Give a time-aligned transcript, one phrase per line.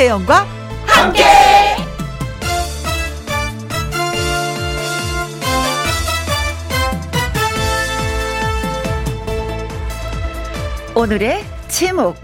[0.00, 0.46] 김혜영과
[0.86, 1.22] 함께.
[10.94, 12.16] 오늘의 제목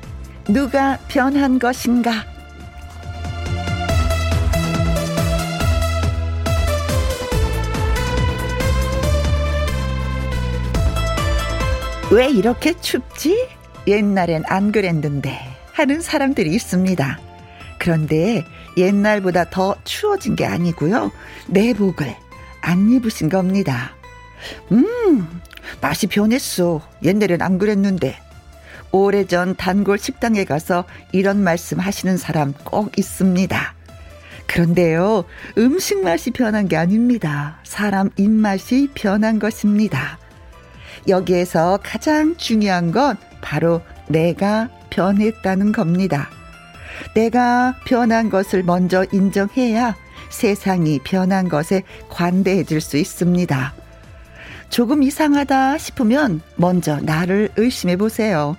[0.48, 2.24] 누가 변한 것인가?
[12.10, 13.48] 왜 이렇게 춥지?
[13.86, 15.38] 옛날엔 안 그랬는데
[15.72, 17.35] 하는 사람들이 있습니다.
[17.86, 18.44] 그런데
[18.76, 21.12] 옛날보다 더 추워진 게 아니고요.
[21.46, 22.16] 내복을
[22.60, 23.92] 안 입으신 겁니다.
[24.72, 25.40] 음,
[25.80, 26.80] 맛이 변했어.
[27.04, 28.18] 옛날엔 안 그랬는데.
[28.90, 33.74] 오래전 단골 식당에 가서 이런 말씀 하시는 사람 꼭 있습니다.
[34.48, 35.24] 그런데요,
[35.56, 37.60] 음식 맛이 변한 게 아닙니다.
[37.62, 40.18] 사람 입맛이 변한 것입니다.
[41.06, 46.30] 여기에서 가장 중요한 건 바로 내가 변했다는 겁니다.
[47.14, 49.96] 내가 변한 것을 먼저 인정해야
[50.30, 53.74] 세상이 변한 것에 관대해 질수 있습니다.
[54.68, 58.56] 조금 이상하다 싶으면 먼저 나를 의심해 보세요.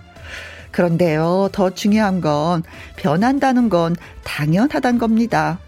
[0.71, 2.63] 그런데요, 더 중요한 건
[2.95, 5.59] 변한다는 건 당연하단 겁니다.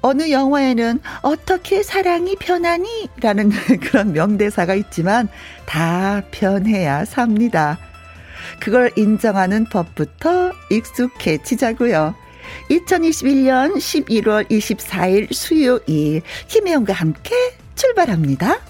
[0.00, 3.08] 어느 영화에는 어떻게 사랑이 변하니?
[3.20, 3.50] 라는
[3.80, 5.28] 그런 명대사가 있지만
[5.64, 7.78] 다 변해야 삽니다.
[8.62, 12.14] 그걸 인정하는 법부터 익숙해지자고요.
[12.70, 17.34] 2021년 11월 24일 수요일 김혜영과 함께
[17.74, 18.60] 출발합니다.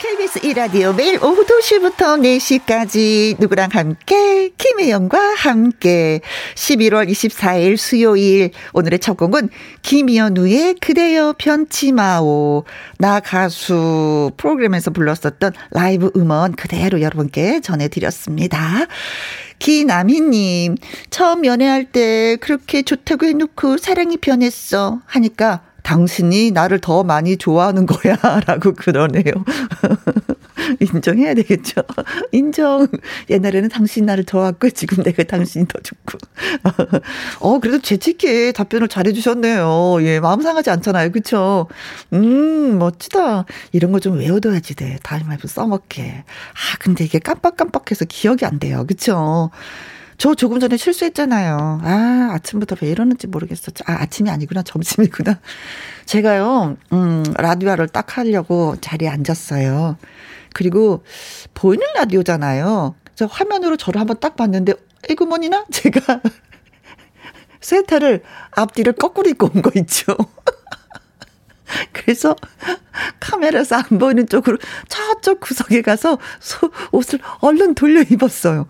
[0.00, 4.50] KBS 1라디오 매일 오후 2시부터 4시까지 누구랑 함께?
[4.56, 6.20] 김혜영과 함께.
[6.54, 8.52] 11월 24일 수요일.
[8.74, 9.48] 오늘의 첫 곡은
[9.82, 12.62] 김연우의 그대여 변치 마오.
[12.98, 18.86] 나 가수 프로그램에서 불렀었던 라이브 음원 그대로 여러분께 전해드렸습니다.
[19.58, 20.76] 기남희님
[21.10, 28.14] 처음 연애할 때 그렇게 좋다고 해놓고 사랑이 변했어 하니까 당신이 나를 더 많이 좋아하는 거야.
[28.46, 29.24] 라고 그러네요.
[30.80, 31.80] 인정해야 되겠죠.
[32.30, 32.86] 인정.
[33.30, 36.18] 옛날에는 당신 나를 좋아했고, 지금 내가 당신이 더 좋고.
[37.40, 39.96] 어, 그래도 재치있게 답변을 잘해주셨네요.
[40.02, 41.10] 예, 마음 상하지 않잖아요.
[41.10, 41.68] 그쵸?
[42.12, 43.46] 음, 멋지다.
[43.72, 44.98] 이런 거 좀 외워둬야지 돼.
[45.02, 46.02] 다음에 써먹게.
[46.22, 48.84] 아, 근데 이게 깜빡깜빡해서 기억이 안 돼요.
[48.86, 49.50] 그쵸?
[50.18, 51.80] 저 조금 전에 실수했잖아요.
[51.84, 53.70] 아, 아침부터 왜 이러는지 모르겠어.
[53.86, 54.62] 아, 아침이 아니구나.
[54.62, 55.38] 점심이구나.
[56.06, 59.96] 제가요, 음, 라디오를 딱 하려고 자리에 앉았어요.
[60.54, 61.04] 그리고
[61.54, 62.96] 보이는 라디오잖아요.
[63.14, 64.74] 저 화면으로 저를 한번 딱 봤는데,
[65.08, 65.66] 에구머니나?
[65.70, 66.20] 제가
[67.60, 70.16] 세타를 앞뒤를 거꾸로 입고 온 거 있죠.
[71.92, 72.34] 그래서
[73.20, 74.58] 카메라에서 안 보이는 쪽으로
[74.88, 76.18] 저쪽 구석에 가서
[76.90, 78.66] 옷을 얼른 돌려 입었어요.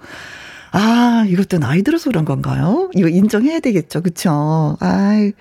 [0.71, 2.91] 아, 이것도 나이 들어서 그런 건가요?
[2.95, 4.03] 이거 인정해야 되겠죠.
[4.03, 4.77] 그쵸?
[4.81, 5.33] 아이,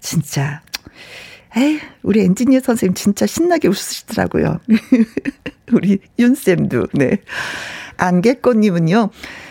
[0.00, 0.62] 진짜.
[1.56, 4.60] 에이, 우리 엔지니어 선생님 진짜 신나게 웃으시더라고요.
[5.72, 7.18] 우리 윤쌤도, 네.
[7.96, 9.08] 안개꽃님은요,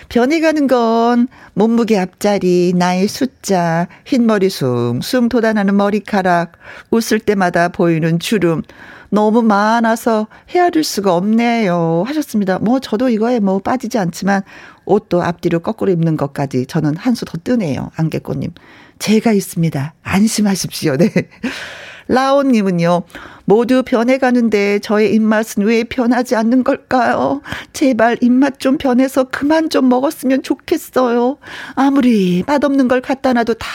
[0.10, 6.54] 변해가는 건 몸무게 앞자리, 나이 숫자, 흰머리 숭, 숭 돋아나는 머리카락,
[6.92, 8.62] 웃을 때마다 보이는 주름,
[9.10, 12.04] 너무 많아서 헤아릴 수가 없네요.
[12.06, 12.60] 하셨습니다.
[12.60, 14.44] 뭐, 저도 이거에 뭐 빠지지 않지만,
[14.86, 17.92] 옷도 앞뒤로 거꾸로 입는 것까지 저는 한 수 더 뜨네요.
[17.96, 18.52] 안개꽃님.
[19.00, 19.94] 제가 있습니다.
[20.04, 20.98] 안심하십시오.
[20.98, 21.12] 네.
[22.08, 23.02] 라온님은요,
[23.46, 27.42] 모두 변해가는데 저의 입맛은 왜 변하지 않는 걸까요?
[27.74, 31.38] 제발 입맛 좀 변해서 그만 좀 먹었으면 좋겠어요.
[31.74, 33.68] 아무리 맛없는 걸 갖다 놔도 다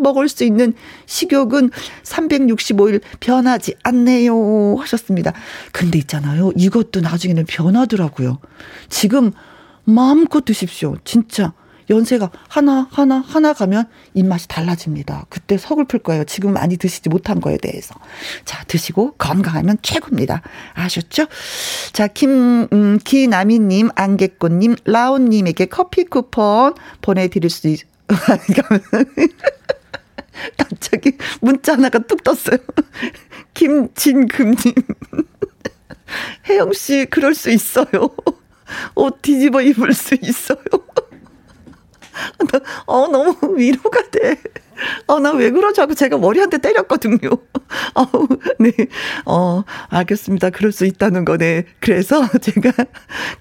[0.00, 0.72] 먹을 수 있는
[1.04, 1.70] 식욕은
[2.02, 4.76] 365일 변하지 않네요.
[4.78, 5.34] 하셨습니다.
[5.72, 6.50] 근데 있잖아요.
[6.56, 8.38] 이것도 나중에는 변하더라고요.
[8.88, 9.32] 지금
[9.84, 10.96] 마음껏 드십시오.
[11.04, 11.52] 진짜.
[11.90, 13.84] 연세가 하나, 하나, 하나 가면
[14.14, 15.26] 입맛이 달라집니다.
[15.28, 16.24] 그때 서글플 거예요.
[16.24, 17.94] 지금 많이 드시지 못한 거에 대해서.
[18.46, 20.40] 자, 드시고 건강하면 최고입니다.
[20.72, 21.26] 아셨죠?
[21.92, 26.72] 자, 김, 음, 기나미님, 안개꽃님, 라온님에게 커피 쿠폰
[27.02, 27.80] 보내드릴 수 있,
[30.56, 32.58] 갑자기 문자 하나가 뚝 떴어요.
[33.54, 34.56] 김진금님.
[36.48, 38.10] 혜영씨, 그럴 수 있어요.
[38.94, 40.58] 옷 뒤집어 입을 수 있어요.
[42.86, 44.36] 어, 너무 위로가 돼.
[45.06, 47.18] 어, 나 왜 그러지 하고 제가 머리 한 대 때렸거든요.
[47.96, 48.04] 어,
[48.60, 48.70] 네.
[49.26, 50.50] 어, 알겠습니다.
[50.50, 51.64] 그럴 수 있다는 거네.
[51.80, 52.70] 그래서 제가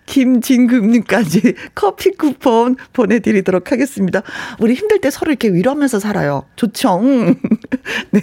[0.06, 4.22] 김진금님까지 커피 쿠폰 보내드리도록 하겠습니다.
[4.60, 6.46] 우리 힘들 때 서로 이렇게 위로하면서 살아요.
[6.56, 7.02] 좋죠?
[8.12, 8.22] 네.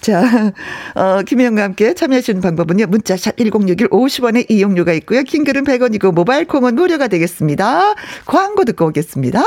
[0.00, 0.52] 자,
[0.94, 2.86] 어, 김혜영과 함께 참여하시는 방법은요.
[2.86, 5.22] 문자샵 1061 50원의 이용료가 있고요.
[5.22, 7.94] 킹글은 100원이고 모바일 콩은 무료가 되겠습니다.
[8.26, 9.44] 광고 듣고 오겠습니다.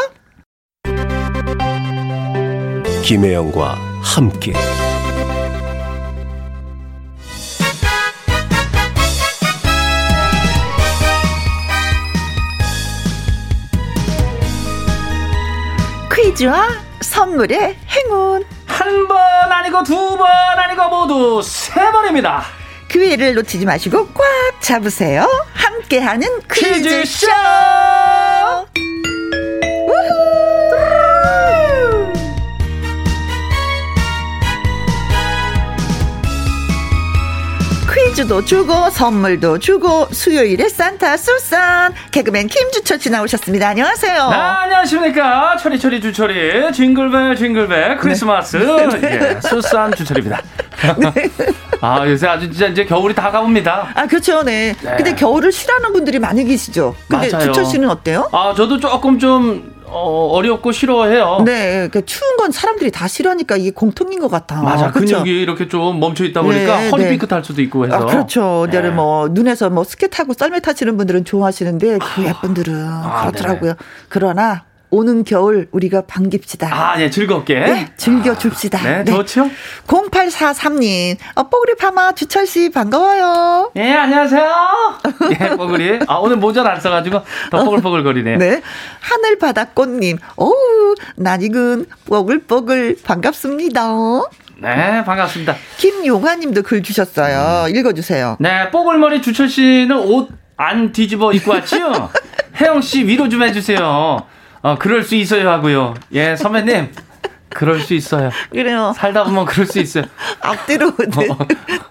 [3.03, 4.53] 김혜영과 함께
[16.11, 16.67] 퀴즈와
[17.01, 19.17] 선물의 행운 한 번
[19.51, 22.43] 아니고 두 번 아니고 모두 세 번입니다.
[22.89, 24.23] 기회를 놓치지 마시고 꽉
[24.61, 25.27] 잡으세요.
[25.53, 27.03] 함께하는 퀴즈쇼.
[27.03, 27.27] 퀴즈
[38.13, 43.69] 퀴즈도 주고 선물도 주고 수요일에 산타 술산 개그맨 김주철 씨 나오셨습니다.
[43.69, 44.29] 안녕하세요.
[44.29, 45.57] 네, 안녕하십니까.
[45.57, 48.57] 철이철이 주철이 징글벨 징글벨 크리스마스.
[49.03, 50.39] 예, 수산 주철입니다.
[51.81, 53.89] 아, 요새 아주 진짜 이제 겨울이 다가옵니다.
[53.95, 54.75] 아 그렇죠, 네.
[54.83, 54.95] 네.
[54.95, 56.95] 근데 겨울을 싫어하는 분들이 많이 계시죠.
[57.07, 57.47] 근데 맞아요.
[57.47, 58.29] 주철 씨는 어때요?
[58.31, 61.43] 아, 저도 조금 좀 어, 어렵고 싫어해요.
[61.45, 64.61] 네, 그 추운 건 사람들이 다 싫어하니까 이게 공통인 것 같아.
[64.61, 64.91] 맞아.
[64.91, 65.17] 그쵸?
[65.17, 67.09] 근육이 이렇게 좀 멈춰 있다 보니까 네, 허리 네.
[67.11, 67.95] 삐끗할 수도 있고 해서.
[67.95, 68.67] 아, 그렇죠.
[68.69, 68.89] 네.
[68.89, 73.73] 뭐 눈에서 뭐 스케 타고 썰매 타시는 분들은 좋아하시는데 그 예쁜 분들은 아, 그렇더라고요.
[74.09, 74.63] 그러나
[74.93, 76.69] 오는 겨울 우리가 반깁시다.
[76.71, 77.59] 아, 예, 즐겁게.
[77.59, 78.79] 네, 즐겨줍시다.
[78.83, 79.49] 네, 좋죠?
[79.87, 83.71] 0843님, 어, 뽀글이 파마 주철 씨 반가워요.
[83.75, 84.47] 예, 안녕하세요.
[85.31, 86.01] 예, 뽀글이.
[86.07, 88.37] 아, 오늘 모자를 안 써가지고 더 뽀글뽀글 거리네.
[88.37, 88.61] 네.
[88.99, 93.87] 하늘바다꽃님, 어우, 낯익은 뽀글뽀글 반갑습니다.
[94.61, 95.55] 네, 반갑습니다.
[95.77, 97.67] 김용화 님도 글 주셨어요.
[97.69, 98.37] 읽어주세요.
[98.39, 102.09] 네, 뽀글머리 주철 씨는 옷 안 뒤집어 입고 왔지요?
[102.61, 104.23] 혜영 씨 위로 좀 해주세요.
[104.63, 105.93] 어, 그럴 수 있어요 하고요.
[106.13, 106.89] 예, 선배님.
[107.49, 108.31] 그럴 수 있어요.
[108.51, 108.93] 그래요.
[108.95, 110.05] 살다 보면 그럴 수 있어요.
[110.41, 111.27] 앞뒤로, 네.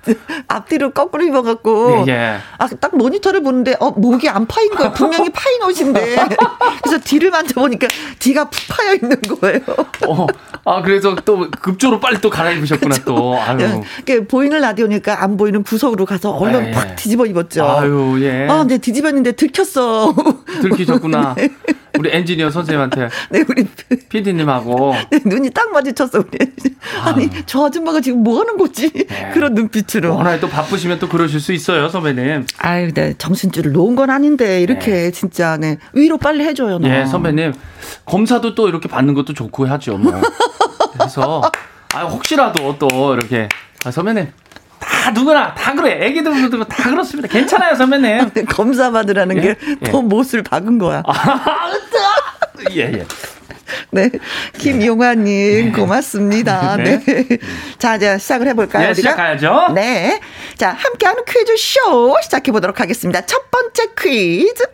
[0.49, 2.05] 앞뒤로 거꾸로 입어갖고.
[2.09, 2.39] 예, 예.
[2.59, 4.93] 아, 딱 모니터를 보는데, 어, 목이 안 파인 거예요.
[4.93, 6.17] 분명히 파인 옷인데.
[6.83, 7.87] 그래서 뒤를 만져보니까
[8.19, 9.61] 뒤가 푹 파여 있는 거예요.
[10.09, 10.27] 어,
[10.65, 13.39] 아, 그래서 또 급조로 빨리 또 갈아입으셨구나, 또.
[13.41, 13.83] 아유.
[14.05, 16.71] 그 보이는 라디오니까 안 보이는 구석으로 가서 얼른 예.
[16.73, 17.65] 팍 뒤집어 입었죠.
[17.65, 18.49] 아유, 예.
[18.49, 20.13] 아, 근데 뒤집었는데 들켰어.
[20.61, 21.35] 들키셨구나.
[21.99, 23.67] 우리 엔지니어 선생님한테, 네, 우리
[24.09, 24.95] PD님하고.
[25.11, 26.21] 네, 눈이 딱 마주쳤어.
[26.21, 26.39] 우리.
[27.05, 28.91] 아니, 저 아줌마가 지금 뭐 하는 거지?
[29.35, 30.17] 그런 눈빛으로.
[30.17, 32.47] 워낙에 또 바쁘시면 또 그러실 수 있어요, 선배님.
[32.59, 36.89] 아유, 네, 정신줄을 놓은 건 아닌데, 이렇게 진짜, 네, 위로 빨리 해줘요, 너.
[36.89, 37.53] 예, 선배님.
[38.07, 40.15] 검사도 또 이렇게 받는 것도 좋고 하죠, 뭐.
[40.95, 41.43] 그래서,
[41.95, 43.49] 아, 혹시라도 또 이렇게.
[43.85, 44.29] 아, 선배님.
[44.83, 45.99] 다 누구나 다 그래.
[46.07, 47.29] 애기들도 다 그렇습니다.
[47.29, 48.31] 괜찮아요, 선배님.
[48.51, 49.41] 검사 받으라는 예?
[49.55, 50.03] 게더 예.
[50.03, 51.03] 못을 박은 거야.
[52.73, 53.07] 예, 예.
[53.91, 54.11] 네.
[54.59, 56.77] 김용화님, 고맙습니다.
[56.77, 57.01] 네.
[57.01, 57.39] 네.
[57.79, 58.85] 자, 이제 시작을 해볼까요?
[58.85, 59.11] 예, 우리가?
[59.11, 59.73] 시작해야죠.
[59.75, 60.21] 네.
[60.57, 63.21] 자, 함께하는 퀴즈쇼 시작해보도록 하겠습니다.
[63.23, 64.65] 첫 번째 퀴즈.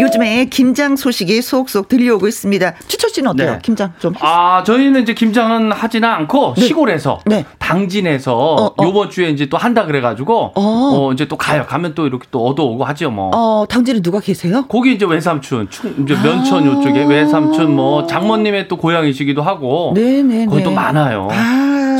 [0.00, 2.74] 요즘에 김장 소식이 속속 들려오고 있습니다.
[2.88, 3.52] 추철 씨는 어때요?
[3.52, 3.58] 네.
[3.62, 4.14] 김장 좀.
[4.14, 7.44] 했- 아, 저희는 이제 김장은 하지는 않고 시골에서 네.
[7.58, 8.74] 당진에서 어, 어.
[8.82, 10.54] 요번 주에 이제 또 한다 그래가지고 어.
[10.56, 11.12] 어.
[11.12, 11.64] 이제 또 가요.
[11.66, 13.30] 가면 또 이렇게 또 얻어오고 하죠 뭐.
[13.34, 14.64] 어, 당진에 누가 계세요?
[14.68, 16.22] 거기 이제 외삼촌, 충, 이제 아.
[16.22, 19.92] 면천 요쪽에 외삼촌 뭐 장모님의 또 고향이시기도 하고.
[19.94, 20.46] 네네.
[20.46, 21.28] 거기 또 많아요.
[21.30, 21.34] 아,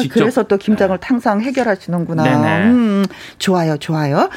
[0.02, 0.14] 직접.
[0.14, 0.21] 네.
[0.21, 2.23] 그래서 또 김장을 항상 해결하시는구나.
[2.23, 2.64] 네네.
[2.71, 3.04] 음,
[3.38, 4.28] 좋아요, 좋아요.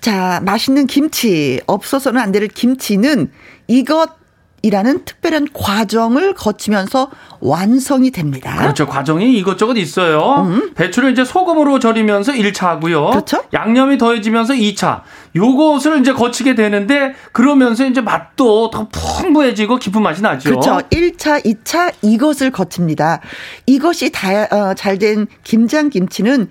[0.00, 1.60] 자, 맛있는 김치.
[1.66, 3.30] 없어서는 안 될 김치는
[3.68, 4.21] 이것
[4.62, 8.56] 이라는 특별한 과정을 거치면서 완성이 됩니다.
[8.58, 8.86] 그렇죠.
[8.86, 10.48] 과정이 이것저것 있어요.
[10.76, 13.06] 배추를 이제 소금으로 절이면서 1차 하고요.
[13.06, 13.10] 음.
[13.10, 13.42] 그렇죠.
[13.52, 15.02] 양념이 더해지면서 2차.
[15.34, 20.50] 요것을 이제 거치게 되는데 그러면서 이제 맛도 더 풍부해지고 깊은 맛이 나죠.
[20.50, 20.78] 그렇죠.
[20.90, 23.20] 1차, 2차 이것을 거칩니다.
[23.66, 26.48] 이것이 다, 어, 잘된 김장 김치는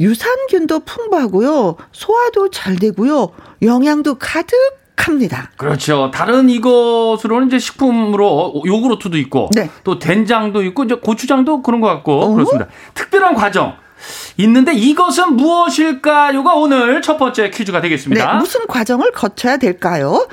[0.00, 1.76] 유산균도 풍부하고요.
[1.92, 3.28] 소화도 잘 되고요.
[3.62, 4.56] 영양도 가득
[4.96, 5.50] 합니다.
[5.56, 6.10] 그렇죠.
[6.12, 9.68] 다른 이것으로는 이제 식품으로 요구르트도 있고 네.
[9.84, 12.34] 또 된장도 있고 이제 고추장도 그런 것 같고 어허.
[12.34, 12.68] 그렇습니다.
[12.94, 13.74] 특별한 과정
[14.38, 18.34] 있는데 이것은 무엇일까요가 오늘 첫 번째 퀴즈가 네, 되겠습니다.
[18.34, 20.28] 무슨 과정을 거쳐야 될까요?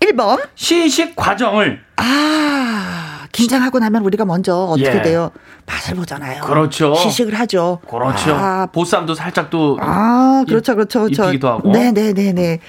[0.00, 0.40] 1번.
[0.54, 5.02] 시식 과정을 아, 김장하고 나면 우리가 먼저 어떻게 예.
[5.02, 5.30] 돼요?
[5.66, 6.42] 맛을 보잖아요.
[6.42, 6.94] 그렇죠.
[6.94, 7.80] 시식을 하죠.
[7.88, 8.32] 그렇죠.
[8.32, 11.24] 아, 보쌈도 살짝 또 아, 그렇죠, 그렇죠, 그렇죠.
[11.24, 11.70] 입히기도 하고.
[11.72, 12.60] 네네네네.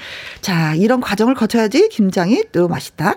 [0.41, 3.13] 자, 이런 과정을 거쳐야지 김장이 또 맛있다.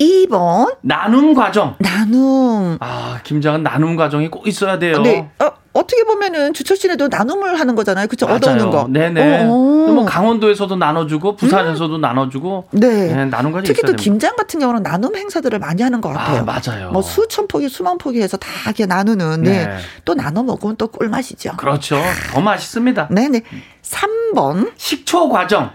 [0.00, 1.76] 2번, 나눔 과정.
[1.78, 2.78] 나눔.
[2.80, 5.00] 아, 김장은 나눔 과정이 꼭 있어야 돼요.
[5.02, 5.30] 네.
[5.38, 8.08] 어, 어떻게 보면은 주철씨네도 나눔을 하는 거잖아요.
[8.08, 8.26] 그쵸?
[8.26, 8.36] 맞아요.
[8.36, 8.88] 얻어오는 거.
[8.88, 9.44] 네네.
[9.44, 9.92] 어, 어.
[9.92, 12.68] 뭐 강원도에서도 나눠주고 부산에서도 나눠주고.
[12.72, 12.88] 네.
[13.14, 14.02] 네, 나눔 과정이 특히 또 됩니다.
[14.02, 16.40] 김장 같은 경우는 나눔 행사들을 많이 하는 것 같아요.
[16.40, 16.90] 아, 맞아요.
[16.90, 19.66] 뭐 수천 포기, 수만 포기 해서 다 이렇게 나누는, 네.
[19.66, 19.76] 네.
[20.04, 21.52] 또 나눠 먹으면 또 꿀맛이죠.
[21.56, 22.00] 그렇죠.
[22.32, 23.08] 더 맛있습니다.
[23.10, 23.42] 네네.
[23.82, 25.70] 3번, 식초 과정.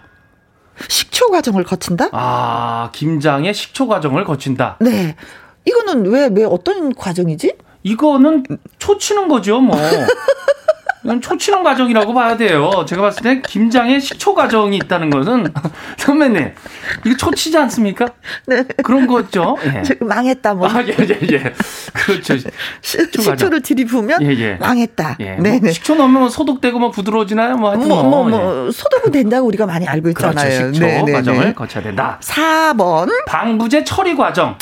[0.90, 2.10] 식초 과정을 거친다?
[2.12, 4.76] 아, 김장의 식초 과정을 거친다.
[4.82, 5.16] 네.
[5.64, 7.56] 이거는 왜, 왜 어떤 과정이지?
[7.90, 8.44] 이거는
[8.80, 9.78] 초치는 거죠, 뭐.
[11.04, 12.84] 이건 초치는 과정이라고 봐야 돼요.
[12.88, 15.54] 제가 봤을 때 김장에 식초 과정이 있다는 것은
[15.98, 16.52] 선배님
[17.06, 18.08] 이거 초치지 않습니까?
[18.48, 18.64] 네.
[18.84, 19.56] 그런 거죠.
[19.66, 19.84] 예.
[19.84, 20.68] 저 망했다, 뭐.
[20.68, 21.54] 아, 예, 예, 예.
[21.94, 22.38] 그렇죠.
[22.38, 22.48] 시-
[22.82, 23.22] 식초.
[23.22, 24.56] 식초를 들이부으면 예, 예.
[24.56, 25.18] 망했다.
[25.20, 25.36] 예.
[25.36, 25.60] 네네.
[25.60, 27.58] 뭐 식초 넣으면 뭐 소독되고 뭐 부드러워지나요?
[27.58, 28.28] 뭐 하여튼 뭐, 뭐.
[28.28, 28.44] 뭐, 예.
[28.44, 30.30] 뭐, 소독은 된다고 우리가 많이 알고 그렇죠.
[30.40, 30.74] 있잖아요.
[30.74, 31.12] 식초 네네네.
[31.12, 32.18] 과정을 거쳐야 된다.
[32.24, 33.10] 4번.
[33.28, 34.58] 방부제 처리 과정.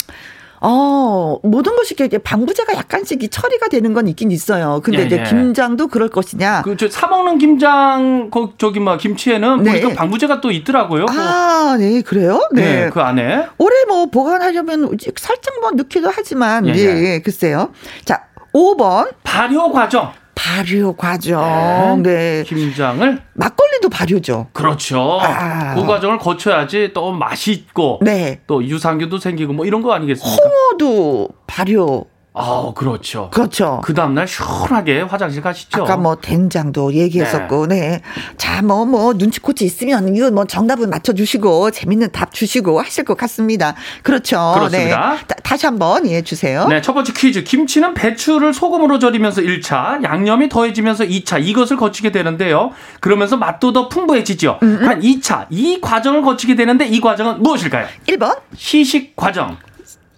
[0.65, 4.79] 어, 모든 것이 이렇게 방부제가 약간씩 이 처리가 되는 건 있긴 있어요.
[4.81, 5.23] 근데 예, 이제 예.
[5.23, 6.61] 김장도 그럴 것이냐.
[6.63, 9.81] 그, 저, 사먹는 김장, 거, 저기, 막, 김치에는 네.
[9.81, 11.05] 보니까 방부제가 또 있더라고요.
[11.07, 12.39] 그- 아, 네, 그래요?
[12.53, 12.85] 네.
[12.85, 12.89] 네.
[12.89, 13.45] 그 안에.
[13.57, 17.13] 오래 뭐 보관하려면 살짝 뭐 넣기도 하지만, 예, 예, 예.
[17.15, 17.71] 예, 글쎄요.
[18.05, 19.09] 자, 5번.
[19.23, 20.13] 발효 과정.
[20.35, 22.01] 발효 과정.
[22.03, 22.43] 네.
[22.45, 23.21] 김장을.
[23.33, 24.47] 막걸리도 발효죠.
[24.53, 25.19] 그렇죠.
[25.21, 25.75] 아.
[25.75, 27.99] 그 과정을 거쳐야지 또 맛있고.
[28.01, 28.41] 네.
[28.47, 30.35] 또 유산균도 생기고 뭐 이런 거 아니겠습니까?
[30.43, 32.05] 홍어도 발효.
[32.35, 33.29] 아, 그렇죠.
[33.31, 33.79] 그렇죠.
[33.83, 35.83] 그 다음날 시원하게 화장실 가시죠.
[35.83, 38.01] 아까 뭐 된장도 얘기했었고, 네.
[38.37, 43.75] 자, 뭐, 뭐, 눈치코치 있으면 이거 뭐 정답을 맞춰주시고, 재밌는 답 주시고 하실 것 같습니다.
[44.01, 44.53] 그렇죠.
[44.55, 45.11] 그렇습니다.
[45.11, 45.17] 네.
[45.27, 46.67] 다, 다시 한 번, 예, 주세요.
[46.67, 47.43] 네, 첫 번째 퀴즈.
[47.43, 52.71] 김치는 배추를 소금으로 절이면서 1차, 양념이 더해지면서 2차, 이것을 거치게 되는데요.
[52.99, 54.57] 그러면서 맛도 더 풍부해지죠.
[54.59, 57.85] 한 2차, 이 과정을 거치게 되는데 이 과정은 무엇일까요?
[58.07, 59.57] 1번, 시식 과정,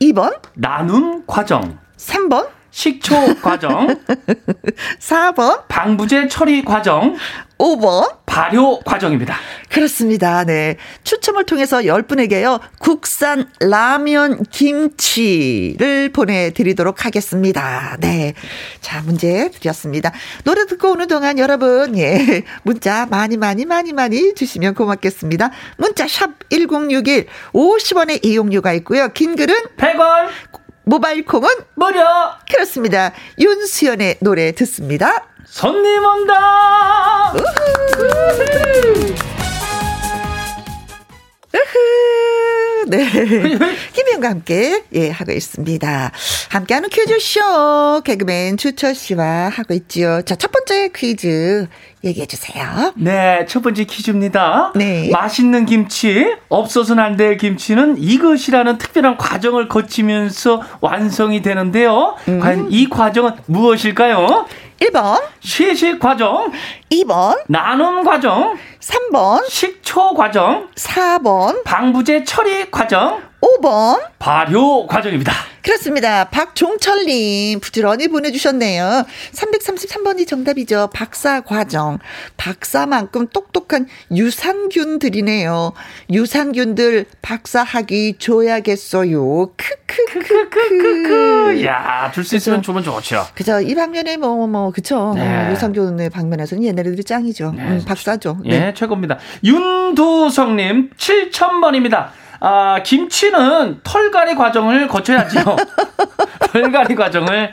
[0.01, 3.87] 2번, 나눔 과정, 3번, 식초 과정,
[4.99, 7.15] 4번, 방부제 처리 과정,
[7.57, 8.25] 5번.
[8.25, 9.33] 발효 과정입니다.
[9.69, 10.43] 그렇습니다.
[10.43, 10.75] 네.
[11.05, 17.95] 추첨을 통해서 10분에게요, 국산 라면 김치를 보내드리도록 하겠습니다.
[18.01, 18.33] 네.
[18.81, 20.11] 자, 문제 드렸습니다.
[20.43, 25.51] 노래 듣고 오는 동안 여러분, 예, 문자 많이 많이 많이 많이 주시면 고맙겠습니다.
[25.77, 29.13] 문자 샵 1061, 50원의 이용료가 있고요.
[29.13, 30.27] 긴 글은 100원
[30.85, 32.01] 모바일 콩은 무료
[32.51, 33.11] 그렇습니다.
[33.39, 35.27] 윤수연의 노래 듣습니다.
[35.45, 37.33] 손님 온다.
[37.33, 39.13] 으흐,
[42.87, 43.05] 네.
[43.93, 46.11] 김희영과 함께, 예, 하고 있습니다.
[46.51, 50.21] 함께하는 퀴즈쇼, 개그맨 주철 씨와 하고 있지요.
[50.23, 51.67] 자, 첫 번째 퀴즈
[52.03, 52.93] 얘기해 주세요.
[52.95, 54.73] 네, 첫 번째 퀴즈입니다.
[54.75, 55.09] 네.
[55.11, 62.15] 맛있는 김치, 없어서는 안 될 김치는 이것이라는 특별한 과정을 거치면서 완성이 되는데요.
[62.27, 62.39] 음.
[62.41, 64.45] 과연 이 과정은 무엇일까요?
[64.79, 66.51] 1번, 시식 과정,
[66.91, 74.01] 2번, 나눔 과정, 3번, 식초 과정, 4번, 방부제 처리 과정, 5번.
[74.19, 75.31] 발효 과정입니다.
[75.61, 76.25] 그렇습니다.
[76.25, 79.05] 박종철님 부지런히 보내주셨네요.
[79.33, 80.89] 333번이 정답이죠.
[80.93, 81.97] 박사 과정.
[82.37, 85.73] 박사만큼 똑똑한 유산균들이네요.
[86.11, 89.51] 유산균들 박사학위 줘야겠어요.
[89.55, 91.03] 크크크크크.
[91.07, 92.61] 그, 야, 줄 수 있으면.
[92.61, 93.25] 주면 좋죠.
[93.35, 93.59] 그죠.
[93.59, 95.13] 이 방면에 뭐, 뭐, 그쵸.
[95.15, 95.21] 네.
[95.47, 97.53] 어, 유산균의 방면에서는 얘네들이 짱이죠.
[97.55, 97.61] 네.
[97.63, 98.37] 음, 박사죠.
[98.45, 98.73] 예, 네.
[98.73, 99.17] 최고입니다.
[99.43, 102.09] 윤두성님, 7000번입니다.
[102.47, 105.43] 아, 김치는 털갈이 과정을 거쳐야지요.
[106.53, 107.51] 털갈이 과정을.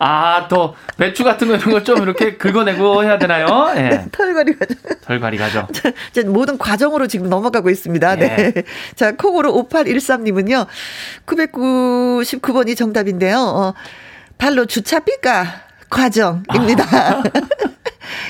[0.00, 3.72] 아, 또, 배추 같은 거 이런 걸 좀 이렇게 긁어내고 해야 되나요?
[3.76, 4.06] 예.
[4.10, 4.76] 털거리 과정.
[5.02, 5.68] 털갈이 과정.
[6.10, 8.16] 이제 모든 과정으로 지금 넘어가고 있습니다.
[8.16, 8.52] 네.
[8.56, 8.62] 예.
[8.96, 10.66] 자, 콩으로 5813님은요,
[11.26, 13.38] 999번이 정답인데요.
[13.38, 13.74] 어,
[14.36, 15.46] 발로 주차 삐까
[15.88, 16.84] 과정입니다.
[16.90, 17.22] 아.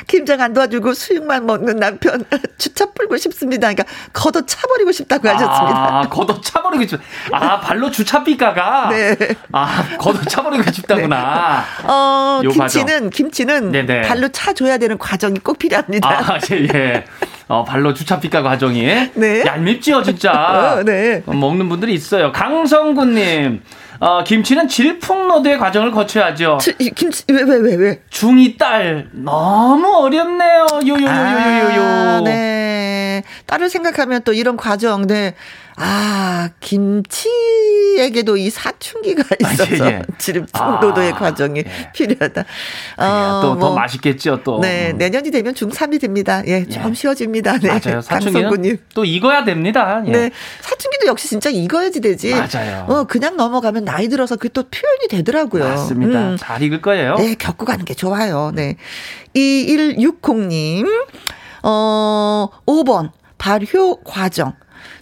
[0.06, 2.24] 김장 안 도와주고 수육만 먹는 남편
[2.58, 3.68] 주차 풀고 싶습니다.
[3.68, 5.98] 그러니까 걷어 차버리고 싶다고 하셨습니다.
[6.00, 7.00] 아, 걷어 차버리고 싶.
[7.32, 8.88] 아, 발로 주차삐까가.
[8.94, 9.16] 네.
[9.52, 11.64] 아, 걷어 차버리고 싶다구나.
[11.84, 14.02] 어, 요 김치는 김치는 네네.
[14.02, 16.08] 발로 차줘야 되는 과정이 꼭 필요합니다.
[16.08, 17.04] 아, 예, 예.
[17.48, 18.84] 어, 발로 주차삐까 과정이.
[19.14, 19.44] 네.
[19.44, 20.32] 얄밉지요, 진짜.
[20.32, 21.22] 어, 네.
[21.26, 22.32] 어, 먹는 분들이 있어요.
[22.32, 23.62] 강성구님.
[24.00, 26.58] 어, 김치는 질풍노도의 과정을 거쳐야죠.
[26.94, 28.00] 김치 왜 왜 왜 왜?
[28.10, 30.66] 중이 딸 너무 어렵네요.
[30.86, 31.82] 요요요요요요.
[31.82, 32.73] 아, 네.
[33.14, 33.22] 네.
[33.46, 35.34] 딸을 생각하면 또 이런 과정, 네.
[35.76, 40.02] 아, 김치에게도 이 사춘기가 있어서 아, 예, 예.
[40.18, 41.90] 지름 풍도도의 아, 과정이 예.
[41.92, 42.44] 필요하다.
[42.96, 44.60] 어, 또더 뭐, 맛있겠죠, 또.
[44.60, 44.98] 네, 음.
[44.98, 46.42] 내년이 되면 중3이 됩니다.
[46.46, 46.94] 예, 좀 예.
[46.94, 47.58] 쉬워집니다.
[47.58, 47.68] 네.
[47.68, 48.00] 맞아요.
[48.00, 50.02] 사춘기는 또 익어야 됩니다.
[50.06, 50.10] 예.
[50.10, 50.30] 네.
[50.60, 52.34] 사춘기도 역시 진짜 익어야지 되지.
[52.34, 52.86] 맞아요.
[52.88, 55.64] 어, 그냥 넘어가면 나이 들어서 그게 또 표현이 되더라고요.
[55.64, 56.20] 맞습니다.
[56.20, 56.36] 음.
[56.38, 57.16] 잘 익을 거예요.
[57.16, 58.52] 네, 겪고 가는 게 좋아요.
[58.54, 58.76] 네.
[59.34, 60.86] 2160님,
[61.64, 63.10] 어, 5번.
[63.38, 64.52] 발효 과정.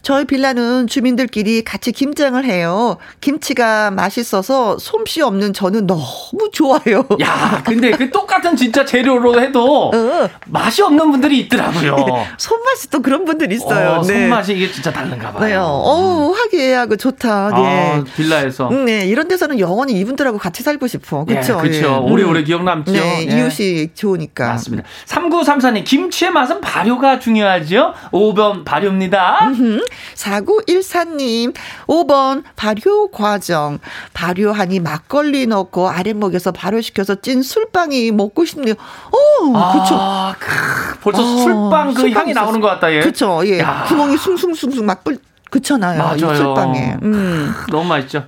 [0.03, 2.99] 저희 빌라는 주민들끼리 같이 김장을 해요.
[3.21, 7.07] 김치가 맛있어서 솜씨 없는 저는 너무 좋아요.
[7.23, 10.29] 야, 근데 그 똑같은 진짜 재료로 해도 어.
[10.47, 11.97] 맛이 없는 분들이 있더라고요.
[12.37, 14.01] 손맛이 또 그런 분들이 있어요.
[14.01, 14.23] 어, 네.
[14.23, 15.47] 손맛이 이게 진짜 다른가 봐요.
[15.47, 17.51] 네, 어, 화기애애하고 좋다.
[17.51, 17.93] 네.
[17.93, 18.71] 아, 빌라에서.
[18.71, 21.25] 음, 네, 이런 데서는 영원히 이분들하고 같이 살고 싶어.
[21.25, 21.59] 그렇죠.
[21.59, 22.05] 예, 그렇죠.
[22.09, 22.13] 예.
[22.13, 22.91] 오래오래 기억 남죠.
[22.91, 23.39] 네, 예.
[23.39, 24.49] 이웃이 좋으니까.
[24.49, 24.89] 맞습니다.
[25.07, 27.95] 3934님, 김치의 맛은 발효가 중요하죠?
[28.11, 29.39] 5번 발효입니다.
[29.47, 29.81] 음흠.
[30.15, 31.55] 4914님,
[31.87, 33.79] 5번 발효 과정.
[34.13, 38.75] 발효하니 막걸리 넣고 아랫목에서 발효시켜서 찐 술빵이 먹고 싶네요.
[39.13, 39.97] 오, 아, 그쵸.
[39.99, 40.35] 아,
[41.01, 43.01] 벌써 아, 술빵 그 향이 나오는 것 같다, 예.
[43.01, 43.61] 그쵸, 예.
[43.61, 43.85] 야.
[43.89, 45.19] 구멍이 숭숭숭숭 막 뿔,
[45.51, 45.99] 그렇잖아요.
[46.03, 46.35] 맞아요.
[46.35, 46.97] 술빵에.
[47.03, 47.53] 음.
[47.71, 48.25] 너무 맛있죠.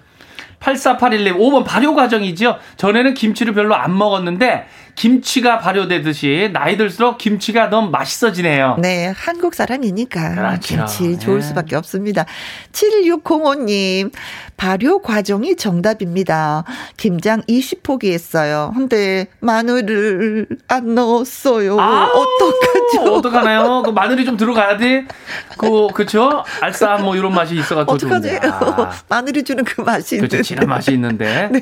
[0.61, 2.57] 8481님, 5번 발효 과정이죠.
[2.77, 8.77] 전에는 김치를 별로 안 먹었는데, 김치가 발효되듯이 나이 들수록 김치가 너무 맛있어지네요.
[8.79, 10.59] 네, 한국 사람이니까 그렇죠.
[10.61, 11.47] 김치 좋을 네.
[11.47, 12.25] 수밖에 없습니다.
[12.73, 14.13] 7605님,
[14.57, 16.65] 발효 과정이 정답입니다.
[16.97, 18.73] 김장 20포기 했어요.
[18.75, 21.77] 근데 마늘을 안 넣었어요.
[21.77, 23.15] 어떡하죠?
[23.15, 23.83] 어떡하나요?
[23.83, 25.07] 그 마늘이 좀 들어가야 돼?
[25.59, 26.45] 그, 그쵸?
[26.61, 27.93] 알싸한 뭐 이런 맛이 있어가지고.
[27.93, 28.39] 어떡하지?
[28.43, 28.91] 아.
[29.09, 30.43] 마늘이 주는 그 맛이 그렇죠.
[30.43, 31.49] 진한 맛이 있는데.
[31.53, 31.61] 네.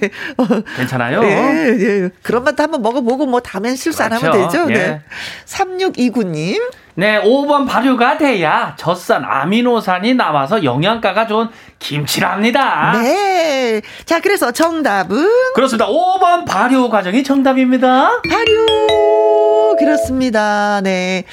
[0.77, 1.23] 괜찮아요?
[1.25, 2.11] 예, 예.
[2.23, 4.15] 그런 맛도 한번 먹어보고 뭐 다음엔 실수 그렇죠.
[4.15, 4.67] 안 하면 그렇죠.
[4.67, 4.67] 되죠.
[4.67, 4.75] 네.
[4.75, 5.01] 예.
[5.47, 6.61] 3629님.
[6.95, 11.49] 네, 5번 발효가 돼야 젖산 아미노산이 나와서 영양가가 좋은
[11.79, 12.93] 김치랍니다.
[13.01, 13.81] 네.
[14.05, 15.27] 자, 그래서 정답은?
[15.55, 15.87] 그렇습니다.
[15.87, 18.21] 5번 발효 과정이 정답입니다.
[18.29, 19.77] 발효!
[19.79, 20.81] 그렇습니다.
[20.83, 21.25] 네.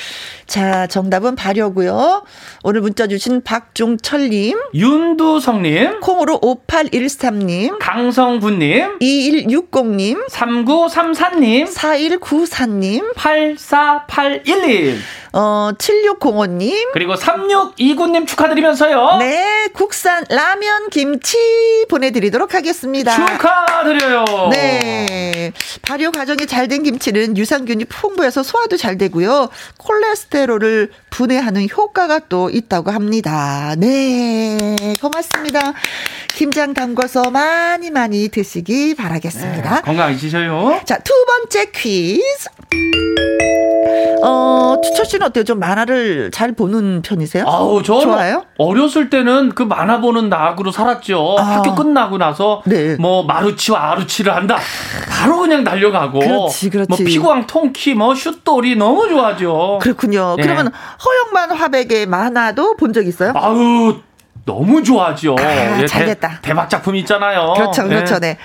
[0.49, 2.23] 자, 정답은 발효고요.
[2.63, 14.95] 오늘 문자 주신 박종철님, 윤두성님, 콩으로 5813님, 강성군님, 2160님, 3934님, 4194님, 8481님,
[15.33, 16.93] 어, 7605님.
[16.93, 19.17] 그리고 3629님 축하드리면서요.
[19.19, 21.37] 네, 국산 라면 김치
[21.89, 23.13] 보내드리도록 하겠습니다.
[23.15, 24.25] 축하드려요.
[24.51, 25.53] 네.
[25.83, 29.49] 발효 과정이 잘 된 김치는 유산균이 풍부해서 소화도 잘 되고요.
[29.79, 33.75] 콜레스테롤 을 분해하는 효과가 또 있다고 합니다.
[33.77, 34.57] 네.
[35.01, 35.73] 고맙습니다.
[36.29, 39.75] 김장 담궈서 많이 많이 드시기 바라겠습니다.
[39.75, 40.79] 네, 건강해지셔요.
[40.85, 42.47] 자, 두 번째 퀴즈.
[44.23, 45.43] 어, 추철 씨는 어때요?
[45.43, 47.45] 좀 만화를 잘 보는 편이세요?
[47.47, 48.45] 아우, 저 좋아요?
[48.57, 51.35] 어렸을 때는 그 만화 보는 낙으로 살았죠.
[51.39, 51.43] 아.
[51.43, 52.95] 학교 끝나고 나서 네.
[52.95, 54.57] 뭐 마루치와 아루치를 한다.
[55.09, 56.19] 바로 그냥 달려가고.
[56.19, 56.87] 그렇지, 그렇지.
[56.89, 59.79] 뭐 피구왕 통키, 뭐 슛돌이 너무 좋아하죠.
[59.81, 60.35] 그렇군 요.
[60.37, 60.43] 네.
[60.43, 60.71] 그러면
[61.05, 63.33] 허영만 화백의 만화도 본 적 있어요?
[63.35, 63.95] 아우,
[64.45, 65.35] 너무 좋아하죠.
[65.39, 66.39] 아, 예, 잘됐다.
[66.41, 67.53] 대, 박 작품 있잖아요.
[67.55, 68.17] 그렇죠, 그렇죠.
[68.19, 68.33] 네.
[68.33, 68.37] 네.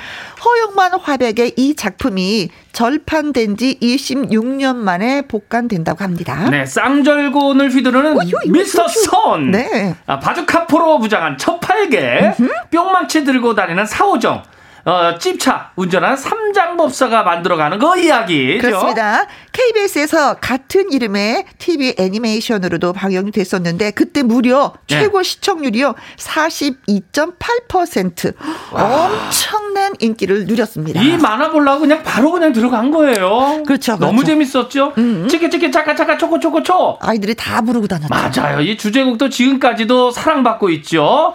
[0.44, 6.51] 허영만 화백의 이 작품이 절판된 지 26년 만에 복간된다고 합니다.
[6.51, 8.18] 네, 쌍절곤을 휘두르는
[8.49, 9.51] 미스터 선.
[9.53, 9.94] 네.
[10.07, 12.35] 아, 바둑카포로 부장한 첫팔계,
[12.70, 14.42] 뿅망치 들고 다니는 사오정.
[14.85, 18.59] 어, 찝차 운전한 삼장법사가 만들어가는 그 이야기.
[18.59, 19.27] 그렇습니다.
[19.53, 25.01] KBS에서 같은 이름의 TV 애니메이션으로도 방영이 됐었는데 그때 무려 네.
[25.01, 28.35] 최고 시청률이요 42.8%
[28.73, 31.01] 엄청난 인기를 누렸습니다.
[31.01, 33.62] 이 만화 보려고 그냥 바로 그냥 들어간 거예요.
[33.66, 33.97] 그렇죠.
[33.97, 34.33] 너무 그렇죠.
[34.33, 34.92] 재밌었죠.
[34.99, 35.27] 음.
[35.29, 36.99] 치키 치키 차카 차카 초코 초코 초.
[37.01, 38.42] 아이들이 다 부르고 다녔죠.
[38.42, 38.61] 맞아요.
[38.61, 41.35] 이 주제곡도 지금까지도 사랑받고 있죠.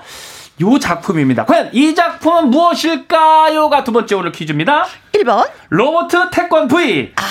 [0.61, 1.45] 요 작품입니다.
[1.45, 4.85] 과연 이 작품은 무엇일까요?가 두 번째 오늘 퀴즈입니다.
[5.13, 5.49] 1번.
[5.69, 7.13] 로버트 태권 V.
[7.15, 7.23] 아.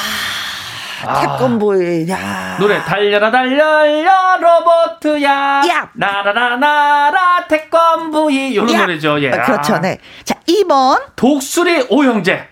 [1.06, 2.56] 아, 태권보이, 야.
[2.58, 5.30] 노래, 달려라, 달려라, 로버트야.
[5.68, 5.90] 야.
[5.92, 8.56] 나라라, 나라, 태권보이.
[8.56, 8.80] 요런 야.
[8.80, 9.30] 노래죠, 예.
[9.30, 9.98] 아, 그렇죠, 네.
[10.24, 11.00] 자, 2번.
[11.14, 12.48] 독수리 오형제.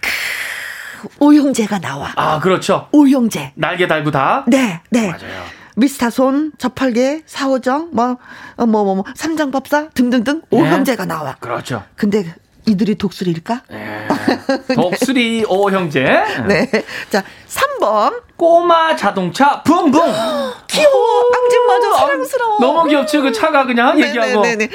[1.18, 2.12] 오형제가 나와.
[2.14, 2.88] 아, 그렇죠.
[2.92, 3.52] 오형제.
[3.56, 4.44] 날개 달고 다.
[4.46, 5.08] 네, 네.
[5.08, 5.42] 맞아요.
[5.76, 8.16] 미스타손, 저팔계, 사오정, 뭐,
[8.56, 10.58] 어, 뭐, 뭐, 뭐, 삼장법사 등등등 네.
[10.58, 11.36] 오형제가 나와.
[11.38, 11.84] 그렇죠.
[11.96, 12.34] 근데
[12.66, 13.62] 이들이 독수리일까?
[13.68, 14.08] 네.
[14.74, 16.02] 독수리 오형제.
[16.48, 16.70] 네.
[17.10, 18.22] 자, 3번.
[18.36, 20.00] 꼬마 자동차 붕붕.
[20.66, 21.30] 귀여워.
[21.34, 21.96] 앙증맞아.
[21.98, 22.58] 사랑스러워.
[22.58, 23.18] 너무 귀엽지?
[23.18, 24.40] 그 차가 그냥 네, 얘기하고.
[24.40, 24.68] 네네네.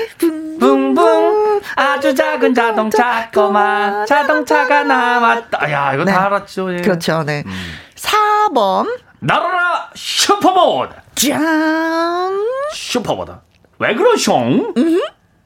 [0.59, 1.61] 붕붕.
[1.75, 3.29] 아주 작은 자동차.
[3.31, 5.71] 꼬마 자동차가 나왔다.
[5.71, 6.11] 야, 이거 네.
[6.11, 6.75] 다 알았죠.
[6.75, 6.81] 예.
[6.81, 7.23] 그렇죠.
[7.23, 7.43] 네.
[7.45, 7.51] 음.
[7.95, 9.10] 4번.
[9.23, 10.95] 나라라 슈퍼보드.
[11.15, 12.43] 짠.
[12.73, 13.31] 슈퍼보드.
[13.77, 14.73] 왜 그러숑?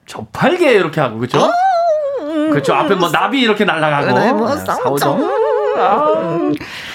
[0.06, 1.40] 저팔계 이렇게 하고 그죠?
[1.40, 1.52] 어?
[2.52, 2.74] 그렇죠.
[2.74, 4.18] 앞에 뭐 나비 이렇게 날아가고.
[4.18, 5.20] 네, 뭐 네, 싸우죠.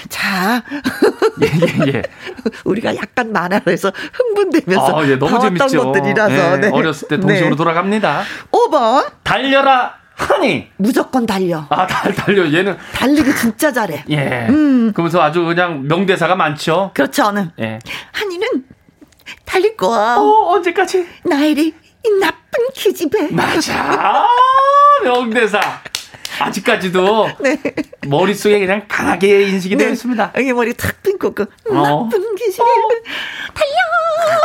[0.09, 0.63] 자,
[1.43, 2.03] 예, 예, 예.
[2.65, 5.93] 우리가 약간 만화로 해서 흥분되면서 아, 예, 너무 재밌죠.
[5.93, 8.23] 것들이라서 네, 어렸을 때 동심으로 돌아갑니다.
[8.51, 10.69] 5번 달려라 하니.
[10.77, 11.67] 무조건 달려.
[11.71, 12.45] 아, 달 달려.
[12.53, 14.05] 얘는 달리기 진짜 잘해.
[14.11, 14.47] 예.
[14.49, 14.93] 음.
[14.93, 16.91] 그러면서 아주 그냥 명대사가 많죠.
[16.95, 17.53] 그렇지 않은.
[17.61, 17.79] 예.
[18.13, 18.47] 한이는
[19.45, 20.17] 달릴 거야.
[20.17, 21.07] 어, 언제까지?
[21.25, 23.29] 나일이 이 나쁜 기집애.
[23.31, 24.27] 맞아.
[25.03, 25.61] 명대사.
[26.41, 27.61] 아직까지도 네.
[28.07, 30.33] 머릿속에 그냥 강하게 인식이 되어 있습니다.
[30.37, 31.75] 여기 머리 탁 핀고 그 어.
[32.11, 32.65] 나쁜 기집애.
[33.53, 34.41] 달려.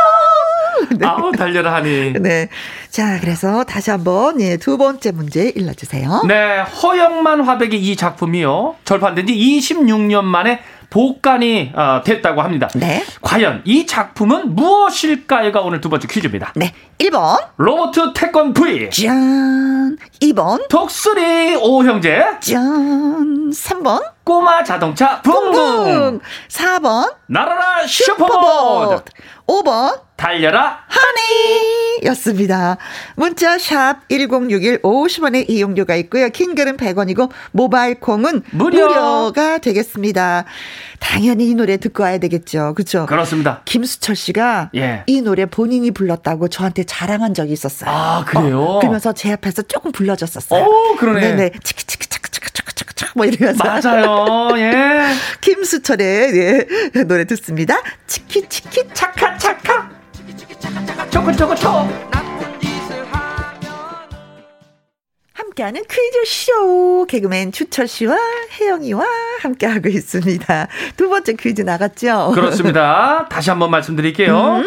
[0.96, 1.06] 네.
[1.06, 2.14] 아우, 달려라 하니.
[2.20, 2.48] 네.
[2.90, 6.22] 자, 그래서 다시 한번 예, 두 번째 문제 읽어주세요.
[6.26, 8.76] 네, 허영만 화백의 이 작품이요.
[8.84, 10.60] 절판된 지 26년 만에
[10.90, 12.68] 복간이 어, 됐다고 합니다.
[12.74, 13.04] 네.
[13.20, 16.52] 과연 이 작품은 무엇일까요가 오늘 두 번째 퀴즈입니다.
[16.54, 16.72] 네.
[16.98, 17.38] 1번.
[17.56, 19.96] 로버트 태권 V, 짠.
[20.20, 20.66] 2번.
[20.68, 23.50] 독수리 오형제, 짠.
[23.50, 24.02] 3번.
[24.24, 26.20] 꼬마 자동차 붕붕, 붕붕.
[26.48, 27.14] 4번.
[27.26, 29.04] 날아라 슈퍼보드,
[29.46, 30.06] 5번.
[30.16, 32.78] 달려라 하니였습니다.
[33.16, 36.30] 문자 샵 1061 50원의 이용료가 있고요.
[36.30, 38.88] 긴 글은 100원이고 모바일 콩은 무료.
[38.88, 40.46] 무료 가 되겠습니다.
[41.00, 42.72] 당연히 이 노래 듣고 와야 되겠죠.
[42.74, 43.04] 그렇죠?
[43.04, 43.60] 그렇습니다.
[43.66, 45.04] 김수철 씨가 예.
[45.06, 47.90] 이 노래 본인이 불렀다고 저한테 자랑한 적이 있었어요.
[47.90, 48.62] 아, 그래요?
[48.62, 50.64] 어, 그러면서 제 앞에서 조금 불러줬었어요.
[50.64, 51.20] 오, 그러네.
[51.20, 51.50] 네네.
[51.62, 53.64] 치키치키 차크차크차크차크차크 뭐 이러면서.
[53.64, 54.48] 맞아요.
[54.58, 55.12] 예.
[55.40, 57.76] 김수철의 예, 노래 듣습니다.
[58.06, 59.90] 치키치키 차카 차카.
[61.10, 61.88] 초코 초코 초.
[65.32, 68.16] 함께하는 퀴즈쇼 개그맨 추철 씨와
[68.60, 69.04] 혜영이와
[69.42, 70.68] 함께하고 있습니다.
[70.96, 72.32] 두 번째 퀴즈 나갔죠?
[72.34, 73.26] 그렇습니다.
[73.30, 74.62] 다시 한번 말씀드릴게요.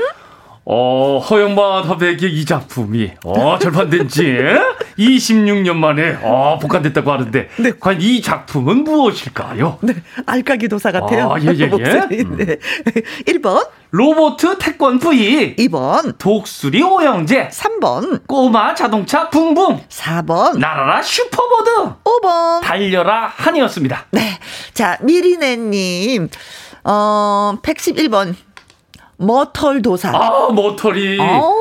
[0.72, 4.38] 어, 허영만 화백의 이 작품이, 어, 절판된 지
[5.00, 7.72] 26년 만에, 어, 복간됐다고 하는데, 네.
[7.80, 9.80] 과연 이 작품은 무엇일까요?
[9.82, 9.96] 네,
[10.28, 11.32] 알까기 도사 같아요.
[11.34, 12.08] 아, 예, 예, 예.
[12.24, 12.58] 네.
[13.26, 22.62] 1번, 로보트 태권 V, 2번, 독수리 오형제, 3번, 꼬마 자동차 붕붕, 4번, 날아라 슈퍼보드, 5번.
[22.62, 24.06] 달려라 하니였습니다.
[24.12, 24.38] 네.
[24.76, 26.30] 자, 미리네님,
[26.84, 28.36] 어, 111번,
[29.20, 30.12] 머털 도사.
[30.16, 31.20] 아, 모터리.
[31.20, 31.54] 어,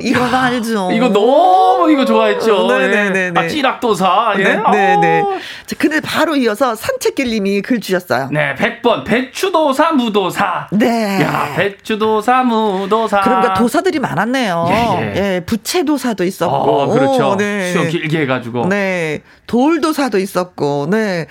[0.00, 0.90] 이건 알죠.
[0.92, 2.64] 이거 너무 이거 좋아했죠.
[2.66, 3.32] 어, 네네네네.
[3.36, 3.40] 예.
[3.40, 4.34] 아, 찌락도사.
[4.38, 4.42] 예.
[4.42, 5.20] 네, 네, 네.
[5.20, 5.38] 어.
[5.64, 8.30] 자, 근데 바로 이어서 산책길님이 글 주셨어요.
[8.32, 9.04] 네, 100번.
[9.04, 10.66] 배추도사, 무도사.
[10.72, 11.22] 네.
[11.22, 13.20] 야, 배추도사, 무도사.
[13.20, 14.66] 그러니까 도사들이 많았네요.
[14.70, 15.40] 예, 예, 예.
[15.46, 16.54] 부채도사도 있었고.
[16.54, 17.30] 어, 그렇죠.
[17.30, 17.70] 오, 네.
[17.72, 18.66] 수영 길게 해가지고.
[18.66, 19.22] 네.
[19.46, 21.26] 돌도사도 있었고, 네.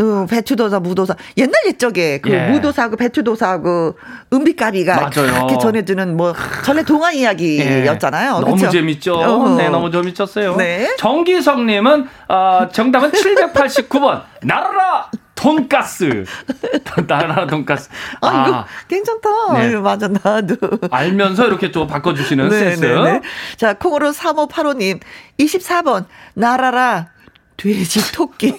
[0.00, 1.14] 어, 배추도사, 무도사.
[1.36, 2.48] 옛날 옛적에 그 예.
[2.48, 3.98] 무도사하고 배추도사하고
[4.32, 5.10] 은비까비가.
[5.10, 6.32] 그렇게 전해주는 뭐
[6.64, 8.36] 전에 동화 이야기였잖아요.
[8.36, 8.40] 예.
[8.40, 8.70] 너무 그쵸?
[8.70, 9.14] 재밌죠.
[9.14, 9.56] 어허.
[9.56, 10.56] 네, 너무 재밌었어요.
[10.56, 10.94] 네.
[10.98, 14.22] 정기성님은 어, 정답은 789번.
[14.42, 16.24] 나라라 돈가스.
[17.06, 17.88] 나라라 돈가스.
[18.20, 19.28] 아, 이거 괜찮다.
[19.54, 19.76] 네.
[19.76, 20.56] 맞아, 나도.
[20.90, 22.84] 알면서 이렇게 또 바꿔주시는 센스.
[22.84, 23.20] 네,
[23.56, 25.00] 자, 콩으로 3585님,
[25.38, 27.08] 24번, 나라라,
[27.60, 28.54] 돼지, 토끼.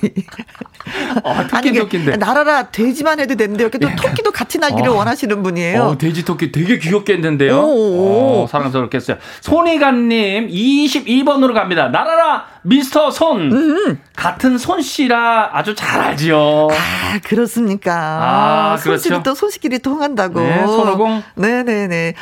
[1.24, 2.18] 어, 토끼 토끼인데.
[2.18, 3.96] 나라라, 돼지만 해도 되는데, 이렇게 또 예.
[3.96, 4.94] 토끼도 같이 나기를 어.
[4.94, 5.84] 원하시는 분이에요.
[5.84, 7.60] 어, 돼지 토끼 되게 귀엽게 했는데요.
[7.60, 8.44] 오.
[8.44, 9.18] 어, 사랑스럽겠어요.
[9.42, 11.88] 손이간님 22번으로 갑니다.
[11.88, 13.52] 나라라 미스터 손.
[13.52, 14.00] 음.
[14.16, 16.68] 같은 손 씨라 아주 잘 알지요.
[16.70, 17.94] 아, 그렇습니까.
[17.94, 19.24] 아, 그렇죠.
[19.24, 20.42] 또 손실끼리 통한다고.
[20.42, 21.24] 네, 손오공.
[21.36, 22.14] 네네네.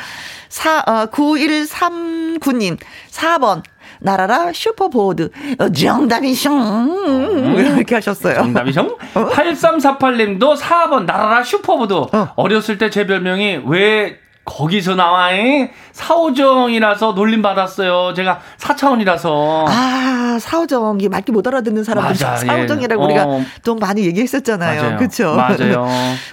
[0.48, 2.78] 사, 어, 9139님,
[3.10, 3.62] 4번.
[4.00, 5.30] 날아라 슈퍼보드.
[5.58, 7.76] 어, 정답이숑.
[7.76, 8.34] 이렇게 하셨어요.
[8.36, 8.96] 정답이죠?
[9.14, 11.92] 8348님도 4번 날아라 슈퍼보드.
[11.94, 12.32] 어.
[12.36, 15.32] 어렸을 때 제 별명이 왜 거기서 나와?
[15.32, 15.68] 잉?
[15.92, 18.14] 사오정이라서 놀림 받았어요.
[18.14, 19.66] 제가 사차원이라서.
[19.68, 23.04] 아, 사오정이 맞게 못 알아듣는 사람들 맞아, 사오정이라고 예.
[23.04, 23.42] 우리가 어.
[23.62, 24.96] 좀 많이 얘기했었잖아요.
[24.96, 25.34] 그렇죠?
[25.36, 25.86] 맞아요.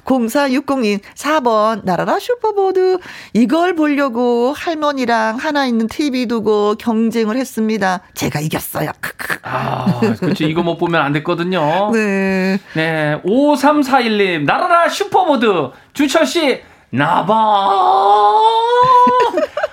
[0.06, 3.00] 0460님 4번 날아라 슈퍼보드
[3.34, 8.02] 이걸 보려고 할머니랑 하나 있는 TV 두고 경쟁을 했습니다.
[8.14, 8.92] 제가 이겼어요.
[9.02, 9.40] 크크.
[9.44, 10.46] 아, 그렇죠.
[10.46, 11.92] 이거 못 보면 안 됐거든요.
[11.94, 12.58] 네.
[12.74, 17.36] 네, 5341님, 날아라 슈퍼보드, 주철씨, 나봐.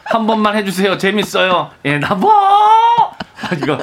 [0.07, 0.98] 한 번만 해주세요.
[0.98, 1.70] 재밌어요.
[1.85, 2.73] 예, 나봐.
[3.62, 3.79] 이거,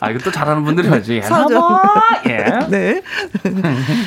[0.00, 1.20] 아, 이거 또 잘하는 분들이 하지.
[1.22, 1.62] 서점.
[2.28, 2.66] 예.
[2.68, 3.02] 네.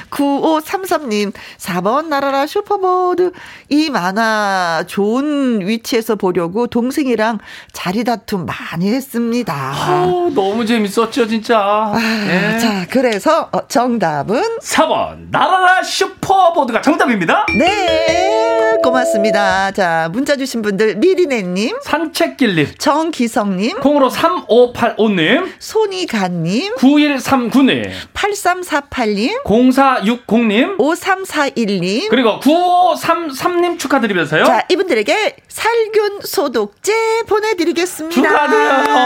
[0.09, 3.31] 9533님, 4번 나라라 슈퍼보드.
[3.69, 7.39] 이 만화 좋은 위치에서 보려고 동생이랑
[7.73, 9.53] 자리 다툼 많이 했습니다.
[9.53, 11.59] 아, 너무 재밌었죠, 진짜.
[11.59, 11.97] 아,
[12.27, 12.59] 예.
[12.59, 17.45] 자, 그래서 어, 정답은 4번, 나라라 슈퍼보드가 정답입니다.
[17.57, 19.71] 네, 고맙습니다.
[19.71, 32.09] 자, 문자 주신 분들 미리네님, 산책길님, 정기성님, 콩으로 3585 님, 손이간님, 9139님, 8348님, 0460님, 5341님.
[32.09, 34.45] 그리고 9533님 축하드리면서요.
[34.45, 36.93] 자, 이분들에게 살균 소독제
[37.27, 38.21] 보내드리겠습니다.
[38.21, 39.05] 축하드려요.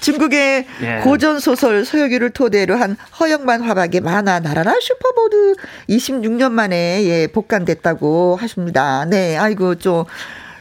[0.00, 1.00] 중국의 예.
[1.02, 5.54] 고전 소설 소여기를 토대로 한 허영만 화박의 만화 나라라 슈퍼보드
[5.88, 9.04] 26년 만에 예, 복간됐다고 하십니다.
[9.06, 10.04] 네, 아이고 좀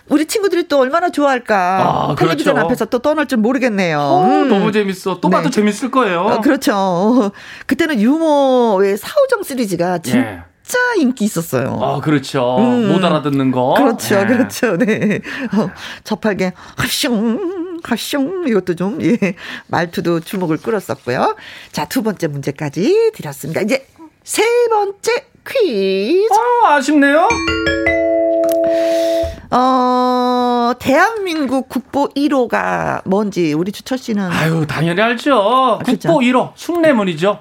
[0.10, 1.56] 우리 친구들이 또 얼마나 좋아할까.
[2.10, 2.66] 아, 텔레비전 그렇죠.
[2.66, 4.00] 앞에서 또 떠날 줄 모르겠네요.
[4.00, 4.50] 어, 음.
[4.50, 5.20] 너무 재밌어.
[5.20, 5.50] 또 봐도 네.
[5.52, 6.22] 재밌을 거예요.
[6.22, 7.32] 어, 그렇죠.
[7.68, 11.02] 그때는 유머의 사오정 시리즈가 진짜 예.
[11.02, 11.80] 인기 있었어요.
[11.82, 12.58] 아, 그렇죠.
[12.60, 12.88] 음.
[12.90, 13.74] 못 알아듣는 거.
[13.78, 14.26] 그렇죠, 예.
[14.26, 14.78] 그렇죠.
[14.78, 15.20] 네.
[15.58, 15.70] 어,
[16.04, 19.36] 접하게, 하숑, 하숑, 이것도 좀, 예,
[19.68, 21.36] 말투도 주목을 끌었었고요.
[21.72, 23.62] 자, 두 번째 문제까지 드렸습니다.
[23.62, 23.86] 이제
[24.24, 26.34] 세 번째 퀴즈.
[26.34, 27.28] 어, 아쉽네요.
[29.50, 34.30] 어, 대한민국 국보 1호가 뭔지 우리 주철 씨는.
[34.30, 35.80] 아유, 당연히 알죠.
[35.86, 36.10] 그렇죠.
[36.10, 37.40] 국보 1호, 숭례문이죠.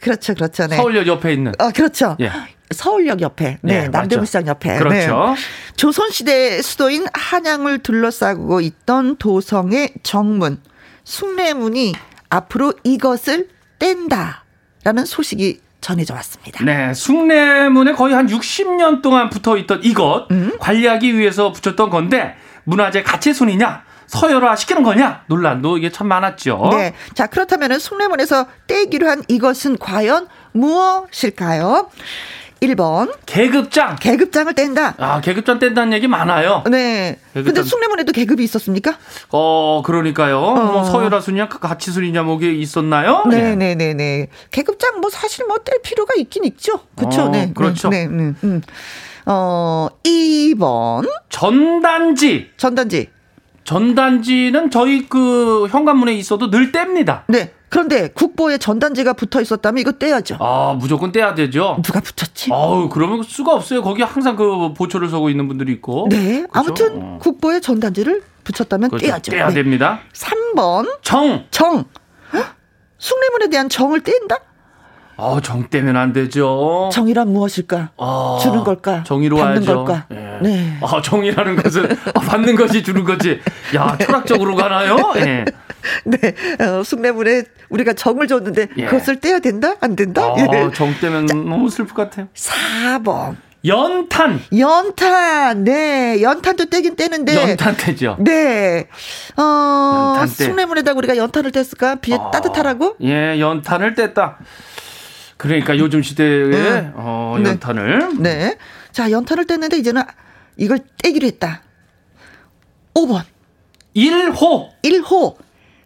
[0.00, 0.66] 그렇죠, 그렇죠.
[0.66, 0.76] 네.
[0.76, 1.52] 서울역 옆에 있는.
[1.58, 2.16] 어, 그렇죠.
[2.20, 2.30] 예.
[2.74, 4.76] 서울역 옆에, 네, 네, 남대문시장 옆에.
[4.76, 5.34] 그렇죠.
[5.36, 5.74] 네.
[5.76, 10.60] 조선시대 수도인 한양을 둘러싸고 있던 도성의 정문,
[11.04, 11.94] 숭례문이
[12.28, 16.64] 앞으로 이것을 뗀다라는 소식이 전해져 왔습니다.
[16.64, 20.56] 네, 숭례문에 거의 한 60년 동안 붙어 있던 이것 음?
[20.58, 22.34] 관리하기 위해서 붙였던 건데
[22.64, 26.68] 문화재 가치순이냐 서열화 시키는 거냐 논란도 이게 참 많았죠.
[26.72, 26.94] 네.
[27.14, 31.90] 자, 그렇다면 숭례문에서 떼기로 한 이것은 과연 무엇일까요?
[32.60, 33.96] 1번, 계급장.
[33.96, 34.94] 계급장을 뗀다.
[34.98, 36.62] 아, 계급장 뗀다는 얘기 많아요.
[36.70, 37.18] 네.
[37.32, 37.64] 근데 계급장.
[37.64, 38.96] 숭례문에도 계급이 있었습니까?
[39.30, 40.40] 어, 그러니까요.
[40.40, 43.24] 뭐 서열화 순이냐 가치순이냐 뭐게 있었나요?
[43.28, 43.54] 네, 예.
[43.54, 44.28] 네, 네, 네.
[44.50, 46.80] 계급장 뭐 사실 뭐 뗄 필요가 있긴 있죠.
[46.96, 47.24] 그렇죠.
[47.24, 47.52] 어, 네.
[47.54, 47.88] 그렇죠.
[47.90, 48.62] 네, 네, 음.
[49.26, 52.50] 어, 2번 전단지.
[52.56, 53.10] 전단지.
[53.64, 57.22] 전단지는 저희 그 현관문에 있어도 늘 뗍니다.
[57.26, 57.50] 네.
[57.68, 60.36] 그런데 국보에 전단지가 붙어 있었다면 이거 떼야죠.
[60.40, 61.78] 아, 무조건 떼야 되죠.
[61.82, 62.50] 누가 붙였지?
[62.52, 63.82] 아우, 그러면 수가 없어요.
[63.82, 66.06] 거기 항상 그 보초를 서고 있는 분들이 있고.
[66.10, 66.42] 네.
[66.42, 66.48] 그죠?
[66.52, 67.18] 아무튼 어.
[67.20, 69.06] 국보에 전단지를 붙였다면 그렇죠.
[69.06, 69.32] 떼야죠.
[69.32, 69.54] 떼야 네.
[69.54, 70.00] 됩니다.
[70.12, 71.44] 3번 정.
[71.50, 71.84] 정.
[72.32, 72.54] 헉?
[72.98, 74.38] 숭례문에 대한 정을 뗀다?
[75.18, 76.90] 아, 정 떼면 안 되죠.
[76.92, 77.90] 정이란 무엇일까?
[77.96, 79.02] 아, 주는 걸까?
[79.04, 79.84] 정의로 받는 와야죠.
[79.84, 80.06] 걸까?
[80.12, 80.38] 예.
[80.42, 80.78] 네.
[80.82, 83.40] 아, 정의라는 것은 아, 받는 것이 주는 거지.
[83.74, 84.96] 야, 철학적으로 가나요?
[85.16, 85.44] 예.
[86.04, 86.34] 네.
[86.60, 88.84] 어, 숭례문에 우리가 정을 줬는데 예.
[88.86, 89.74] 그것을 떼야 된다?
[89.80, 90.22] 안 된다?
[90.22, 90.70] 아, 예.
[90.74, 92.28] 정 떼면 너무 슬플 것 같아요.
[92.34, 93.36] 4번.
[93.64, 94.40] 연탄.
[94.56, 95.64] 연탄.
[95.64, 96.20] 네.
[96.22, 97.34] 연탄도 떼긴 떼는데.
[97.50, 98.16] 연탄 떼죠.
[98.20, 98.86] 네.
[99.36, 100.24] 어.
[100.28, 102.00] 숭례문에다가 우리가 연탄을 뗐을까?
[102.00, 102.96] 비에 아, 따뜻하라고?
[103.02, 104.34] 예, 연탄을 뗐다.
[105.36, 106.92] 그러니까 요즘 시대에 음.
[106.94, 107.50] 어, 네.
[107.50, 108.56] 연탄을 네.
[108.92, 110.02] 자, 연탄을 뗐는데 이제는
[110.56, 111.62] 이걸 떼기로 했다.
[112.94, 113.22] 5번.
[113.94, 114.68] 1호.
[114.82, 115.36] 1호.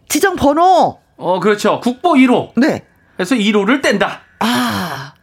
[0.07, 0.99] 지정 번호.
[1.17, 1.79] 어, 그렇죠.
[1.81, 2.51] 국보 1호.
[2.55, 2.85] 네.
[3.15, 4.21] 그래서 1호를 뗀다.
[4.39, 5.13] 아.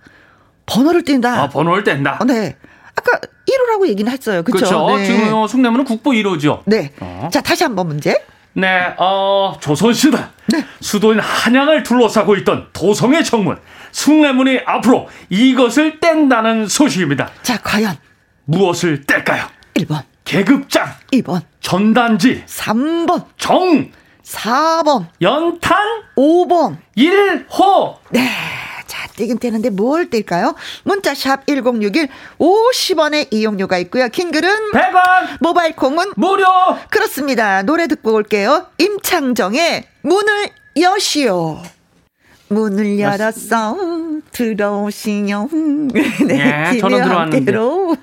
[0.66, 1.42] 번호를 뗀다.
[1.42, 2.18] 아, 번호를 뗀다.
[2.20, 2.56] 어, 네.
[2.94, 4.42] 아까 1호라고 얘기는 했어요.
[4.42, 4.66] 그렇죠?
[4.66, 4.96] 그렇죠.
[4.98, 5.06] 네.
[5.06, 6.62] 지금 어, 숭례문은 국보 1호죠.
[6.66, 6.92] 네.
[7.00, 7.28] 어.
[7.32, 8.14] 자, 다시 한번 문제.
[8.54, 10.64] 네, 어, 조선시대 네.
[10.80, 13.58] 수도인 한양을 둘러싸고 있던 도성의 정문
[13.92, 17.30] 숭례문이 앞으로 이것을 뗀다는 소식입니다.
[17.42, 17.96] 자, 과연
[18.44, 19.46] 무엇을 뗄까요?
[19.74, 23.90] 1번, 계급장, 2번, 전단지, 3번, 정,
[24.22, 25.78] 4번, 연탄,
[26.16, 26.76] 5번.
[26.96, 27.96] 1호.
[28.11, 28.30] 네.
[29.18, 30.54] 자, 떼긴 떼는데 뭘 뗄까요?
[30.85, 34.09] 문자샵 1061 50원의 이용료가 있고요.
[34.09, 36.46] 긴 글은 100원 모바일 콩은 무료.
[36.90, 37.62] 그렇습니다.
[37.62, 38.66] 노래 듣고 올게요.
[38.78, 40.50] 임창정의 문을
[40.81, 41.61] 여시오.
[42.48, 43.76] 문을 열었어
[44.30, 45.48] 들어오시오.
[46.26, 47.37] 네, 예, 전원 김혜와 들어왔는데.
[47.37, 47.96] 함께로.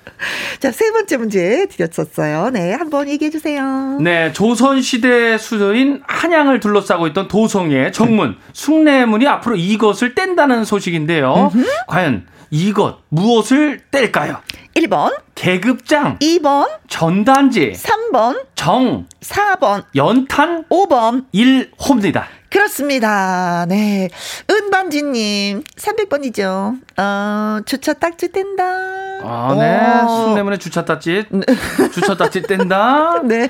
[0.60, 2.50] 자, 세 번째 문제 드렸었어요.
[2.50, 3.98] 네, 한번 얘기해 주세요.
[4.00, 11.50] 네, 조선시대 수도인 한양을 둘러싸고 있던 도성의 정문, 숭례문이 앞으로 이것을 뗀다는 소식인데요.
[11.88, 14.38] 과연 이것, 무엇을 뗄까요?
[14.74, 21.24] 1번, 계급장, 2번, 전단지, 3번, 정, 4번, 연탄, 5번.
[21.34, 22.24] 1호입니다.
[22.52, 23.64] 그렇습니다.
[23.66, 24.10] 네.
[24.50, 26.78] 은반지님, 300번이죠.
[26.98, 28.64] 어, 주차 딱지 뗀다.
[29.24, 30.06] 아, 네.
[30.06, 31.24] 순내문에 주차 딱지.
[31.30, 31.40] 네.
[31.94, 33.22] 주차 딱지 뗀다.
[33.24, 33.48] 네.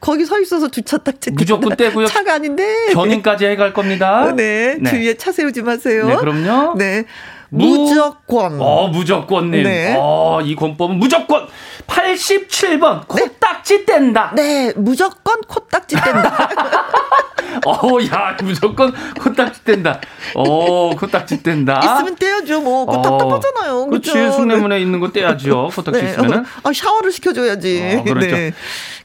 [0.00, 1.36] 거기 서 있어서 주차 딱지 뗀다.
[1.38, 2.06] 무조건 떼고요.
[2.06, 2.88] 차가 아닌데.
[2.92, 4.32] 견인까지 해갈 겁니다.
[4.34, 4.78] 네.
[4.80, 4.90] 네.
[4.90, 6.08] 주위에 차 세우지 마세요.
[6.08, 6.74] 네, 그럼요.
[6.76, 7.04] 네.
[7.50, 8.60] 무조건.
[8.60, 9.62] 어, 무조건님.
[9.62, 9.94] 네.
[9.96, 11.46] 어, 이 권법은 무조건
[11.86, 14.32] 87번 코딱지 뗀다.
[14.34, 16.48] 네, 무조건 코딱지 뗀다.
[17.66, 20.00] 어, 야, 무조건 코딱지 뗀다.
[20.34, 21.80] 어, 코딱지 뗀다.
[21.80, 22.60] 있으면 떼야죠.
[22.60, 23.86] 뭐, 그 답답하잖아요.
[23.86, 24.12] 그렇지.
[24.12, 24.32] 그렇죠?
[24.32, 24.82] 숙내문에 네.
[24.82, 25.70] 있는 거 떼야죠.
[25.74, 26.10] 코딱지 네.
[26.10, 26.44] 있으면은.
[26.62, 27.98] 아, 샤워를 시켜줘야지.
[28.00, 28.26] 어, 그렇죠.
[28.36, 28.52] 네.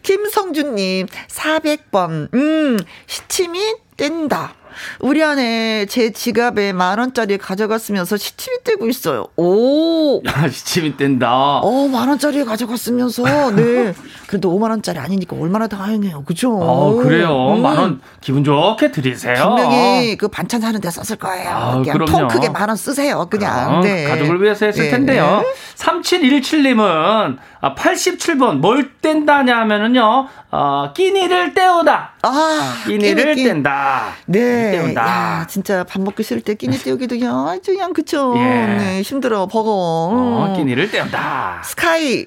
[0.04, 2.34] 김성준님, 400번.
[2.34, 3.60] 음, 시침이
[3.98, 4.54] 뗀다.
[5.00, 9.28] 우리 안에 제 지갑에 만 원짜리 가져갔으면서 시침이 떼고 있어요.
[9.38, 10.22] 오.
[10.28, 11.60] 야, 시침이 뗀다.
[11.60, 13.94] 어, 만 원짜리 가져갔으면서, 네.
[14.28, 16.24] 그래도 5만 원짜리 아니니까 얼마나 다행이에요.
[16.24, 16.56] 그죠?
[16.58, 17.54] 어, 그래요.
[17.56, 17.62] 음.
[17.62, 19.56] 만원 기분 좋게 드리세요.
[19.58, 21.50] 분명히 그 반찬 사는 데 썼을 거예요.
[21.50, 23.28] 아, 그냥 통 크게 만 원 쓰세요.
[23.30, 23.78] 그냥.
[23.78, 24.04] 어, 네.
[24.06, 24.90] 가족을 위해서 했을 네.
[24.92, 25.42] 텐데요.
[25.44, 25.54] 네.
[25.76, 30.28] 3717님은 아, 87번 뭘 뗀다냐 하면은요.
[30.52, 32.14] 어, 끼니를 때우다.
[32.22, 34.14] 아, 끼니를 끼니, 뗀다.
[34.28, 34.40] 네.
[34.72, 35.02] 때운다.
[35.02, 38.34] 야, 진짜 밥 먹기 싫을 때 끼니 때우기도 그냥 그냥 그쵸.
[38.38, 38.42] 예.
[38.42, 39.48] 네, 힘들어.
[39.48, 40.50] 버거워.
[40.52, 41.62] 어, 끼니를 때운다.
[41.66, 42.26] 스카이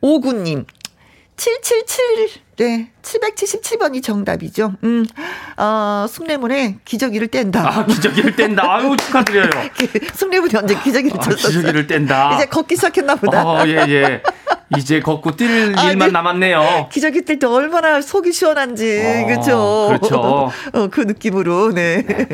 [0.00, 0.66] 오구님.
[1.36, 4.74] 777 네, 777번이 정답이죠.
[4.84, 5.04] 음,
[5.56, 7.66] 어, 숭례문에 기저귀를 뗀다.
[7.66, 8.62] 아, 기저귀를 뗀다.
[8.62, 9.50] 아유, 축하드려요.
[10.14, 11.18] 숭례문이 언제 기저귀를?
[11.18, 12.36] 아, 기저귀를 뗀다.
[12.36, 13.44] 이제 걷기 시작했나 보다.
[13.44, 14.22] 어, 예, 예.
[14.78, 16.12] 이제 걷고 뛸 아, 일만 네.
[16.12, 16.88] 남았네요.
[16.92, 19.86] 기저귀 뛸 때 얼마나 속이 시원한지, 어, 그렇죠.
[19.88, 20.50] 그렇죠.
[20.72, 22.04] 어, 그 느낌으로, 네.
[22.06, 22.28] 네.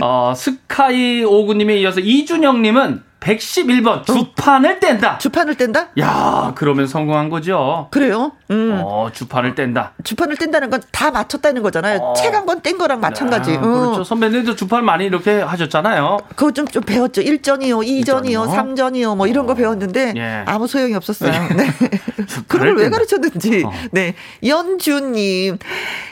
[0.00, 5.18] 어, 스카이 오구님에 이어서 이준영님은 111번 주판을 뗀다.
[5.18, 5.88] 주판을 뗀다?
[5.98, 7.88] 야, 그러면 성공한 거죠.
[7.90, 8.32] 그래요?
[8.50, 8.80] 음.
[8.84, 9.92] 어, 주판을 뗀다.
[10.04, 11.98] 주판을 뗀다는 건 다 맞췄다는 거잖아요.
[11.98, 12.12] 어.
[12.14, 13.54] 책한 권 뗀 거랑 마찬가지.
[13.56, 14.04] 아, 그렇죠.
[14.04, 16.18] 선배님도 주판 많이 이렇게 하셨잖아요.
[16.36, 17.22] 그거 좀, 좀 배웠죠.
[17.22, 20.42] 1전이요, 2전이요, 3전이요, 뭐 이런 거 배웠는데 예.
[20.46, 21.30] 아무 소용이 없었어요.
[21.56, 21.66] 네.
[22.48, 23.64] 그걸 왜 가르쳤는지.
[23.66, 23.72] 어.
[23.92, 24.14] 네.
[24.46, 25.58] 연주님.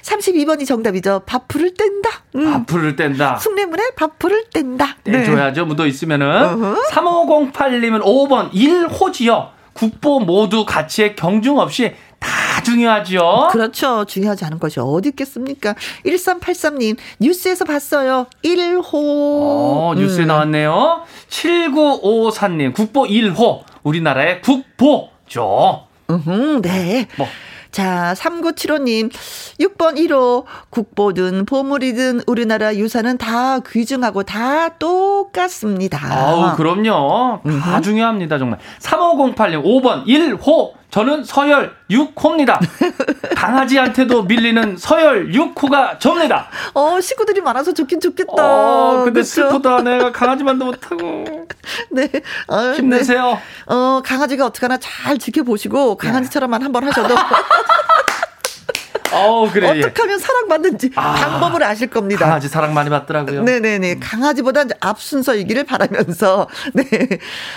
[0.03, 1.23] 32번이 정답이죠.
[1.27, 2.11] 밥풀을 뗀다.
[2.37, 2.53] 음.
[2.53, 3.37] 밥풀을 뗀다.
[3.38, 4.97] 숭례문에 밥풀을 뗀다.
[5.05, 5.62] 떼줘야죠.
[5.62, 5.66] 네.
[5.66, 6.27] 묻어 있으면은.
[6.44, 6.77] 어허.
[6.90, 9.49] 3508님은 5번 1호지요.
[9.74, 13.48] 국보 모두 가치에 경중 없이 다 중요하죠.
[13.52, 14.04] 그렇죠.
[14.06, 15.74] 중요하지 않은 것이 어디 있겠습니까?
[16.06, 18.26] 1383님, 뉴스에서 봤어요.
[18.42, 18.92] 1호.
[18.94, 20.28] 어, 뉴스에 음.
[20.28, 21.02] 나왔네요.
[21.28, 23.62] 7954님, 국보 1호.
[23.82, 25.87] 우리나라의 국보죠.
[26.10, 27.06] 음, 네.
[27.16, 27.26] 뭐.
[27.74, 29.10] 자, 3975님,
[29.58, 35.98] 6번 1호, 국보든 보물이든 우리나라 유산은 다 귀중하고 다 똑같습니다.
[36.08, 37.40] 아우, 그럼요.
[37.60, 38.60] 다 중요합니다, 정말.
[38.80, 42.57] 3508님, 5번 1호, 저는 서열 6호입니다.
[43.35, 46.46] 강아지한테도 밀리는 서열 6호가 접니다.
[46.72, 48.33] 어, 식구들이 많아서 좋긴 좋겠다.
[48.37, 49.50] 어, 근데 그쵸?
[49.50, 49.83] 슬프다.
[49.83, 51.48] 내가 강아지만도 못하고.
[51.90, 52.09] 네.
[52.46, 53.30] 어, 힘내세요.
[53.33, 53.74] 네.
[53.74, 57.12] 어, 강아지가 어떡하나 잘 지켜보시고, 강아지처럼만 한번 하셔도.
[59.12, 59.80] 어 그래.
[59.80, 62.24] 어떻게 하면 사랑받는지 아, 방법을 아실 겁니다.
[62.26, 63.42] 강아지 사랑 많이 받더라고요.
[63.42, 63.98] 네네네.
[63.98, 66.85] 강아지보다 앞순서이기를 바라면서, 네.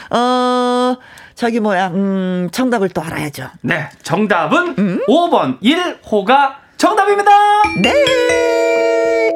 [0.09, 0.97] 어,
[1.37, 3.47] 저기 뭐야, 음, 정답을 또 알아야죠.
[3.61, 5.01] 네, 정답은 음?
[5.07, 7.31] 5번 1호가 정답입니다.
[7.79, 7.93] 네.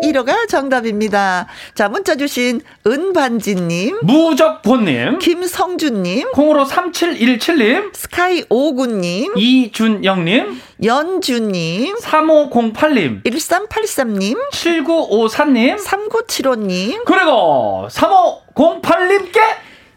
[0.04, 1.46] 1호가 정답입니다.
[1.76, 15.78] 자, 문자 주신 은반지님, 무적보님, 김성준님, 콩으로 3717님, 스카이 오구님, 이준영님, 연주님, 3508님, 1383님, 7954님,
[15.78, 19.40] 3975님, 그리고 3508님께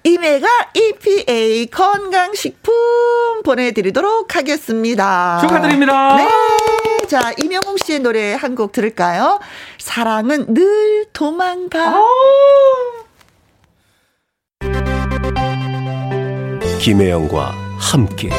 [0.04, 2.74] 이메가 EPA 건강식품
[3.44, 5.38] 보내드리도록 하겠습니다.
[5.40, 6.16] 축하드립니다.
[6.16, 6.28] 네.
[7.08, 9.40] 자, 이명웅 씨의 노래 한 곡 들을까요?
[9.78, 11.94] 사랑은 늘 도망가.
[16.80, 18.30] 김혜영과 함께.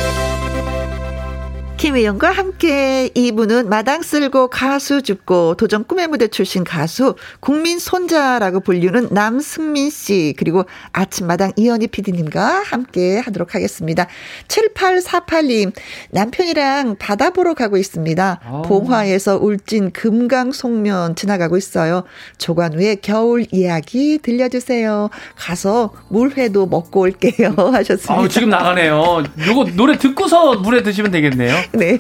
[1.77, 9.09] 김혜영과 함께 이분은 마당 쓸고 가수 죽고 도전 꿈의 무대 출신 가수 국민 손자라고 불리는
[9.11, 14.07] 남승민 씨 그리고 아침마당 이현희 PD님과 함께 하도록 하겠습니다.
[14.47, 15.73] 7848님
[16.11, 18.39] 남편이랑 바다 보러 가고 있습니다.
[18.49, 18.55] 오.
[18.55, 18.61] 어.
[18.61, 22.05] 봉화에서 울진 금강 송면 지나가고 있어요.
[22.37, 25.09] 조관우의 겨울 이야기 들려주세요.
[25.35, 28.13] 가서 물회도 먹고 올게요 하셨습니다.
[28.15, 29.23] 아, 지금 나가네요.
[29.45, 31.64] 요거 노래 듣고서 물에 드시면 되겠네요.
[31.73, 31.99] 네.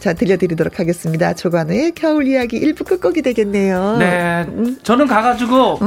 [0.00, 1.34] 자, 들려드리도록 하겠습니다.
[1.34, 3.96] 조관우의 겨울 이야기 1부 끝곡이 되겠네요.
[3.98, 4.44] 네.
[4.48, 4.78] 음.
[4.82, 5.78] 저는 가가지고.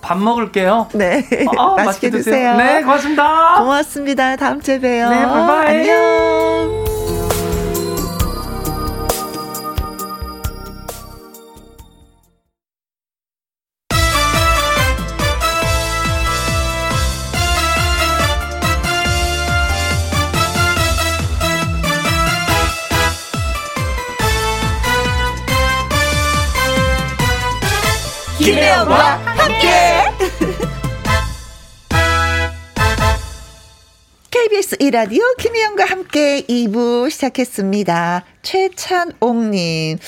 [0.00, 0.88] 밥 먹을게요.
[0.94, 1.24] 네.
[1.56, 2.34] 어, 맛있게, 맛있게 드세요.
[2.34, 2.56] 드세요.
[2.56, 3.58] 네, 고맙습니다.
[3.58, 4.36] 고맙습니다.
[4.36, 5.08] 다음 주에 봬요.
[5.10, 5.90] 네, 바이바이.
[5.90, 6.91] 안녕.
[28.82, 30.02] 김혜영과 함께.
[34.30, 38.24] KBS 이라디오 김혜영과 함께 2부 시작했습니다.
[38.42, 39.98] 최찬옥님.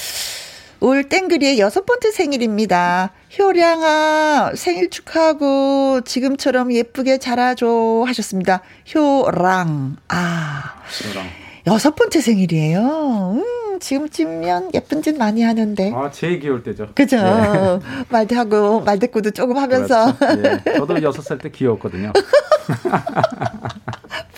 [0.81, 3.13] 올 땡그리의 여섯 번째 생일입니다.
[3.39, 8.61] 효량아, 생일 축하하고 지금처럼 예쁘게 자라줘 하셨습니다.
[8.93, 9.99] 효랑.
[10.09, 10.83] 아.
[11.07, 11.44] 효랑.
[11.67, 13.37] 여섯 번째 생일이에요.
[13.37, 15.93] 음, 지금쯤면 예쁜 짓 많이 하는데.
[15.95, 16.89] 아, 제일 귀여울 때죠.
[16.95, 17.17] 그죠.
[17.17, 17.79] 네.
[18.11, 20.15] 말대하고 말대꾸도 조금 하면서.
[20.17, 20.43] 그렇죠.
[20.67, 20.73] 예.
[20.75, 22.13] 저도 여섯 살 때 귀여웠거든요.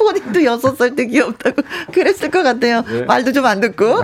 [0.06, 2.82] 본인도 여섯 살때 귀엽다고 그랬을 것 같아요.
[2.88, 3.02] 네.
[3.02, 4.02] 말도 좀 안 듣고.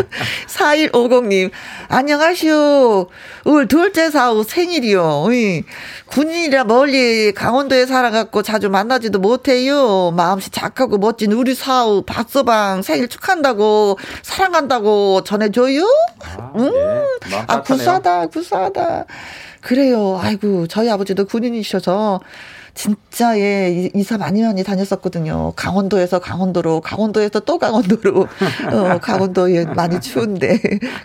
[0.48, 1.50] 4150님,
[1.88, 3.06] 안녕하시오.
[3.44, 5.26] 올 둘째 사후 생일이요.
[6.06, 10.10] 군인이라 멀리 강원도에 살아갖고 자주 만나지도 못해요.
[10.12, 15.84] 마음씨 착하고 멋진 우리 사후 박서방 생일 축한다고 사랑한다고 전해줘요.
[16.22, 16.70] 아, 음,
[17.30, 17.44] 네.
[17.46, 19.04] 아 구수하다, 구수하다.
[19.60, 20.18] 그래요.
[20.22, 22.20] 아이고, 저희 아버지도 군인이셔서
[22.74, 25.52] 진짜 예 이사 많이 많이 다녔었거든요.
[25.56, 30.58] 강원도에서 강원도로 강원도에서 또 강원도로 어, 강원도에 많이 추운데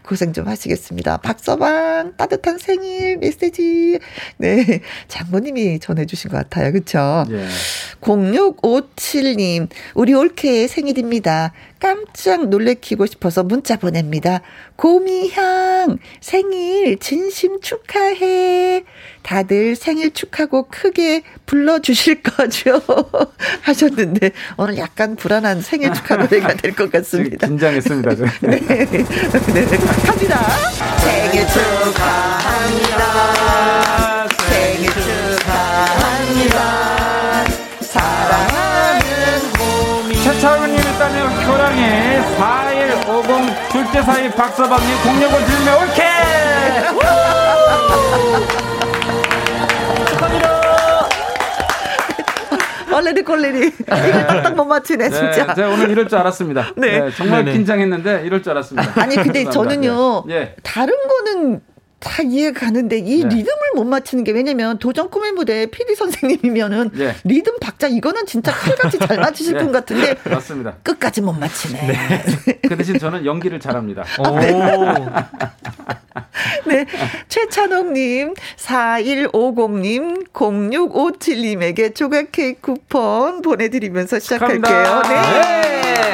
[0.03, 1.17] 고생 좀 하시겠습니다.
[1.17, 3.99] 박서방 따뜻한 생일 메시지
[4.37, 6.71] 네 장모님이 전해주신 것 같아요.
[6.71, 7.25] 그렇죠?
[7.31, 7.47] 예.
[8.01, 11.51] 0657님 우리 올케의 생일입니다.
[11.79, 14.41] 깜짝 놀래키고 싶어서 문자 보냅니다.
[14.75, 18.83] 고미향 생일 진심 축하해.
[19.23, 22.81] 다들 생일 축하고 크게 불러주실 거죠?
[23.61, 27.47] 하셨는데 오늘 약간 불안한 생일 축하 노래가 될 것 같습니다.
[27.47, 28.15] 긴장했습니다.
[28.41, 28.59] 네.
[28.59, 28.85] 네.
[28.85, 29.03] 네.
[30.05, 30.49] 갑니다.
[30.99, 32.26] 생일 축하
[43.97, 46.03] 4150 둘째 사이 박서방님 공력을 들며 올케!
[52.93, 53.67] 얼레리 꼴레리.
[53.67, 55.53] 이걸 딱딱 못 맞히네, 네, 진짜.
[55.53, 56.73] 제가 오늘 이럴 줄 알았습니다.
[56.77, 56.99] 네.
[57.01, 57.57] 네 정말 네네.
[57.57, 59.01] 긴장했는데 이럴 줄 알았습니다.
[59.01, 60.23] 아니, 근데 저는요.
[60.29, 60.55] 예.
[60.63, 61.61] 다른 거는
[62.07, 63.35] 다 이해가 가는데 이 네.
[63.35, 67.15] 리듬을 못 맞추는 게 왜냐면 도전 꿈의 무대 PD 선생님이면은 네.
[67.23, 69.63] 리듬 박자 이거는 진짜 칼같이 잘 맞추실 네.
[69.63, 70.75] 분 같은데 맞습니다.
[70.83, 71.87] 끝까지 못 맞히네.
[71.87, 72.59] 네.
[72.67, 74.03] 그 대신 저는 연기를 잘합니다.
[74.19, 74.51] 아, 네.
[76.65, 76.85] 네.
[77.29, 84.61] 최찬옥님, 4150님, 0657님에게 조각 케이크 쿠폰 보내드리면서 시작할게요.
[84.61, 85.09] 축하합니다.
[85.09, 86.13] 네.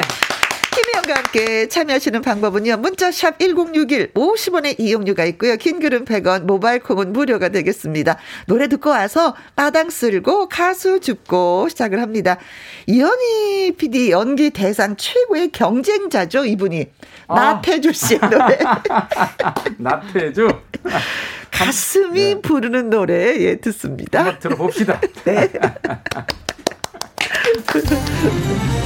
[1.34, 2.76] 함께 참여하시는 방법은요.
[2.76, 5.56] 문자샵 1061 50원의 이용료가 있고요.
[5.56, 8.18] 긴 글은 100원, 모바일 콩은 무료가 되겠습니다.
[8.46, 12.38] 노래 듣고 와서 마당 쓸고 가수 줍고 시작을 합니다.
[12.86, 16.86] 이현희 PD 연기 대상 최고의 경쟁자죠, 이분이.
[17.26, 17.34] 아.
[17.34, 18.58] 나태주 씨의 노래.
[19.78, 20.48] 나태주.
[21.50, 22.40] 가슴이 네.
[22.40, 24.38] 부르는 노래 예 듣습니다.
[24.38, 25.00] 들어봅시다.
[25.24, 25.50] 네.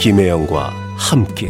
[0.00, 1.46] 김혜영과 함께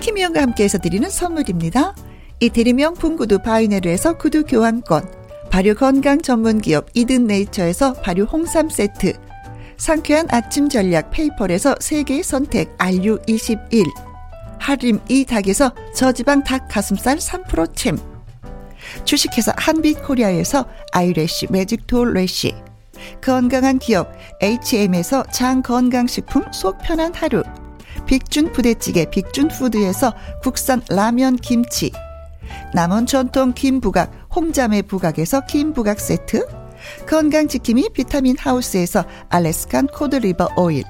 [0.00, 1.94] 김혜영과 함께해서 드리는 선물입니다.
[2.40, 5.04] 이태리 명품 구두 바이네르에서 구두 교환권
[5.52, 9.12] 발효 건강 전문 기업 이든 네이처에서 발효 홍삼 세트
[9.76, 14.11] 상쾌한 아침 전략 페이퍼에서 세계 선택 RU21
[14.62, 17.98] 하림 이 닭에서 저지방 닭 가슴살 3% 챔.
[19.04, 22.54] 주식회사 한빛코리아에서 아이래쉬 매직톨 래쉬.
[23.20, 27.42] 건강한 기업 H&M에서 장 건강식품 속 편한 하루.
[28.06, 31.90] 빅준 부대찌개 빅준푸드에서 국산 라면 김치.
[32.72, 36.46] 남원 전통 김부각 홍자매 부각에서 김부각 세트.
[37.08, 40.84] 건강지킴이 비타민 하우스에서 Alaskan cod liver oil.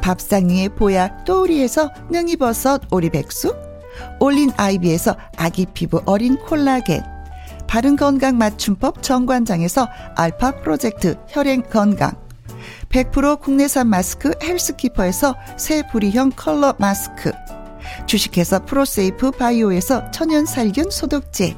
[0.00, 3.56] 밥상 위의 보약 또우리에서 능이버섯 오리백숙
[4.20, 7.02] 올린 아이비에서 아기 피부 어린 콜라겐
[7.66, 12.12] 바른 건강 맞춤법 정관장에서 알파 프로젝트 혈행 건강
[12.90, 17.32] 100% 국내산 마스크 헬스키퍼에서 새 부리형 컬러 마스크
[18.06, 21.56] 주식회사 프로세이프 바이오에서 천연 살균 소독제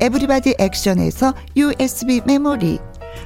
[0.00, 2.78] 에브리바디 액션에서 USB 메모리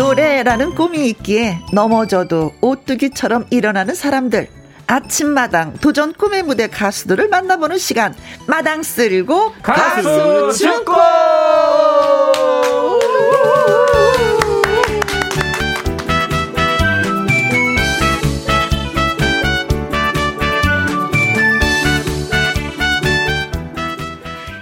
[0.00, 4.48] 노래라는 꿈이 있기에 넘어져도 오뚜기처럼 일어나는 사람들.
[4.86, 8.14] 아침마당 도전 꿈의 무대 가수들을 만나보는 시간.
[8.46, 10.94] 마당 쓸고 가수, 가수 축구!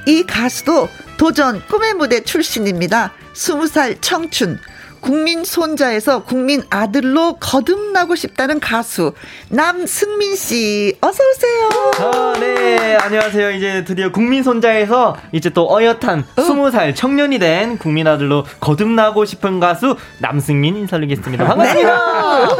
[0.05, 3.13] 이 가수도 도전 꿈의 무대 출신입니다.
[3.35, 4.59] 20살 청춘.
[5.01, 9.13] 국민 손자에서 국민 아들로 거듭나고 싶다는 가수
[9.49, 11.69] 남승민 씨 어서 오세요.
[11.99, 12.97] 아, 네.
[13.01, 13.51] 안녕하세요.
[13.53, 16.43] 이제 드디어 국민 손자에서 이제 또 어엿한 어.
[16.43, 21.45] 20살 청년이 된 국민 아들로 거듭나고 싶은 가수 남승민 인사드리겠습니다.
[21.45, 21.91] 반갑습니다.
[21.91, 22.55] 네.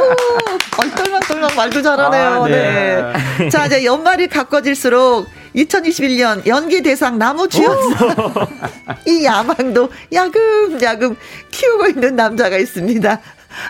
[0.81, 2.43] 얼떨망떨망 말도 잘하네요.
[2.43, 3.13] 아, 네.
[3.37, 3.49] 네.
[3.49, 8.09] 자, 이제 연말이 가까워질수록 2021년 연기 대상 나무 주연상
[9.07, 11.15] 이 야망도 야금야금
[11.51, 13.19] 키우고 있는 남자가 있습니다.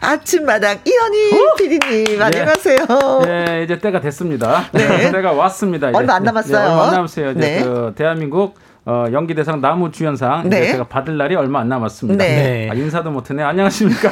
[0.02, 2.86] 아침마당 이현희 PD님 안녕하세요.
[3.26, 3.46] 네.
[3.46, 4.70] 네, 이제 때가 됐습니다.
[4.74, 5.12] 네.
[5.12, 5.90] 때가 왔습니다.
[5.90, 5.98] 이제.
[5.98, 6.60] 얼마 안 남았어요.
[6.60, 7.32] 네, 얼마 안 남았어요.
[7.32, 7.64] 이제 네.
[7.64, 8.56] 그 대한민국
[8.90, 10.72] 어, 연기 대상 나무 주연상 네.
[10.72, 12.26] 제가 받을 날이 얼마 안 남았습니다.
[12.26, 12.68] 네.
[12.72, 13.44] 아, 인사도 못했네.
[13.44, 14.10] 안녕하십니까.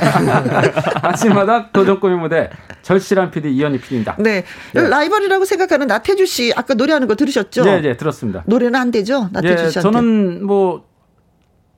[1.02, 2.52] 아침마다 도전 꾸미 무대
[2.84, 4.18] 절실한 PD 이현희 PD입니다.
[4.20, 4.44] 네.
[4.74, 4.88] 네.
[4.88, 7.64] 라이벌이라고 생각하는 나태주 씨 아까 노래하는 거 들으셨죠?
[7.64, 8.44] 네, 네, 들었습니다.
[8.46, 9.30] 노래는 안 되죠?
[9.34, 9.82] 나태주 예, 씨한테.
[9.82, 10.87] 저는 뭐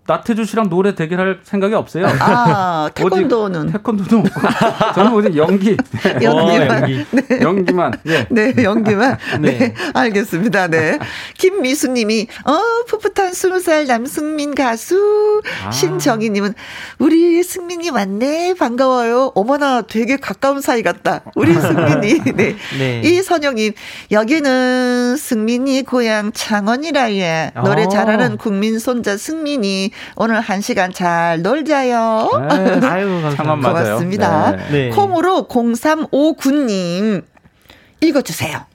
[0.10, 2.08] 나태주 씨랑 노래 대결할 생각이 없어요.
[2.20, 3.72] 아, 태권도는?
[3.74, 4.42] 태권도도 없고.
[4.96, 5.78] 저는 오직 연기.
[6.20, 6.72] 연기만.
[6.72, 7.06] 어, 연기.
[7.12, 7.40] 네.
[7.42, 7.94] 연기만.
[8.08, 8.28] 예.
[8.32, 9.18] 네, 연기만.
[9.40, 9.58] 네.
[9.60, 9.74] 네.
[9.94, 10.68] 알겠습니다.
[10.68, 10.98] 네.
[11.38, 15.44] 김미수 님이, 어, 풋풋한 스무 살 남승민 가수.
[15.64, 15.70] 아.
[15.70, 16.56] 신정희 님은,
[16.98, 18.56] 우리 승민이 왔네.
[18.56, 19.34] 반가워요.
[19.36, 21.22] 어머나, 되게 가까운 사이 같다.
[21.36, 22.34] 우리 승민이.
[22.36, 22.56] 네.
[22.80, 23.02] 네.
[23.04, 23.74] 이선영 님,
[24.10, 27.52] 여기는 승민이 고향 창원이라 예.
[27.64, 27.90] 노래 어.
[27.90, 32.30] 잘하는 국민 손자 승민이 오늘 한 시간 잘 놀자요.
[32.50, 33.70] 네, 아유, 감사합니다.
[33.70, 34.52] 고맙습니다.
[34.52, 34.68] 네.
[34.72, 34.90] 네.
[34.90, 37.24] 콩으로 0359님
[38.02, 38.70] 읽어주세요.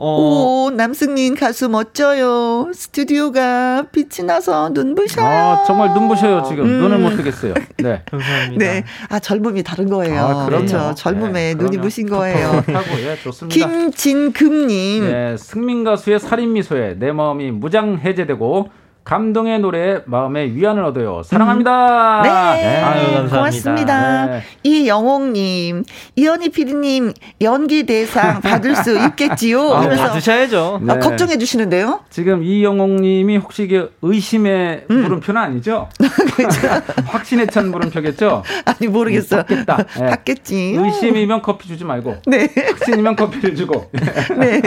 [0.00, 0.16] 어.
[0.16, 2.70] 오, 남승민 가수 멋져요.
[2.72, 5.26] 스튜디오가 빛이 나서 눈부셔요.
[5.26, 6.66] 아, 정말 눈부셔요, 지금.
[6.66, 6.80] 음.
[6.82, 7.54] 눈을 못 뜨겠어요.
[7.78, 8.02] 네.
[8.08, 8.64] 감사합니다.
[8.64, 8.84] 네.
[9.08, 10.20] 아, 젊음이 다른 거예요.
[10.20, 10.94] 아, 그렇죠.
[10.96, 12.46] 젊음에 네, 눈이 부신 거예요.
[12.46, 13.66] 하고, 예, 좋습니다.
[13.68, 15.04] 김진금님.
[15.04, 18.70] 네, 승민 가수의 살인 미소에 내 마음이 무장 해제되고
[19.08, 21.22] 감동의 노래 마음의 위안을 얻어요.
[21.24, 22.18] 사랑합니다.
[22.18, 22.22] 음.
[22.24, 22.28] 네.
[22.28, 22.82] 네.
[22.82, 23.36] 아유, 감사합니다.
[23.38, 24.26] 고맙습니다.
[24.26, 24.42] 네.
[24.64, 25.84] 이영옥님,
[26.16, 29.62] 이현희 PD님 연기 대상 받을 수 있겠지요?
[29.72, 30.80] 아, 받으셔야죠.
[30.82, 30.92] 네.
[30.92, 32.00] 아, 걱정해 주시는데요.
[32.10, 35.02] 지금 이영옥님이 혹시 이게 의심의 음.
[35.04, 35.88] 물음표는 아니죠?
[36.36, 36.68] 그렇죠.
[37.08, 38.42] 확신에 찬 물음표겠죠?
[38.66, 39.44] 아니 모르겠어요.
[39.44, 39.84] 받겠다.
[40.00, 40.06] 네.
[40.10, 40.76] 받겠지.
[40.78, 42.16] 의심이면 커피 주지 말고.
[42.26, 42.46] 네.
[42.54, 43.90] 확신이면 커피를 주고.
[44.38, 44.60] 네.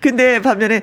[0.00, 0.82] 근데 반면에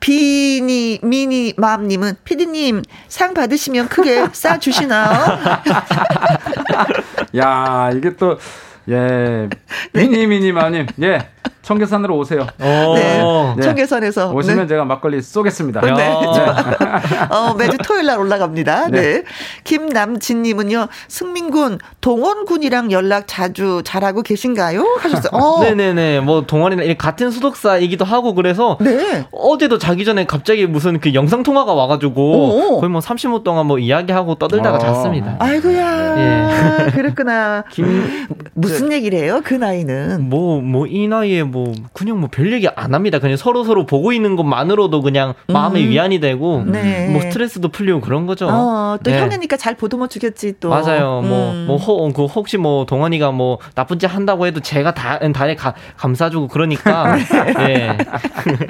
[0.00, 5.38] 비니 미니 맘님은 피디님 상 받으시면 크게 싸 주시나요?
[7.36, 8.38] 야 이게 또
[8.88, 9.48] 예,
[9.92, 10.86] 미니 미니 맘님.
[11.02, 11.28] 예
[11.62, 12.46] 청계산으로 오세요.
[12.58, 13.22] 네.
[13.56, 13.62] 네.
[13.62, 14.66] 청계산에서 오시면 네.
[14.66, 15.80] 제가 막걸리 쏘겠습니다.
[15.82, 15.92] 네.
[15.92, 16.12] 네.
[17.30, 18.88] 어, 매주 토요일 날 올라갑니다.
[18.88, 19.00] 네.
[19.00, 19.22] 네.
[19.64, 24.82] 김남진 님은요, 승민군 동원군이랑 연락 자주 잘하고 계신가요?
[25.00, 25.30] 하셨어요.
[25.32, 25.62] 어.
[25.64, 26.20] 네 네 네.
[26.20, 29.26] 뭐 동원이랑 같은 소속사이기도 하고 그래서 네.
[29.30, 32.80] 어제도 자기 전에 갑자기 무슨 그 영상 통화가 와 가지고 오.
[32.80, 34.80] 거의 뭐 30분 동안 뭐 이야기하고 떠들다가 어.
[34.80, 35.36] 잤습니다.
[35.38, 36.16] 아이고야.
[36.18, 36.90] 예.
[36.90, 37.64] 그랬구나.
[37.70, 39.40] 김 무슨 얘기를 해요?
[39.44, 43.18] 그 나이는 뭐 뭐 이 나이 에 뭐뭐 그냥 뭐 별 얘기 안 합니다.
[43.18, 45.90] 그냥 서로 서로 보고 있는 것만으로도 그냥 마음의 음.
[45.90, 47.08] 위안이 되고 네.
[47.08, 48.48] 뭐 스트레스도 풀리고 그런 거죠.
[48.48, 49.20] 어, 또 네.
[49.20, 50.70] 형이니까 잘 보듬어 주겠지 또.
[50.70, 51.22] 맞아요.
[51.22, 51.64] 뭐, 음.
[51.66, 55.56] 뭐 뭐뭐 그 혹시 뭐 동원이가 뭐 나쁜 짓 한다고 해도 제가 다 다에
[55.96, 57.16] 감싸주고 그러니까
[57.58, 57.98] 네.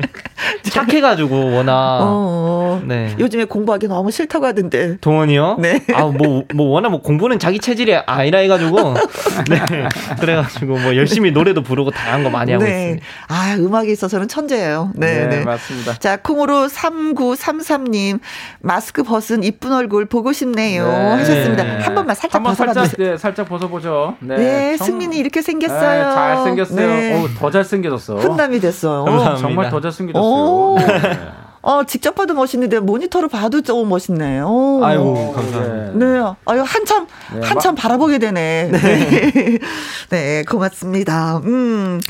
[0.71, 1.99] 착해가지고 워낙.
[2.01, 3.15] 어, 어, 네.
[3.19, 4.97] 요즘에 공부하기 너무 싫다고 하던데.
[5.01, 5.57] 동원이요?
[5.61, 5.81] 네.
[5.93, 8.95] 아뭐뭐 뭐 워낙 뭐 공부는 자기 체질이 아니라 해가지고
[9.51, 9.89] 네.
[10.21, 12.81] 그래가지고 뭐 열심히 노래도 부르고 다양한 거 많이 하고 네.
[12.83, 13.07] 있습니다.
[13.29, 14.93] 아, 음악에 있어서는 천재예요.
[14.95, 15.45] 네, 네, 네.
[15.45, 15.95] 맞습니다.
[15.99, 18.21] 자, 콩으로 3933님,
[18.61, 20.87] 마스크 벗은 이쁜 얼굴 보고 싶네요.
[20.87, 21.11] 네.
[21.19, 21.65] 하셨습니다.
[21.81, 23.11] 한 번만 살짝 벗어봐 주세요.
[23.11, 24.17] 네, 살짝 벗어보죠.
[24.21, 24.87] 네, 네 정...
[24.87, 26.09] 승민이 이렇게 생겼어요.
[26.09, 26.87] 네, 잘 생겼어요.
[26.87, 27.23] 네.
[27.23, 28.17] 오, 더 잘 생겨졌어.
[28.17, 29.05] 훈남이 됐어요.
[29.05, 29.37] 감사합니다.
[29.41, 30.77] 정말 더 잘 생겨졌어요.
[30.79, 31.41] 네.
[31.63, 34.41] 어, 직접 봐도 멋있는데 모니터로 봐도 좀 멋있네.
[34.41, 34.81] 오.
[34.83, 35.93] 아이고, 감사합니다.
[35.93, 36.35] 네.
[36.47, 37.83] 아유, 한참, 네, 한참 막...
[37.83, 38.71] 바라보게 되네.
[38.73, 38.79] 네.
[38.81, 39.59] 네.
[40.09, 41.39] 네, 고맙습니다.
[41.45, 42.01] 음.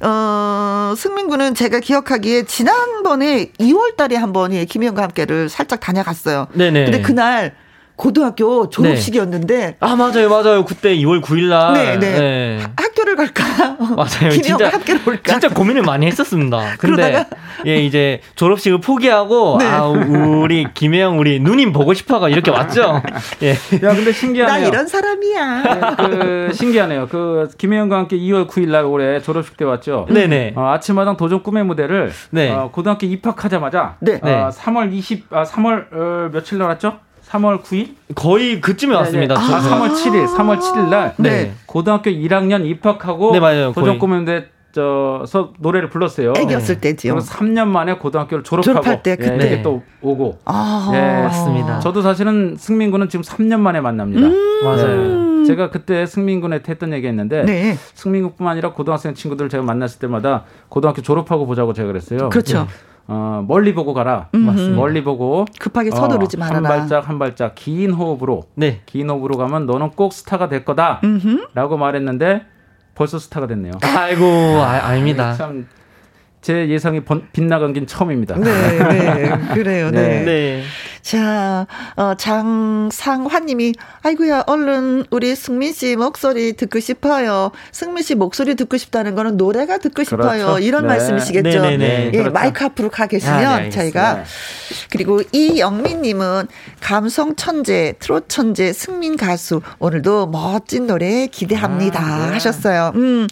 [0.00, 6.48] 어, 승민 군은 제가 기억하기에 지난번에 2월 달에 한번 김희영과 함께를 살짝 다녀갔어요.
[6.54, 6.84] 네네.
[6.84, 7.54] 근데 그날
[7.98, 9.56] 고등학교 졸업식이었는데.
[9.56, 9.76] 네.
[9.80, 10.64] 아, 맞아요, 맞아요.
[10.64, 11.72] 그때 2월 9일 날.
[11.74, 12.18] 네, 네.
[12.18, 12.66] 네.
[12.76, 13.44] 학교를 갈까?
[13.96, 14.30] 맞아요.
[14.30, 15.32] 진짜 학교를 올까?
[15.32, 16.76] 진짜 고민을 많이 했었습니다.
[16.78, 17.26] 근데
[17.66, 19.66] 예 이제 졸업식을 포기하고 네.
[19.66, 23.02] 아 우리 김혜영 우리 누님 보고 싶어가 이렇게 왔죠.
[23.42, 23.50] 예.
[23.50, 24.60] 야 근데 신기하네요.
[24.62, 25.62] 나 이런 사람이야.
[25.62, 27.08] 네, 그 신기하네요.
[27.08, 30.06] 그 김혜영과 함께 2월 9일 날 올해 졸업식 때 왔죠.
[30.08, 30.52] 네네.
[30.54, 32.50] 어, 아침마당 도전 꿈의 무대를 네.
[32.52, 34.20] 어, 고등학교 입학하자마자 네.
[34.22, 37.07] 어, 3월 20 아, 3월 어, 며칠 날 왔죠?
[37.28, 37.94] 3월 9일?
[38.14, 39.00] 거의 그쯤에 네네.
[39.00, 39.34] 왔습니다.
[39.34, 41.52] 아, 3월 7일, 3월 7일 날 네.
[41.66, 43.72] 고등학교 1학년 입학하고 네, 맞아요.
[43.72, 46.34] 도전 꿈의 무대 저서 노래를 불렀어요.
[46.36, 47.14] 애기였을 때지요.
[47.14, 50.38] 그리고 3년 만에 고등학교를 졸업하고 졸업할 때 그때 예, 또 오고.
[50.44, 51.22] 아, 예.
[51.22, 51.80] 맞습니다.
[51.80, 54.26] 저도 사실은 승민 군은 지금 3년 만에 만납니다.
[54.26, 55.40] 음~ 맞아요.
[55.40, 55.44] 예.
[55.46, 57.76] 제가 그때 승민 군한테 했던 얘기했는데 네.
[57.94, 62.28] 승민 군뿐만 아니라 고등학생 친구들 제가 만났을 때마다 고등학교 졸업하고 보자고 제가 그랬어요.
[62.28, 62.60] 그렇죠.
[62.60, 62.66] 네.
[63.08, 64.28] 어, 멀리 보고 가라.
[64.34, 64.60] 음흠.
[64.76, 66.56] 멀리 보고 급하게 서두르지 어, 말아라.
[66.56, 68.82] 한 발짝 한 발짝 긴 호흡으로 네.
[68.84, 72.42] 긴 호흡으로 가면 너는 꼭 스타가 될 거다라고 말했는데
[72.94, 73.72] 벌써 스타가 됐네요.
[73.82, 74.24] 아이고,
[74.60, 75.32] 아, 아닙니다.
[75.32, 75.66] 참.
[76.40, 78.36] 제 예상이 번, 빗나간 긴 처음입니다.
[78.36, 79.38] 네, 네.
[79.54, 80.24] 그래요, 네.
[80.24, 80.62] 네.
[81.08, 81.18] 네.
[81.18, 87.50] 자, 어, 장상화님이, 아이고야, 얼른 우리 승민 씨 목소리 듣고 싶어요.
[87.72, 90.44] 승민 씨 목소리 듣고 싶다는 거는 노래가 듣고 싶어요.
[90.44, 90.58] 그렇죠.
[90.58, 90.88] 이런 네.
[90.88, 91.62] 말씀이시겠죠.
[91.62, 91.76] 네네네.
[91.78, 92.32] 네, 예, 그렇죠.
[92.32, 94.24] 마이크 앞으로 가 계시면 아, 네, 저희가.
[94.90, 96.48] 그리고 이영민 님은
[96.80, 99.62] 감성 천재, 트롯 천재, 승민 가수.
[99.78, 102.00] 오늘도 멋진 노래 기대합니다.
[102.04, 102.32] 아, 네.
[102.34, 102.92] 하셨어요.
[102.96, 103.26] 음.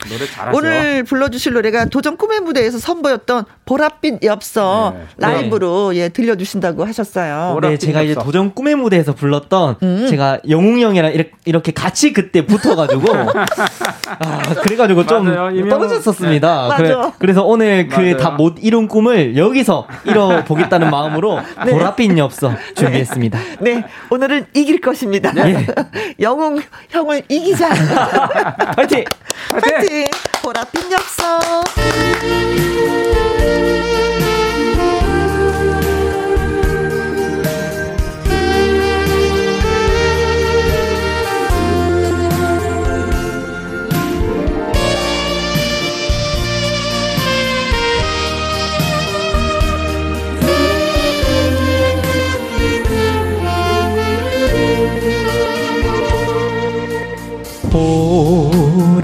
[0.55, 5.05] 오늘 불러주실 노래가 도전 꿈의 무대에서 선보였던 보랏빛 엽서 네.
[5.18, 7.53] 라이브로 예, 들려주신다고 하셨어요.
[7.71, 10.07] 네, 제가 이제 도전 꿈의 무대에서 불렀던 음.
[10.09, 11.12] 제가 영웅 형이랑
[11.45, 13.05] 이렇게 같이 그때 붙어가지고
[14.19, 15.69] 아, 그래가지고 좀 맞아요.
[15.69, 16.69] 떨어졌었습니다.
[16.69, 16.77] 네.
[16.77, 21.73] 그래, 그래 서 오늘 그 다 못 이룬 꿈을 여기서 이뤄 보겠다는 마음으로 네.
[21.73, 23.39] 보랏빛 엽서 준비했습니다.
[23.61, 25.33] 네, 네 오늘은 이길 것입니다.
[25.33, 25.67] 네.
[26.21, 26.61] 영웅
[26.91, 27.69] 형을 이기자.
[28.77, 29.05] 파이팅!
[29.51, 30.07] 파이팅!
[30.43, 31.41] 보랏빛 엽서.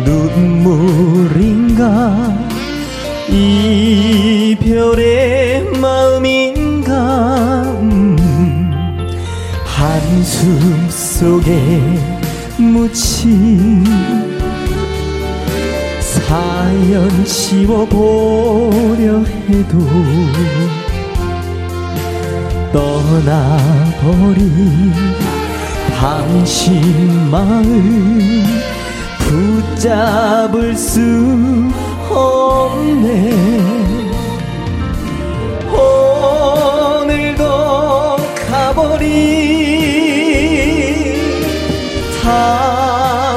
[0.04, 1.84] 눈물인가?
[3.28, 4.58] 이별의
[5.78, 7.62] 마음인가?
[7.82, 8.16] 음,
[9.66, 11.70] 한숨 속에
[12.56, 13.84] 묻힌
[16.30, 19.18] 사연 씌워보려
[19.48, 19.78] 해도
[22.72, 24.44] 떠나버린
[25.98, 28.44] 당신 마음
[29.18, 31.00] 붙잡을 수
[32.08, 33.32] 없네.
[36.92, 37.42] 오늘도
[38.48, 39.10] 가버린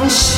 [0.06, 0.34] 당신의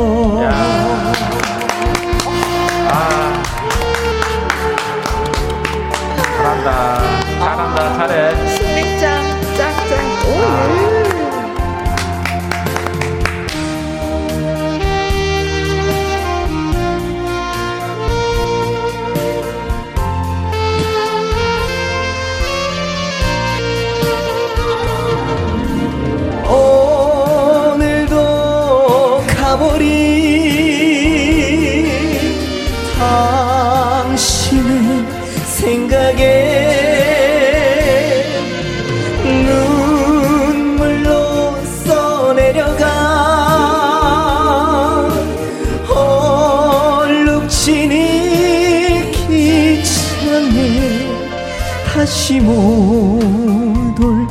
[52.44, 54.26] 못올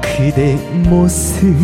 [0.00, 0.54] 그대
[0.88, 1.54] 모습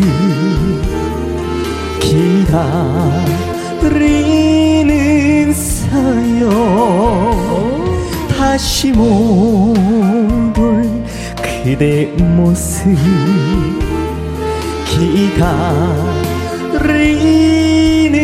[3.81, 6.49] 기다리는 사요
[8.27, 11.03] 다시 못올
[11.41, 12.93] 그대 모습
[16.81, 18.15] 기다리는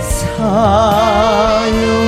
[0.00, 2.01] 사요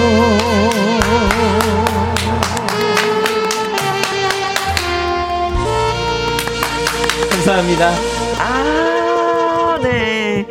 [7.65, 7.91] 감사합니다.
[8.41, 10.47] 아, 네.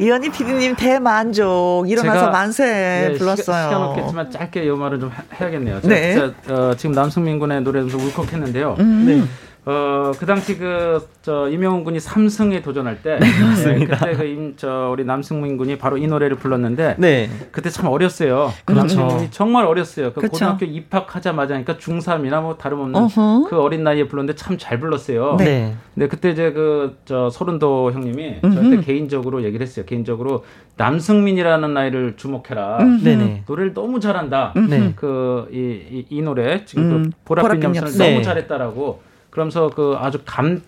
[0.00, 3.68] 이현희 PD님 대만족 일어나서 만세 네, 불렀어요.
[3.68, 5.80] 시간, 없겠지만 짧게 이 말을 좀 해야겠네요.
[5.82, 6.14] 네.
[6.14, 8.76] 진짜, 어, 지금 남승민 군의 노래도 좀 울컥했는데요.
[8.80, 9.04] 음.
[9.06, 9.22] 네.
[9.66, 13.16] 어, 그 당시 그, 저, 이명훈 군이 삼승에 도전할 때.
[13.20, 13.96] 네, 맞습니다.
[13.96, 16.96] 네, 그때 그, 임, 저, 우리 남승민 군이 바로 이 노래를 불렀는데.
[16.98, 17.30] 네.
[17.50, 18.52] 그때 참 어렸어요.
[18.66, 19.26] 그 그렇죠.
[19.30, 20.12] 정말 어렸어요.
[20.12, 20.32] 그 그렇죠.
[20.32, 23.46] 고등학교 입학하자마자, 그러니까 중3이나 뭐 다름없는 어허.
[23.48, 25.36] 그 어린 나이에 불렀는데 참 잘 불렀어요.
[25.38, 25.74] 네.
[25.94, 29.84] 근데 그때 이제 그, 저, 소른도 형님이 저한테 개인적으로 얘기를 했어요.
[29.86, 30.44] 개인적으로
[30.76, 32.78] 남승민이라는 나이를 주목해라.
[33.02, 33.44] 네네.
[33.46, 34.52] 노래를 너무 잘한다.
[34.68, 34.92] 네.
[34.94, 35.56] 그, 이,
[35.98, 37.12] 이, 이 노래, 지금 그 음.
[37.24, 39.13] 그 보랏빛 염소를 너무 잘했다라고.
[39.34, 40.62] 그러면서 그 아주 감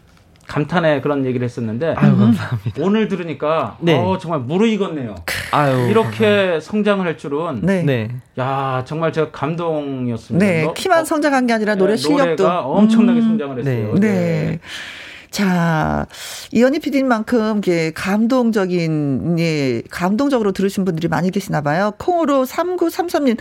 [0.48, 2.82] 감탄의 그런 얘기를 했었는데 아유, 감사합니다.
[2.82, 3.96] 오늘 들으니까 네.
[3.98, 5.14] 어, 정말 무르익었네요.
[5.52, 7.82] 아유, 이렇게 성장을 할 줄은 네.
[7.82, 8.10] 네.
[8.38, 10.44] 야 정말 제가 감동이었습니다.
[10.44, 13.22] 네, 키만 어, 성장한 게 아니라 노래 네, 실력도 엄청나게 음.
[13.22, 13.94] 성장을 했어요.
[13.94, 14.00] 네.
[14.00, 14.60] 네.
[15.30, 16.06] 자,
[16.52, 21.92] 이현희 PD님만큼 게 감동적인 예, 감동적으로 들으신 분들이 많이 계시나 봐요.
[21.98, 23.36] 콩으로 3933님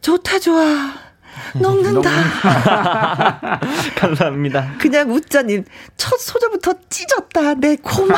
[0.00, 1.05] 좋다 좋아.
[1.54, 2.10] 녹는다.
[3.96, 4.74] 감사합니다.
[4.78, 5.64] 그냥 웃자님,
[5.96, 7.54] 첫 소절부터 찢었다.
[7.54, 8.14] 내 고마.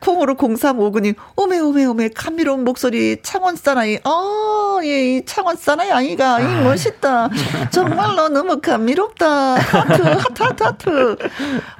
[0.00, 3.98] 콩으로 0359님, 오메, 오메, 오메, 감미로운 목소리, 창원 사나이.
[4.04, 6.60] 어, 예, 이 창원 사나이 아이가, 이 아.
[6.62, 7.28] 멋있다.
[7.70, 9.54] 정말로 너무 감미롭다.
[9.56, 11.16] 하트, 하트, 하트, 하트.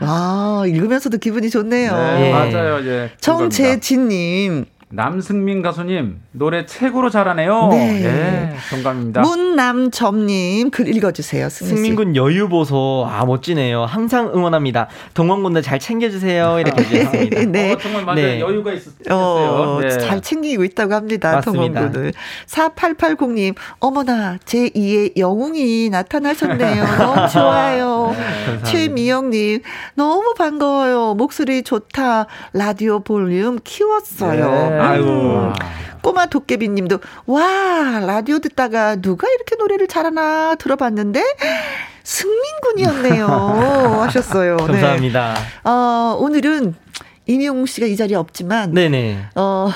[0.00, 1.92] 아, 읽으면서도 기분이 좋네요.
[1.92, 3.12] 네, 맞아요, 예.
[3.20, 4.66] 정재진님.
[4.90, 7.68] 남승민 가수님 노래 최고로 잘하네요.
[7.68, 9.22] 네, 네 동감입니다.
[9.22, 11.48] 문남점님 글 읽어주세요.
[11.48, 13.84] 승민군 여유 보소 아 멋지네요.
[13.84, 14.88] 항상 응원합니다.
[15.14, 16.60] 동원군들 잘 챙겨주세요.
[16.60, 17.44] 이렇게 해주셨습니다.
[17.46, 18.20] 네, 어, 정말 맞아요.
[18.20, 18.40] 네.
[18.40, 19.90] 여유가 있, 었어요 어, 네.
[19.98, 21.40] 잘 챙기고 있다고 합니다.
[21.40, 22.12] 동원군들.
[22.46, 26.84] 4880님 어머나 제 2의 영웅이 나타나셨네요.
[26.98, 28.14] 너무 좋아요.
[28.16, 29.62] 네, 최미영님
[29.94, 31.14] 너무 반가워요.
[31.14, 32.26] 목소리 좋다.
[32.52, 34.70] 라디오 볼륨 키웠어요.
[34.70, 34.78] 네.
[34.78, 35.52] 아이고.
[36.08, 41.22] 꼬마 도깨비 님도, 와, 라디오 듣다가 누가 이렇게 노래를 잘하나 들어봤는데,
[42.02, 43.26] 승민군이었네요.
[44.08, 44.56] 하셨어요.
[44.56, 44.66] 네.
[44.66, 45.34] 감사합니다.
[45.34, 45.68] 네.
[45.68, 46.74] 어, 오늘은
[47.26, 49.18] 임용 씨가 이 자리에 없지만, 네네.
[49.34, 49.68] 어,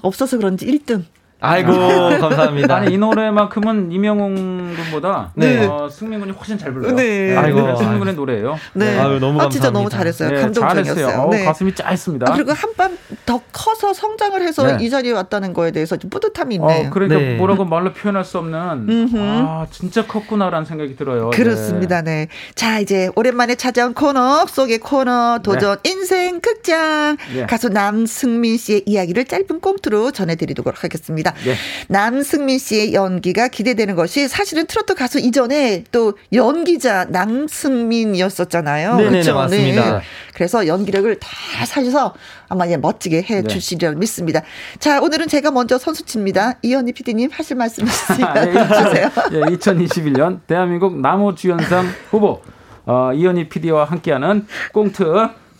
[0.00, 1.06] 없어서 그런지 1등.
[1.44, 1.72] 아이고
[2.20, 2.76] 감사합니다.
[2.76, 5.66] 아니 이 노래만큼은 이명웅 군보다 네.
[5.66, 6.94] 어, 승민 군이 훨씬 잘 불러요.
[6.94, 7.36] 네.
[7.36, 8.58] 아이고 승민 군의 노래예요.
[8.72, 8.98] 네.
[8.98, 9.44] 아유, 너무 감사합니다.
[9.44, 10.30] 아, 진짜 너무 잘했어요.
[10.30, 11.20] 네, 감동적이었어요.
[11.20, 11.44] 어, 네.
[11.44, 12.30] 가슴이 짜했습니다.
[12.30, 14.84] 아, 그리고 한번더 커서 성장을 해서 네.
[14.84, 16.88] 이 자리에 왔다는 거에 대해서 좀 뿌듯함이 있네요.
[16.88, 17.36] 어, 그러니까 네.
[17.36, 21.30] 뭐라고 말로 표현할 수 없는 아 진짜 컸구나라는 생각이 들어요.
[21.30, 22.02] 그렇습니다.
[22.02, 22.28] 네.
[22.54, 27.16] 자 이제 오랜만에 찾아온 코너 속의 코너 도전 인생 극장
[27.48, 31.33] 가수 남승민 씨의 이야기를 짧은 꽁트로 전해드리도록 하겠습니다.
[31.44, 31.54] 네.
[31.88, 38.96] 남승민 씨의 연기가 기대되는 것이 사실은 트로트 가수 이전에 또 연기자 남승민이었었잖아요.
[38.96, 39.34] 네, 그렇죠?
[39.34, 39.98] 맞습니다.
[39.98, 40.04] 네.
[40.34, 41.28] 그래서 연기력을 다
[41.66, 42.14] 살려서
[42.48, 43.42] 아마 예, 멋지게 해 네.
[43.42, 44.42] 주시리라 믿습니다.
[44.78, 46.58] 자, 오늘은 제가 먼저 선수치입니다.
[46.62, 49.10] 이현희 PD님 하실 말씀 있으시면 네, 하세요.
[49.32, 52.42] 예, 2021년 대한민국 나무 주연상 후보
[52.86, 55.04] 어, 이현희 PD와 함께하는 꽁트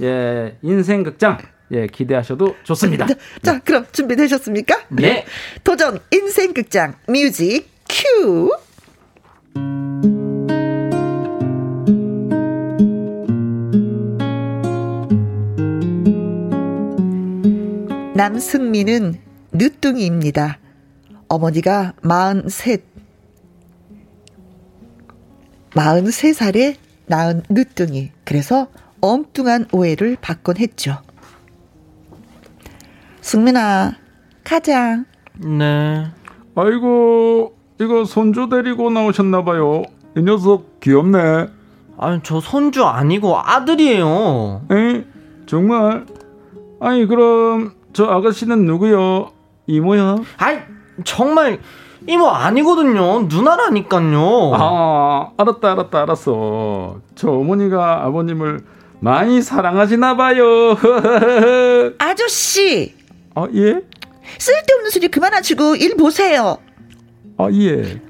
[0.03, 1.39] 예, 인생극장
[1.73, 3.07] 예, 기대하셔도 좋습니다.
[3.07, 4.87] 자, 자 그럼 준비되셨습니까?
[4.91, 5.25] 네.
[5.63, 8.51] 도전 인생극장 뮤직 큐.
[18.15, 19.21] 남승민은
[19.53, 20.59] 늦둥이입니다.
[21.29, 22.81] 어머니가 43,
[25.71, 28.13] 43살에 낳은 늦둥이.
[28.25, 28.69] 그래서
[29.01, 31.03] 엉뚱한 오해를 받곤 했죠.
[33.25, 33.93] 승민아,
[34.45, 35.03] 가자.
[35.39, 36.07] 네.
[36.55, 39.83] 아이고, 이거 손주 데리고 나오셨나봐요.
[40.19, 41.47] 이 녀석 귀엽네.
[41.97, 44.67] 아니, 저 손주 아니고 아들이에요.
[44.71, 45.05] 에?
[45.47, 46.05] 정말?
[46.81, 49.31] 아니, 그럼 저 아가씨는 누구요?
[49.69, 50.17] 이모야?
[50.37, 50.59] 아이,
[51.05, 51.61] 정말
[52.07, 53.23] 이모 아니거든요.
[53.23, 54.53] 누나라니까요.
[54.55, 57.01] 아, 알았다, 알았다, 알았어.
[57.15, 58.61] 저 어머니가 아버님을
[59.01, 60.77] 많이 사랑하시나 봐요.
[61.99, 63.04] 아저씨.
[63.35, 63.81] 아, 예?
[64.39, 66.59] 쓸데없는 소리 그만하시고 일 보세요.
[67.37, 68.01] 아, 예.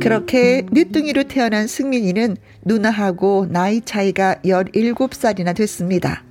[0.00, 6.22] 그렇게 늦둥이로 태어난 승민이는 누나하고 나이 차이가 17살이나 됐습니다.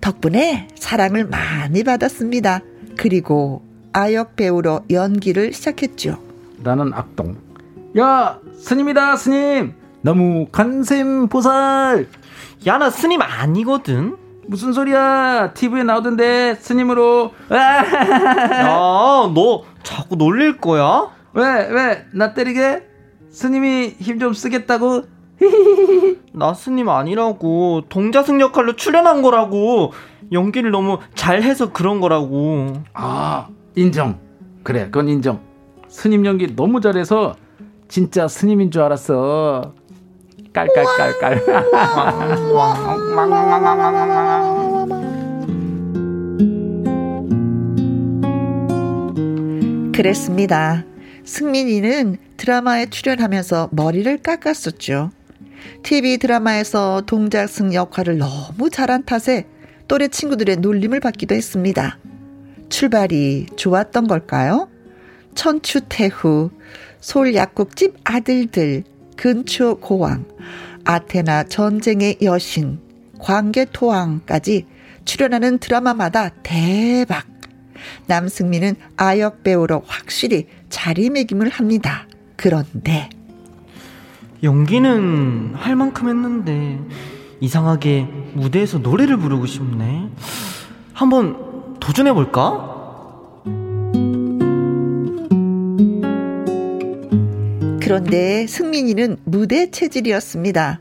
[0.00, 2.62] 덕분에 사랑을 많이 받았습니다.
[2.96, 6.18] 그리고 아역 배우로 연기를 시작했죠.
[6.62, 7.36] 나는 악동.
[7.98, 9.74] 야, 스님이다, 스님!
[10.02, 12.06] 너무 간샘 보살!
[12.64, 14.16] 야, 나 스님 아니거든?
[14.46, 15.52] 무슨 소리야?
[15.52, 17.32] TV에 나오던데, 스님으로.
[17.52, 18.62] 야,
[19.34, 21.08] 너 자꾸 놀릴 거야?
[21.32, 22.84] 왜, 왜, 나 때리게?
[23.30, 25.02] 스님이 힘 좀 쓰겠다고?
[26.32, 27.82] 나 스님 아니라고.
[27.88, 29.92] 동자승 역할로 출연한 거라고.
[30.30, 32.74] 연기를 너무 잘해서 그런 거라고.
[32.94, 34.20] 아, 인정.
[34.62, 35.40] 그래, 그건 인정.
[35.88, 37.34] 스님 연기 너무 잘해서
[37.92, 39.74] 진짜 스님인 줄 알았어.
[40.54, 41.44] 깔깔깔깔.
[49.92, 50.86] 그랬습니다.
[51.24, 55.10] 승민이는 드라마에 출연하면서 머리를 깎았었죠.
[55.82, 59.46] TV 드라마에서 동작승 역할을 너무 잘한 탓에
[59.86, 61.98] 또래 친구들의 놀림을 받기도 했습니다.
[62.70, 64.71] 출발이 좋았던 걸까요?
[65.34, 66.50] 천추태후,
[67.00, 68.84] 솔 약국집 아들들,
[69.16, 70.24] 근초 고왕,
[70.84, 72.80] 아테나 전쟁의 여신,
[73.18, 74.66] 광개토왕까지
[75.04, 77.26] 출연하는 드라마마다 대박.
[78.06, 82.06] 남승민은 아역 배우로 확실히 자리매김을 합니다.
[82.36, 83.10] 그런데
[84.42, 86.80] 연기는 할 만큼 했는데
[87.40, 90.08] 이상하게 무대에서 노래를 부르고 싶네.
[90.92, 92.81] 한번 도전해 볼까?
[97.92, 100.80] 그런데 승민이는 무대 체질이었습니다.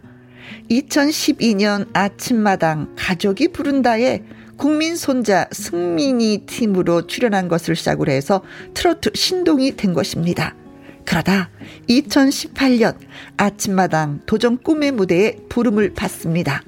[0.69, 4.23] 2012년 아침마당 가족이 부른다에
[4.55, 8.43] 국민 손자 승민이 팀으로 출연한 것을 시작으로 해서
[8.73, 10.55] 트로트 신동이 된 것입니다.
[11.03, 11.49] 그러다
[11.89, 12.95] 2018년
[13.35, 16.63] 아침마당 도전 꿈의 무대에 부름을 받습니다.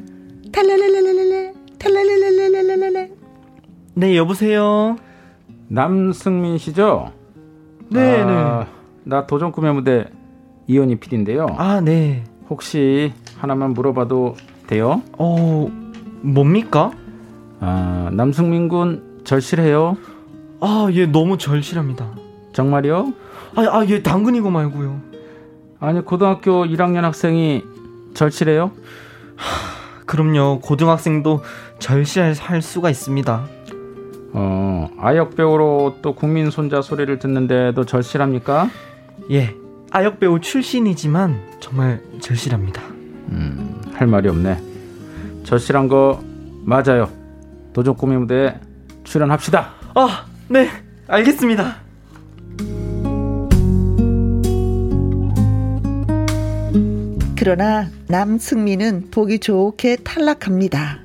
[0.52, 3.12] 탈랄랄랄랄랄 탈랄랄랄랄랄랄
[3.94, 4.98] 네 여보세요.
[5.70, 7.14] 남승민 씨죠?
[7.88, 8.72] 네, 아, 네.
[9.06, 10.06] 나 도전 꿈의 무대
[10.68, 11.48] 이현희 PD인데요.
[11.58, 12.24] 아, 네.
[12.50, 14.36] 혹시 하나만 물어봐도
[14.68, 15.02] 돼요?
[15.18, 15.68] 어,
[16.22, 16.92] 뭡니까?
[17.60, 19.98] 아, 남승민 군 절실해요?
[20.60, 22.12] 아, 예, 너무 절실합니다.
[22.54, 23.14] 정말요?
[23.56, 25.02] 아, 아, 예, 당근이고 말고요.
[25.80, 27.64] 아니, 고등학교 1학년 학생이
[28.14, 28.72] 절실해요?
[29.36, 30.60] 하, 그럼요.
[30.62, 31.42] 고등학생도
[31.80, 33.46] 절실할 수가 있습니다.
[34.34, 38.70] 어, 아역 배우로 또 국민 손자 소리를 듣는데도 절실합니까?
[39.32, 39.56] 예,
[39.96, 42.82] 아역 배우 출신이지만 정말 절실합니다.
[43.30, 44.60] 음, 할 말이 없네.
[45.44, 46.20] 절실한 거
[46.64, 47.12] 맞아요.
[47.74, 48.56] 도전 꿈의 무대에
[49.04, 49.72] 출연합시다.
[49.94, 50.68] 아, 네,
[51.08, 51.76] 알겠습니다.
[57.38, 61.02] 그러나 남승민은 보기 좋게 탈락합니다.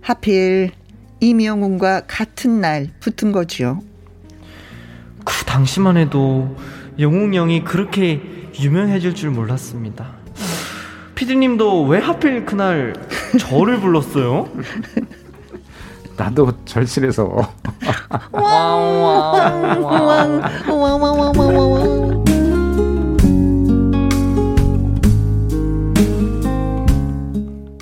[0.00, 0.70] 하필
[1.18, 3.80] 이명훈과 같은 날 붙은 거지요.
[5.24, 6.56] 그 당시만 해도
[6.98, 8.20] 영웅 형이 그렇게
[8.58, 10.10] 유명해질 줄 몰랐습니다.
[11.14, 12.94] 피디님도 왜 하필 그날
[13.38, 14.48] 저를 불렀어요?
[16.16, 17.54] 나도 절실해서.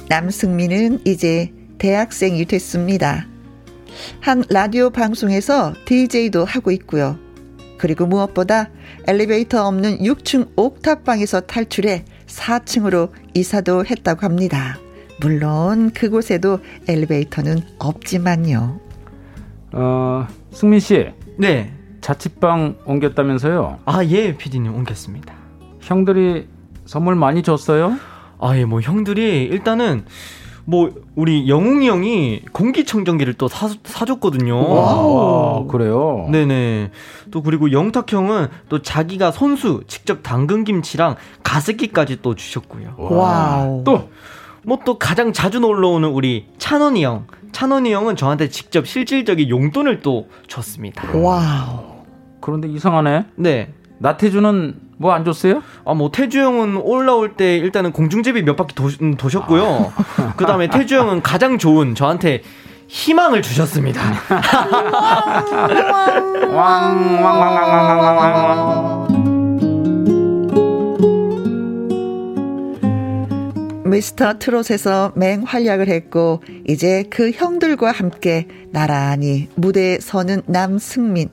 [0.09, 3.27] 남승민은 이제 대학생이 됐습니다.
[4.21, 7.19] 한 라디오 방송에서 DJ도 하고 있고요.
[7.81, 8.69] 그리고 무엇보다
[9.09, 14.77] 엘리베이터 없는 6층 옥탑방에서 탈출해 4층으로 이사도 했다고 합니다.
[15.23, 18.79] 물론 그곳에도 엘리베이터는 없지만요.
[19.73, 21.07] 어, 승민 씨.
[21.39, 21.73] 네.
[22.03, 23.79] 자취방 옮겼다면서요?
[23.87, 25.35] 아, 예, 피디님 옮겼습니다.
[25.81, 26.49] 형들이
[26.85, 27.97] 선물 많이 줬어요?
[28.39, 30.05] 아, 예, 뭐 형들이 일단은
[30.71, 34.57] 뭐 우리 영웅이 형이 공기청정기를 또 사, 사줬거든요.
[34.57, 36.29] 와, 그래요?
[36.31, 36.93] 네네.
[37.33, 42.95] 또 그리고 영탁 형은 또 자기가 손수 직접 담근 김치랑 가습기까지 또 주셨고요.
[42.99, 43.83] wow.
[43.83, 47.27] 또뭐 또 가장 자주 놀러 오는 우리 찬원이 형.
[47.51, 51.03] 찬원이 형은 저한테 직접 실질적인 용돈을 또 줬습니다.
[51.19, 52.05] wow.
[52.41, 53.25] 그런데 이상하네.
[53.35, 53.75] 네.
[53.99, 55.63] 나태주는 뭐 안 줬어요?
[55.87, 59.93] 아, 뭐, 태주 형은 올라올 때 일단은 공중제비 몇 바퀴 도, 음, 도셨고요.
[59.97, 60.35] 아.
[60.37, 62.43] 그 다음에 태주 형은 가장 좋은 저한테
[62.87, 64.03] 희망을 주셨습니다.
[73.87, 81.31] 미스터 트롯에서 맹활약을 했고 이제 그 형들과 함께 나란히 무대에 서는 남승민.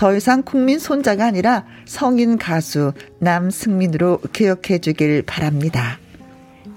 [0.00, 5.98] 더 이상 국민 손자가 아니라 성인 가수 남승민으로 기억해 주길 바랍니다.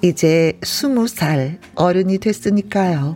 [0.01, 3.15] 이제 스무 살 어른이 됐으니까요.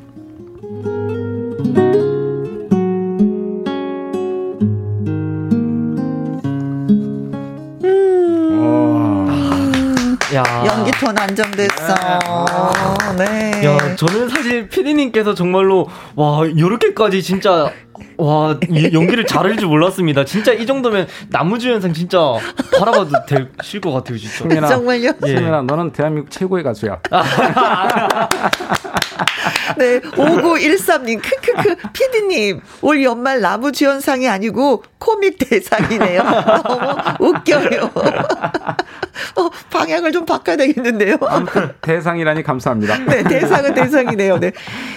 [10.34, 10.44] 야.
[10.66, 11.96] 연기 톤 안정됐어.
[13.18, 13.26] 네.
[13.62, 13.66] 네.
[13.66, 17.72] 야, 저는 사실 피디님께서 정말로 와 이렇게까지 진짜
[18.18, 18.58] 와
[18.94, 20.26] 연기를 잘할 줄 몰랐습니다.
[20.26, 22.20] 진짜 이 정도면 나무주연상 진짜
[22.78, 24.68] 바라봐도 되실 것 같아요, 진짜.
[24.68, 25.12] 정말요?
[25.26, 25.36] 예.
[25.36, 27.00] 승민아, 너는 대한민국 최고의 가수야.
[29.78, 36.24] 네, 5913님, 크크크, 피디님, 올 연말 나무 주연상이 아니고 코믹 대상이네요.
[36.24, 37.92] 너무 웃겨요.
[39.36, 41.18] 어, 방향을 좀 바꿔야 되겠는데요.
[41.22, 42.98] 아무튼 대상이라니 감사합니다.
[43.06, 44.40] 네, 대상은 대상이네요.
[44.40, 44.52] 네.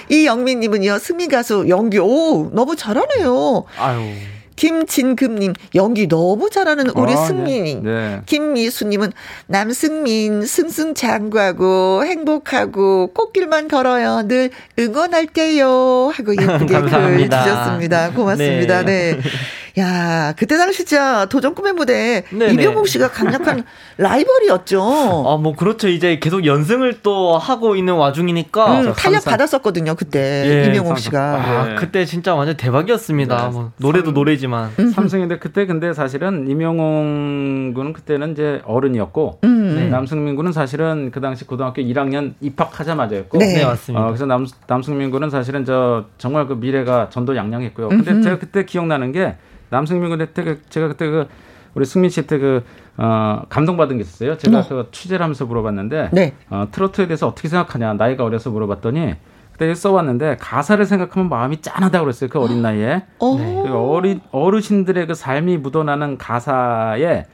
[0.09, 3.65] 이영민님은요, 승민 가수 연기, 오, 너무 잘하네요.
[3.79, 4.13] 아유.
[4.61, 7.77] 김진금님 연기 너무 잘하는 우리 아, 승민이.
[7.77, 7.81] 네.
[7.81, 8.21] 네.
[8.27, 9.11] 김미수님은
[9.47, 14.21] 남승민 승승장구하고 행복하고 꽃길만 걸어요.
[14.29, 16.13] 늘 응원할게요.
[16.13, 18.11] 하고 예쁘게 글 주셨습니다.
[18.11, 18.83] 고맙습니다.
[18.83, 19.15] 네.
[19.15, 19.21] 네.
[19.79, 22.55] 야, 그때 당시 진짜 도전 꿈의 무대 네네.
[22.55, 23.65] 이병국 씨가 강력한
[23.99, 24.81] 라이벌이었죠.
[24.83, 25.89] 아, 뭐 그렇죠.
[25.89, 29.95] 이제 계속 연승을 또 하고 있는 와중이니까 음, 탄력 받았었거든요.
[29.95, 31.21] 그때 예, 이병국 씨가.
[31.21, 31.75] 아, 네.
[31.77, 33.49] 그때 진짜 완전 대박이었습니다.
[33.49, 33.51] 네.
[33.53, 34.91] 뭐 노래도 노래지만 음.
[34.91, 39.77] 삼성인데 그때 근데 사실은 이명웅 군은 그때는 이제 어른이었고 음.
[39.77, 39.89] 네.
[39.89, 44.05] 남승민 군은 사실은 그 당시 고등학교 1학년 입학하자마자였고 네, 네 맞습니다.
[44.05, 47.89] 어, 그래서 남 남승민 군은 사실은 저 정말 그 미래가 전도 양양했고요.
[47.89, 48.23] 근데 음흠.
[48.23, 49.37] 제가 그때 기억나는 게
[49.71, 51.27] 남승민 군때 그 제가 그때 그
[51.75, 52.65] 우리 승민 씨때그
[52.99, 54.37] 어, 감동받은 게 있었어요.
[54.37, 54.69] 제가 어.
[54.69, 56.35] 그 취재를 하면서 물어봤는데 네.
[56.51, 59.15] 어, 트로트에 대해서 어떻게 생각하냐 나이가 어려서 물어봤더니
[59.53, 62.31] 그때 써왔는데 가사를 생각하면 마음이 짠하다고 그랬어요.
[62.31, 63.37] 그 어린 나이에 어.
[63.39, 63.63] 네.
[63.63, 67.25] 그 어린 어르신들의 그 삶이 묻어나는 가사에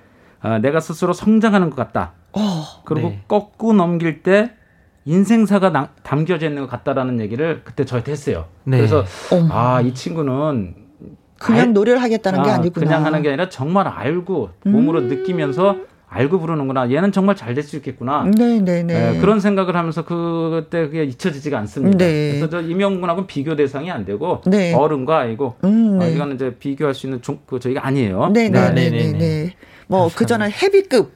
[0.43, 2.12] 어, 내가 스스로 성장하는 것 같다.
[2.32, 2.64] 어.
[2.84, 3.22] 그리고 네.
[3.26, 4.53] 꺾고 넘길 때
[5.07, 8.47] 인생사가 나, 담겨져 있는 것 같다라는 얘기를 그때 저한테 했어요.
[8.64, 8.76] 네.
[8.78, 9.05] 그래서
[9.51, 10.74] 아 이 친구는
[11.39, 12.87] 그냥 알, 노래를 하겠다는 아, 게 아니구나.
[12.87, 15.09] 그냥 하는 게 아니라 정말 알고 몸으로 음.
[15.09, 15.76] 느끼면서
[16.09, 16.91] 알고 부르는구나.
[16.91, 18.24] 얘는 정말 잘 될 수 있겠구나.
[18.24, 18.82] 네네네.
[18.84, 21.99] 네, 네, 그런 생각을 하면서 그때 그게 잊혀지지가 않습니다.
[21.99, 22.28] 네.
[22.30, 24.72] 그래서 저 임영군하고는 비교 대상이 안 되고 네.
[24.72, 26.05] 어른과 아이고 음, 네.
[26.07, 28.28] 어, 이거는 이제 비교할 수 있는 종, 그 저희가 아니에요.
[28.28, 29.53] 네네네네.
[29.89, 31.12] 뭐 그 전에 헤비급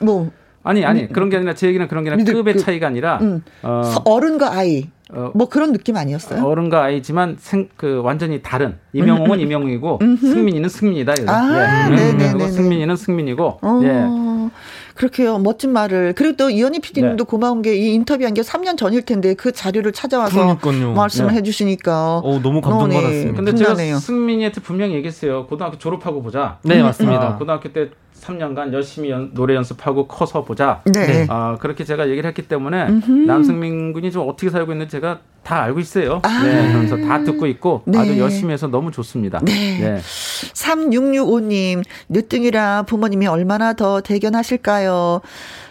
[0.00, 0.30] 뭐
[0.62, 3.18] 아니 아니 음, 그런 게 아니라 제 얘기는 그런 게 아니라 급의 그, 차이가 아니라
[3.22, 6.44] 음, 어, 어른과 아이 어, 뭐 그런 느낌 아니었어요?
[6.44, 11.14] 어른과 아이지만 생, 그 완전히 다른 이명웅은 이명웅이고 승민이는 승민이다.
[11.28, 11.94] 아, 예.
[11.94, 12.48] 네네네.
[12.48, 13.58] 승민이는 승민이고.
[13.62, 14.50] 어, 예.
[14.96, 15.38] 그렇게요.
[15.38, 16.14] 멋진 말을.
[16.16, 17.28] 그리고 또 이현희 PD님도 네.
[17.30, 20.94] 고마운 게 이 인터뷰한 게 3년 전일 텐데 그 자료를 찾아와서 그러니까요.
[20.94, 21.38] 말씀을 네.
[21.38, 22.18] 해주시니까.
[22.24, 23.34] 어, 너무 감동받았습니다.
[23.36, 23.86] 근데 분하네요.
[23.88, 25.46] 제가 승민이한테 분명히 얘기했어요.
[25.46, 26.58] 고등학교 졸업하고 보자.
[26.62, 27.20] 네, 맞습니다.
[27.28, 27.90] 아, 고등학교 때
[28.20, 30.82] 3년간 열심히 연, 노래 연습하고 커서 보자.
[30.84, 31.26] 네.
[31.28, 33.10] 아, 그렇게 제가 얘기를 했기 때문에 음흠.
[33.26, 36.20] 남승민 군이 좀 어떻게 살고 있는지 제가 다 알고 있어요.
[36.24, 36.42] 아.
[36.42, 36.72] 네.
[36.72, 37.98] 그래서 다 듣고 있고 네.
[37.98, 39.38] 아주 열심히 해서 너무 좋습니다.
[39.44, 39.78] 네.
[39.78, 40.00] 네.
[40.00, 45.20] 3665님, 늦둥이라 부모님이 얼마나 더 대견하실까요?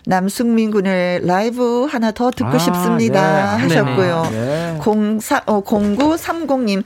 [0.06, 3.58] 남승민 군의 라이브 하나 더 듣고 아, 싶습니다.
[3.58, 3.64] 네.
[3.64, 4.28] 하셨고요.
[4.32, 4.80] 네.
[5.20, 6.84] 04, 어, 0930님,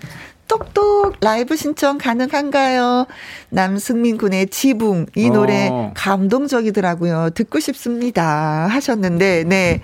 [0.49, 3.05] 똑똑 라이브 신청 가능한가요?
[3.49, 5.91] 남승민 군의 지붕 이 노래 어.
[5.95, 7.29] 감동적이더라고요.
[7.35, 8.67] 듣고 싶습니다.
[8.69, 9.81] 하셨는데 네.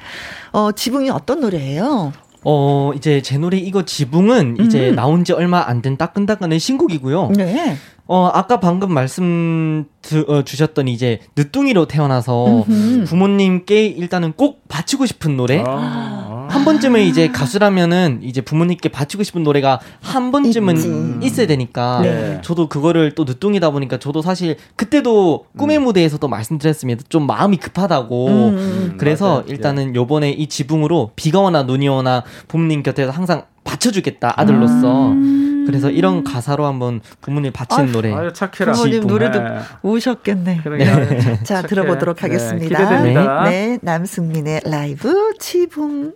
[0.51, 2.11] 어, 지붕이 어떤 노래예요?
[2.43, 4.95] 어, 이제 제 노래 이거 지붕은 이제 음.
[4.95, 7.31] 나온 지 얼마 안 된 따끈따끈한 신곡이고요.
[7.37, 7.77] 네.
[8.07, 13.05] 어, 아까 방금 말씀 드, 어, 주셨던 이제 늦둥이로 태어나서 음흠.
[13.05, 15.63] 부모님께 일단은 꼭 바치고 싶은 노래.
[15.65, 16.47] 아.
[16.47, 21.19] 한 번쯤은 이제 가수라면은 이제 부모님께 바치고 싶은 노래가 한 번쯤은 있지.
[21.23, 22.39] 있어야 되니까 네.
[22.43, 25.85] 저도 그거를 또 늦둥이다 보니까 저도 사실 그때도 꿈의 음.
[25.85, 27.03] 무대에서도 말씀드렸습니다.
[27.09, 28.27] 좀 마음이 급하다고.
[28.27, 28.95] 음.
[28.99, 29.43] 그래서 맞아요.
[29.47, 29.95] 일단은 네.
[29.95, 35.09] 요번에 이 지붕으로 비가 오나 눈이 오나 부모님 곁에서 항상 받쳐주겠다 아들로서.
[35.09, 35.44] 음.
[35.65, 38.13] 그래서 이런 가사로 한번 부모님 바친 노래.
[38.13, 38.73] 아유, 착해라.
[38.73, 39.59] 부모님 노래도 네.
[39.81, 40.61] 우셨겠네.
[40.63, 41.43] 네.
[41.43, 43.01] 자, 들어보도록 네, 하겠습니다.
[43.01, 43.13] 네,
[43.49, 46.13] 네, 남승민의 라이브 지붕.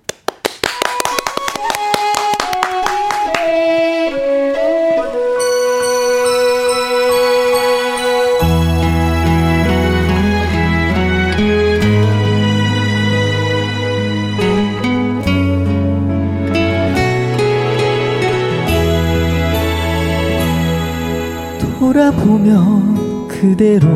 [22.00, 23.89] 돌아보면 그대로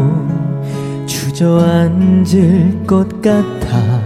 [1.06, 4.01] 주저앉을 것 같아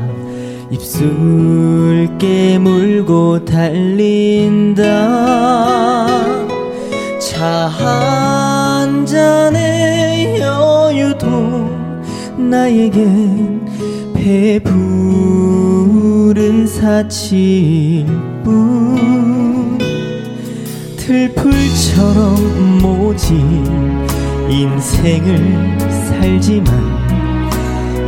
[0.69, 4.85] 입술 깨물고 달린다.
[7.19, 11.67] 차 한 잔의 여유도
[12.37, 13.65] 나에겐
[14.13, 14.67] 배부른
[16.67, 18.05] 사치일
[18.43, 18.87] 뿐.
[21.07, 23.86] 들풀처럼 모진
[24.49, 25.77] 인생을
[26.07, 26.97] 살지만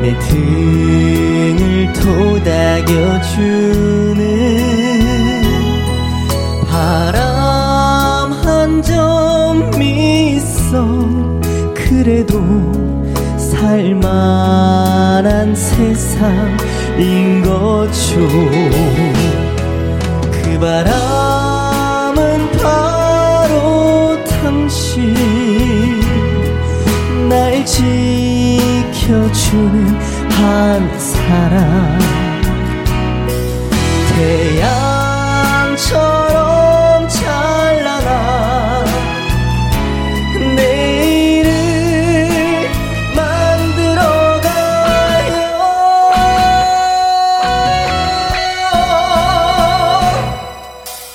[0.01, 3.39] 내 등을 토닥여주는
[6.67, 10.85] 바람 한 점 있어
[11.73, 12.39] 그래도
[13.37, 14.75] 살만한
[15.55, 18.15] 세상인 거죠.
[20.31, 21.38] 그 바람
[29.49, 29.73] 주는
[30.29, 31.97] 한 사람.
[35.75, 38.85] 태양처럼 찬란한
[40.55, 41.49] 내일을
[43.15, 44.53] 만들어가요.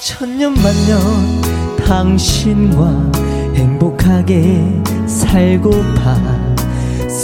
[0.00, 0.98] 천년만년
[1.86, 3.12] 당신과
[3.54, 6.53] 행복하게 살고파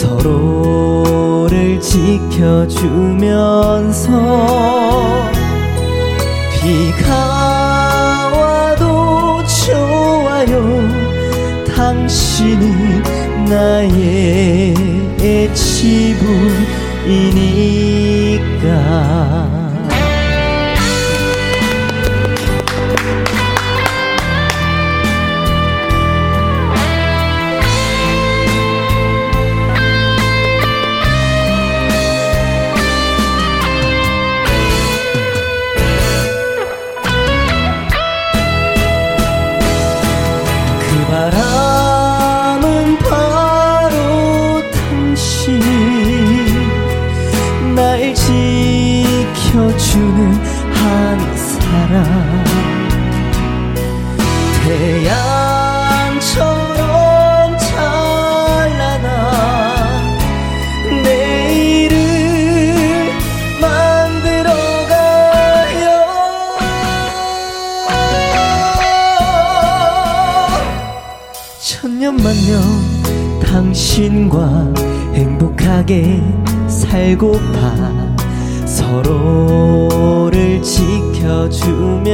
[0.00, 2.70] 서로를 지켜주면서
[6.54, 10.52] 비가 와도 좋아요.
[11.76, 12.64] 당신이
[13.46, 14.74] 나의
[15.54, 16.30] 지붕이니까
[77.10, 77.74] 살고파.
[78.66, 82.06] 서로를 지켜주면서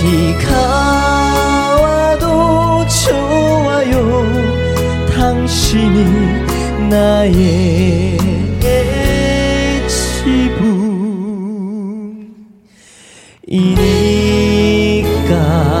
[0.00, 4.24] 비가 와도 좋아요.
[5.14, 6.06] 당신이
[6.88, 8.16] 나의
[13.46, 15.77] 지붕이니까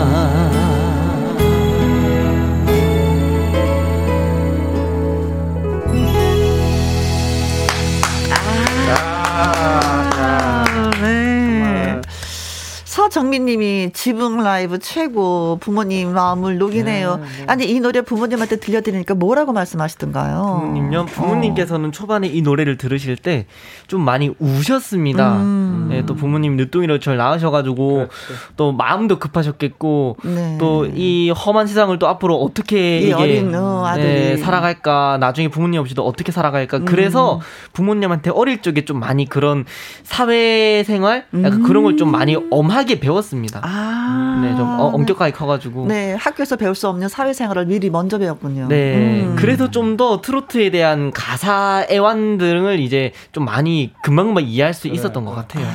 [13.38, 17.20] 서정민님이 지붕 라이브 최고 부모님 마음을 녹이네요.
[17.46, 20.60] 아니 이 노래 부모님한테 들려드리니까 뭐라고 말씀하시던가요?
[20.60, 21.06] 부모님요.
[21.06, 23.46] 부모님께서는 초반에 이 노래를 들으실 때
[23.86, 25.36] 좀 많이 우셨습니다.
[25.38, 25.86] 음.
[25.90, 28.08] 네, 또 부모님 늦둥이로 절 낳으셔가지고
[28.56, 30.58] 또 마음도 급하셨겠고 네.
[30.58, 33.90] 또이 험한 세상을 또 앞으로 어떻게 이 이게 어린, 어.
[33.96, 36.84] 네, 살아갈까 나중에 부모님 없이도 어떻게 살아갈까 음.
[36.84, 37.40] 그래서
[37.72, 39.64] 부모님한테 어릴 적에 좀 많이 그런
[40.02, 43.58] 사회생활 약간 그런 걸 좀 많이 엄하게 배웠 습니다.
[43.60, 43.64] 음.
[43.64, 44.40] 아.
[44.42, 45.86] 네, 좀 어, 엄격하게 커가지고.
[45.86, 48.68] 네, 학교에서 배울 수 없는 사회생활을 미리 먼저 배웠군요.
[48.68, 49.22] 네.
[49.24, 49.36] 음.
[49.38, 55.24] 그래서 좀 더 트로트에 대한 가사 애완 등을 이제 좀 많이 금방금방 이해할 수 있었던
[55.24, 55.66] 것 같아요.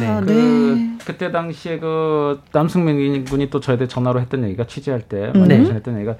[0.00, 0.20] 네.
[0.24, 5.48] 그 그때 당시에 그 남승민 군이 또 저한테 전화로 했던 얘기가 취재할 때 음.
[5.48, 5.58] 네.
[5.58, 5.70] 네.
[5.74, 6.14] 했던 얘기가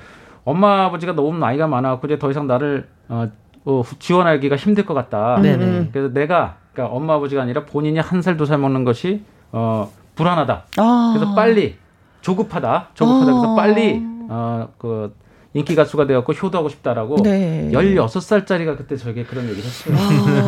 [0.44, 3.28] 엄마 아버지가 너무 나이가 많아갖고 이제 더 이상 나를 어,
[3.64, 5.40] 어, 지원하기가 힘들 것 같다.
[5.40, 5.90] 네네.
[5.92, 9.22] 그래서 내가 그러니까 엄마 아버지가 아니라 본인이 한 살 두 살 먹는 것이
[9.52, 10.62] 어, 불안하다.
[10.78, 11.14] 아.
[11.16, 11.76] 그래서 빨리
[12.20, 12.88] 조급하다.
[12.94, 13.24] 조급하다.
[13.24, 13.54] 그래서 어.
[13.54, 15.14] 빨리 어 그
[15.58, 17.68] 인기 가수가 되었고 효도하고 싶다라고 네.
[17.72, 19.96] 16살짜리가 그때 저에게 그런 얘기를 했어요.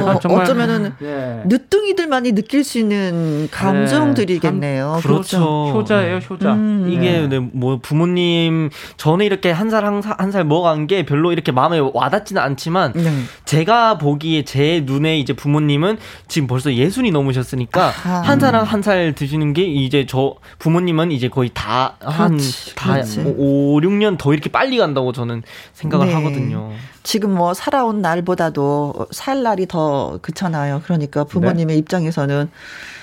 [0.06, 1.42] 아, 어쩌면은 예.
[1.46, 5.00] 늦둥이들만이 느낄 수 있는 감정들이겠네요.
[5.02, 5.70] 그렇죠.
[5.74, 6.54] 효자예요, 효자.
[6.54, 6.88] 음.
[6.90, 12.42] 이게 네, 뭐 부모님 전에 이렇게 한 살 한살 먹어간 게 별로 이렇게 마음에 와닿지는
[12.42, 13.08] 않지만 네.
[13.44, 15.96] 제가 보기에 제 눈에 이제 부모님은
[16.26, 17.88] 지금 벌써 예순이 넘으셨으니까.
[17.90, 22.42] 한 살 한 살 드시는 게 이제 저 부모님은 이제 거의 다 한다
[22.76, 23.20] 그렇지.
[23.20, 26.14] 5, 6년 더 이렇게 빨리 간다 고 저는 생각을 네.
[26.14, 26.72] 하거든요.
[27.02, 30.82] 지금 뭐 살아온 날보다도 살 날이 더 그렇잖아요.
[30.84, 32.50] 그러니까 부모님의 입장에서는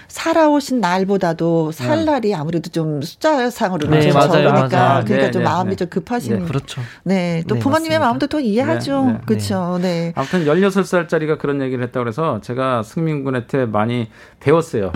[0.08, 2.06] 살아오신 날보다도 살 네.
[2.06, 5.04] 날이 아무래도 좀 숫자상으로는 네, 맞아요, 적으니까 맞아요.
[5.04, 5.76] 그러니까 네, 좀 네, 마음이 네.
[5.76, 6.46] 좀 급하신.
[6.46, 6.82] 그렇죠.
[7.04, 8.00] 네, 또 부모님의 맞습니다.
[8.00, 9.20] 마음도 또 이해하죠.
[9.26, 9.80] 그렇죠.
[9.82, 10.14] 네.
[10.16, 14.10] 아무튼 16살짜리가 그런 얘기를 했다고 그래서 제가 승민 군한테 많이
[14.40, 14.92] 배웠어요.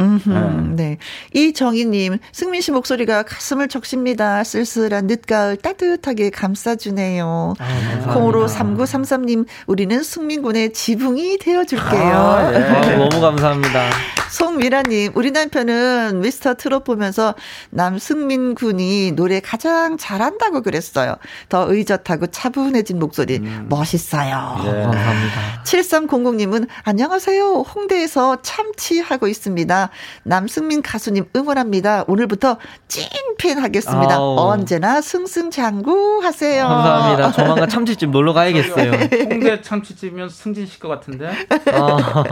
[0.76, 0.98] 네.
[1.34, 4.44] 이정희 님, 승민 씨 목소리가 가슴을 적십니다.
[4.44, 7.54] 쓸쓸한 늦가을 따뜻하게 감싸 주네요.
[7.60, 11.90] 아, 콩으로 3933 님, 우리는 승민 군의 지붕이 되어 줄게요.
[11.92, 12.58] 아, 네.
[12.64, 13.90] 아, 너무 감사합니다.
[14.30, 17.36] 송미라 님, 우리 남편은 미스터 트롯 보면서
[17.70, 21.16] 남승민 군이 노래 가장 잘한다고 그랬어요.
[21.50, 23.68] 더 의젓하고 차분해진 목소리, 음.
[23.70, 24.62] 멋있어요.
[24.64, 24.84] 네.
[24.84, 25.64] 감사합니다.
[25.64, 27.62] 7300 님은 안녕하세요.
[27.62, 29.90] 홍대에서 참치하고 있습니다.
[30.24, 32.06] 남승민 가수님 응원합니다.
[32.08, 32.58] 오늘부터
[32.88, 34.16] 찐팬 하겠습니다.
[34.16, 34.36] 아우.
[34.40, 36.68] 언제나 승승장구 하세요.
[36.68, 37.32] 감사합니다.
[37.32, 38.92] 조만간 참치집 놀러 가야겠어요.
[38.92, 41.32] 홍대 참치집이면 승진 씨것 같은데?
[41.72, 42.24] 아.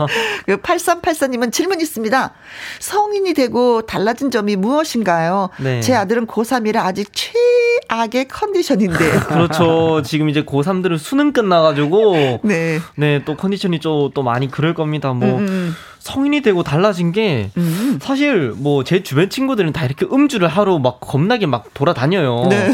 [0.46, 2.32] 그 8384님은 질문 있습니다.
[2.80, 5.50] 성인이 되고 달라진 점이 무엇인가요?
[5.58, 5.80] 네.
[5.80, 8.98] 제 아들은 고3이라 아직 최악의 컨디션인데.
[9.28, 10.02] 그렇죠.
[10.02, 12.40] 지금 이제 고3들은 수능 끝나가지고.
[12.42, 12.80] 네.
[12.96, 15.12] 네, 또 컨디션이 좀 또 많이 그럴 겁니다.
[15.12, 15.38] 뭐.
[15.38, 15.74] 음.
[16.00, 16.02] 음.
[16.02, 17.98] 성인이 되고 달라진 게 음.
[18.00, 22.46] 사실 뭐 제 주변 친구들은 다 이렇게 음주를 하러 막 겁나게 막 돌아다녀요.
[22.48, 22.72] 네.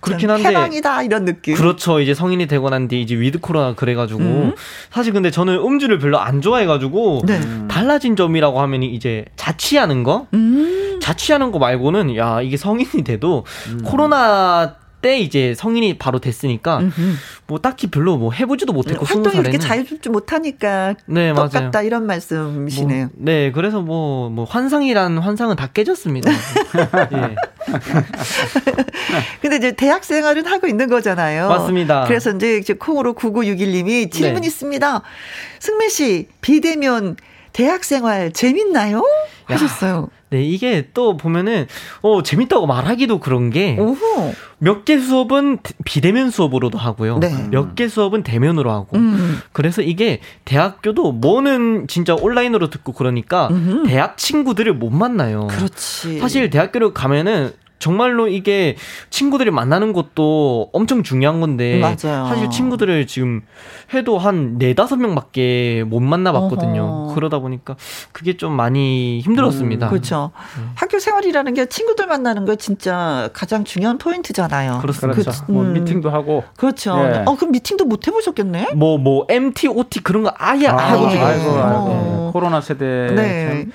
[0.00, 1.54] 그렇긴 한데 해방이다 이런 느낌.
[1.56, 2.00] 그렇죠.
[2.00, 4.54] 이제 성인이 되고 난 뒤에 이제 위드 코로나 그래가지고 음.
[4.90, 7.40] 사실 근데 저는 음주를 별로 안 좋아해가지고 네.
[7.68, 10.26] 달라진 점이라고 하면 이제 자취하는 거.
[10.34, 10.98] 음.
[11.02, 13.82] 자취하는 거 말고는 야 이게 성인이 돼도 음.
[13.84, 17.14] 코로나 때 이제 성인이 바로 됐으니까 음흠.
[17.46, 21.86] 뭐 딱히 별로 뭐 해보지도 못했고 네, 활동이 이렇게 자유롭지 못하니까 네, 똑같다 맞아요.
[21.86, 23.06] 이런 말씀이시네요.
[23.06, 26.30] 뭐, 네, 그래서 뭐뭐 뭐 환상이란 환상은 다 깨졌습니다.
[27.12, 27.36] 예.
[29.40, 31.48] 근데 이제 대학 생활은 하고 있는 거잖아요.
[31.48, 32.04] 맞습니다.
[32.04, 34.46] 그래서 이제 콩으로 9961님이 질문 네.
[34.46, 35.02] 있습니다.
[35.58, 37.16] 승민 씨 비대면
[37.52, 39.04] 대학 생활 재밌나요?
[39.44, 40.08] 하셨어요.
[40.30, 41.66] 네, 이게 또 보면은
[42.02, 43.76] 어 재밌다고 말하기도 그런 게
[44.60, 47.18] 몇 개 수업은 비대면 수업으로도 하고요.
[47.18, 47.34] 네.
[47.50, 48.96] 몇개 수업은 대면으로 하고.
[48.96, 49.40] 음.
[49.52, 53.86] 그래서 이게 대학교도 뭐는 진짜 온라인으로 듣고 그러니까 음흠.
[53.88, 55.46] 대학 친구들을 못 만나요.
[55.48, 56.18] 그렇지.
[56.18, 58.76] 사실 대학교를 가면은 정말로 이게
[59.08, 62.26] 친구들이 만나는 것도 엄청 중요한 건데 맞아요.
[62.26, 63.40] 사실 친구들을 지금
[63.94, 66.82] 해도 한 네다섯 명밖에 못 만나봤거든요.
[66.82, 67.14] 어허.
[67.14, 67.76] 그러다 보니까
[68.12, 69.86] 그게 좀 많이 힘들었습니다.
[69.86, 70.30] 음, 그렇죠.
[70.58, 70.64] 네.
[70.74, 74.78] 학교 생활이라는 게 친구들 만나는 거 진짜 가장 중요한 포인트잖아요.
[74.82, 75.20] 그렇습니다.
[75.20, 75.44] 그렇죠.
[75.46, 75.72] 그, 뭐 음.
[75.72, 76.44] 미팅도 하고.
[76.56, 76.94] 그렇죠.
[76.98, 77.24] 예.
[77.26, 78.74] 어, 그럼 미팅도 못 해보셨겠네?
[78.74, 81.50] 뭐, 뭐, MT, OT 그런 거 아예 아, 적이 아이고, 아이고.
[81.50, 82.30] 어.
[82.32, 82.84] 코로나 세대.
[82.84, 83.66] 네.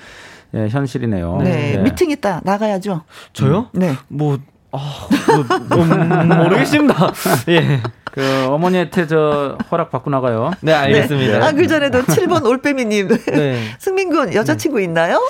[0.54, 1.38] 예, 현실이네요.
[1.42, 1.76] 네.
[1.76, 1.78] 네.
[1.78, 3.02] 미팅 있다 나가야죠.
[3.32, 3.68] 저요?
[3.72, 3.94] 네.
[4.08, 4.38] 뭐
[4.72, 5.08] 아,
[5.68, 7.12] 뭐, 뭐, 모르겠습니다.
[7.48, 7.80] 예.
[8.16, 10.50] 그 어머니한테 저 허락 받고 나가요.
[10.62, 11.38] 네, 알겠습니다.
[11.38, 11.44] 네.
[11.44, 13.08] 아, 그 전에도 7번 올빼미님.
[13.28, 13.60] 네.
[13.78, 14.84] 승민군, 여자친구 네.
[14.84, 15.20] 있나요?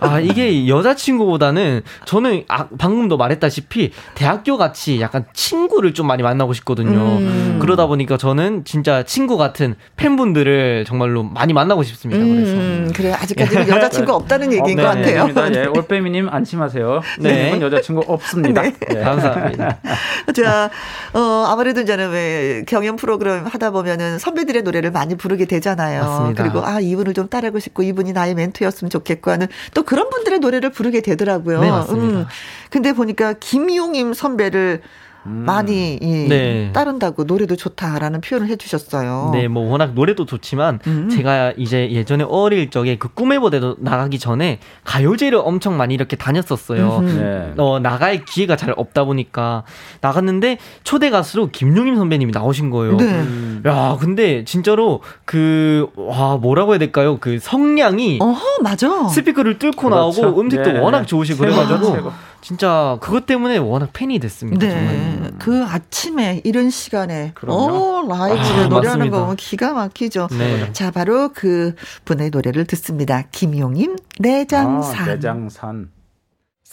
[0.00, 7.18] 아, 이게 여자친구보다는 저는 아, 방금도 말했다시피 대학교 같이 약간 친구를 좀 많이 만나고 싶거든요.
[7.18, 7.58] 음.
[7.62, 12.24] 그러다 보니까 저는 진짜 친구 같은 팬분들을 정말로 많이 만나고 싶습니다.
[12.24, 12.52] 그래서.
[12.52, 15.50] 음, 그래, 아직까지는 여자친구 없다는 얘기인 어, 것 네, 같아요.
[15.50, 17.00] 네, 올빼미님 안심하세요.
[17.20, 17.60] 네.
[17.60, 18.60] 여자친구 없습니다.
[18.62, 18.72] 네.
[18.88, 19.00] 네.
[19.02, 19.78] 감사합니다.
[20.34, 20.68] 자,
[21.12, 22.23] 어, 아무래도 이제는 왜
[22.66, 26.02] 경연 프로그램 하다 보면은 선배들의 노래를 많이 부르게 되잖아요.
[26.02, 26.42] 맞습니다.
[26.42, 30.70] 그리고 아 이분을 좀 따르고 싶고 이분이 나의 멘토였으면 좋겠고 하는 또 그런 분들의 노래를
[30.70, 31.60] 부르게 되더라고요.
[31.60, 32.20] 네, 맞습니다.
[32.20, 32.26] 음.
[32.70, 34.82] 근데 보니까 김용임 선배를
[35.26, 35.44] 음.
[35.46, 36.70] 많이 예, 네.
[36.72, 39.30] 따른다고 노래도 좋다라는 표현을 해주셨어요.
[39.32, 41.08] 네, 뭐 워낙 노래도 좋지만 음.
[41.08, 47.00] 제가 이제 예전에 어릴 적에 그 꿈의 무대도 나가기 전에 가요제를 엄청 많이 이렇게 다녔었어요.
[47.02, 47.54] 네.
[47.56, 49.64] 어, 나갈 기회가 잘 없다 보니까
[50.00, 52.96] 나갔는데 초대 가수로 김용임 선배님이 나오신 거예요.
[52.96, 53.04] 네.
[53.04, 53.62] 음.
[53.66, 57.18] 야, 근데 진짜로 그 와 뭐라고 해야 될까요?
[57.20, 59.08] 그 성량이 어허, 맞아.
[59.08, 60.22] 스피커를 뚫고 그렇죠.
[60.22, 60.78] 나오고 음색도 네.
[60.78, 62.12] 워낙 좋으시고 그래가지고.
[62.44, 64.66] 진짜 그것 때문에 워낙 팬이 됐습니다.
[64.66, 64.74] 네.
[64.74, 65.32] 정말.
[65.38, 70.28] 그 아침에 이런 시간에 어 라이브를 아, 노래하는 거 보면 기가 막히죠.
[70.30, 70.70] 네.
[70.74, 73.22] 자 바로 그 분의 노래를 듣습니다.
[73.32, 74.94] 김용임 내장산.
[74.94, 75.88] 아, 내장산.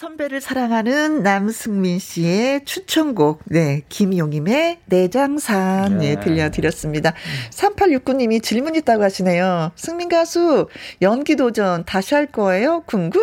[0.02, 7.14] 선배를 사랑하는 남승민 씨의 추천곡, 네, 김용임의 내장산, 네, 네 들려드렸습니다.
[7.52, 9.70] 3869님이 질문 있다고 하시네요.
[9.76, 10.68] 승민 가수,
[11.04, 12.82] 연기 도전 다시 할 거예요?
[12.88, 13.22] 궁금.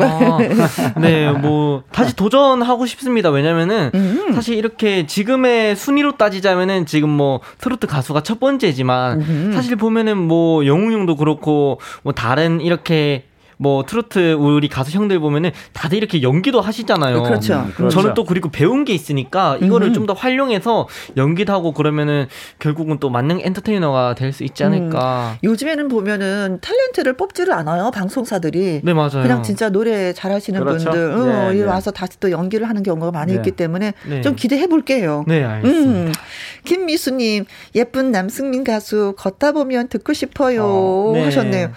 [0.00, 0.38] 아,
[0.98, 3.28] 네, 뭐, 다시 도전하고 싶습니다.
[3.28, 4.32] 왜냐면은, 음.
[4.32, 9.52] 사실 이렇게 지금의 순위로 따지자면은 지금 뭐, 트로트 가수가 첫 번째지만, 음.
[9.52, 13.24] 사실 보면은 뭐, 영웅형도 그렇고, 뭐, 다른 이렇게
[13.56, 17.22] 뭐 트로트 우리 가수 형들 보면은 다들 이렇게 연기도 하시잖아요.
[17.22, 17.54] 그렇죠.
[17.54, 17.94] 음, 그렇죠.
[18.00, 20.86] 저는 또 그리고 배운 게 있으니까 이거를 좀 더 활용해서
[21.16, 22.26] 연기도 하고 그러면은
[22.58, 25.36] 결국은 또 만능 엔터테이너가 될 수 있지 않을까.
[25.42, 25.46] 음.
[25.46, 27.90] 요즘에는 보면은 탤런트를 뽑지를 않아요.
[27.90, 28.80] 방송사들이.
[28.82, 29.22] 네, 맞아요.
[29.22, 30.90] 그냥 진짜 노래 잘하시는 그렇죠.
[30.90, 31.62] 분들 어, 네, 네.
[31.62, 33.36] 와서 다시 또 연기를 하는 경우가 많이 네.
[33.36, 34.20] 있기 때문에 네.
[34.22, 35.24] 좀 기대해 볼게요.
[35.26, 35.90] 네, 알겠습니다.
[36.00, 36.12] 음.
[36.64, 37.44] 김미수님
[37.74, 41.24] 예쁜 남승민 가수 걷다 보면 듣고 싶어요 어, 네.
[41.24, 41.70] 하셨네요.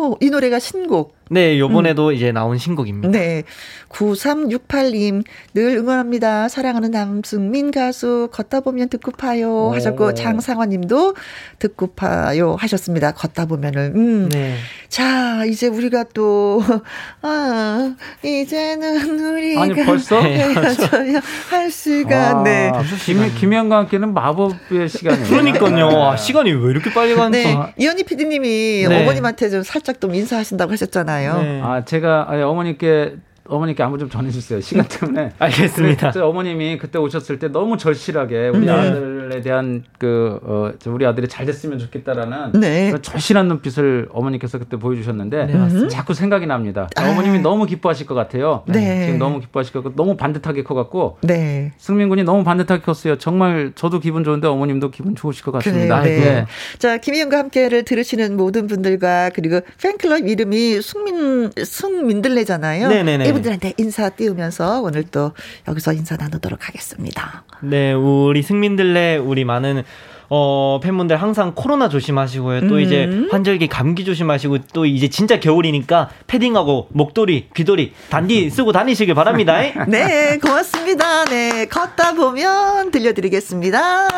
[0.00, 1.14] 오, 이 노래가 신곡.
[1.32, 2.12] 네, 요번에도 음.
[2.12, 3.08] 이제 나온 신곡입니다.
[3.08, 3.44] 네.
[3.88, 5.24] 9368님,
[5.54, 6.48] 늘 응원합니다.
[6.48, 9.68] 사랑하는 남승민 가수, 걷다 보면 듣고 파요.
[9.68, 9.74] 오.
[9.74, 11.14] 하셨고, 장상화 님도
[11.60, 12.56] 듣고 파요.
[12.58, 13.12] 하셨습니다.
[13.12, 14.28] 걷다 보면은, 음.
[14.28, 14.56] 네.
[14.88, 16.62] 자, 이제 우리가 또,
[17.22, 17.94] 아,
[18.24, 19.62] 이제는 우리가.
[19.62, 20.20] 아니, 벌써?
[20.22, 22.72] 헤어져야 할 시간, 아, 네.
[23.04, 25.28] 김, 김현과 함께는 마법의 시간이에요.
[25.28, 26.02] 그러니까요.
[26.02, 27.44] 아, 시간이 왜 이렇게 빨리 가는지.
[27.44, 27.56] 네.
[27.76, 29.02] 이현희 PD님이 네.
[29.02, 31.19] 어머님한테 좀 살짝 좀 인사하신다고 하셨잖아요.
[31.42, 31.60] 네.
[31.62, 33.16] 아, 제가 어머님께
[33.50, 34.60] 어머니께 한번 좀 전해주세요.
[34.60, 35.32] 시간 때문에.
[35.38, 36.12] 알겠습니다.
[36.22, 38.72] 어머님이 그때 오셨을 때 너무 절실하게 우리 네.
[38.72, 42.94] 아들에 대한 그, 어, 우리 아들이 잘 됐으면 좋겠다라는 네.
[43.02, 46.88] 절실한 눈빛을 어머니께서 그때 보여주셨는데 네, 자꾸 생각이 납니다.
[46.96, 47.10] 아.
[47.10, 48.62] 어머님이 너무 기뻐하실 것 같아요.
[48.66, 49.06] 네.
[49.06, 51.72] 지금 너무 기뻐하실 것 같고 너무 반듯하게 커갖고 네.
[51.78, 53.18] 승민 군이 너무 반듯하게 컸어요.
[53.18, 56.02] 정말 저도 기분 좋은데 어머님도 기분 좋으실 것 같습니다.
[56.02, 56.46] 그래, 네.
[56.78, 62.88] 자, 김희영과 함께를 들으시는 모든 분들과 그리고 팬클럽 이름이 승민, 승민들레잖아요.
[62.88, 63.24] 네네네.
[63.42, 65.32] 분들한테 인사 띄우면서 오늘 또
[65.68, 67.44] 여기서 인사 나누도록 하겠습니다.
[67.62, 69.84] 네, 우리 승민들네 우리 많은
[70.32, 72.68] 어, 팬분들 항상 코로나 조심하시고요.
[72.68, 72.80] 또 음.
[72.80, 79.58] 이제 환절기 감기 조심하시고 또 이제 진짜 겨울이니까 패딩하고 목도리, 귀도리 단디 쓰고 다니시길 바랍니다.
[79.88, 81.24] 네, 고맙습니다.
[81.24, 84.08] 네, 걷다 보면 들려드리겠습니다.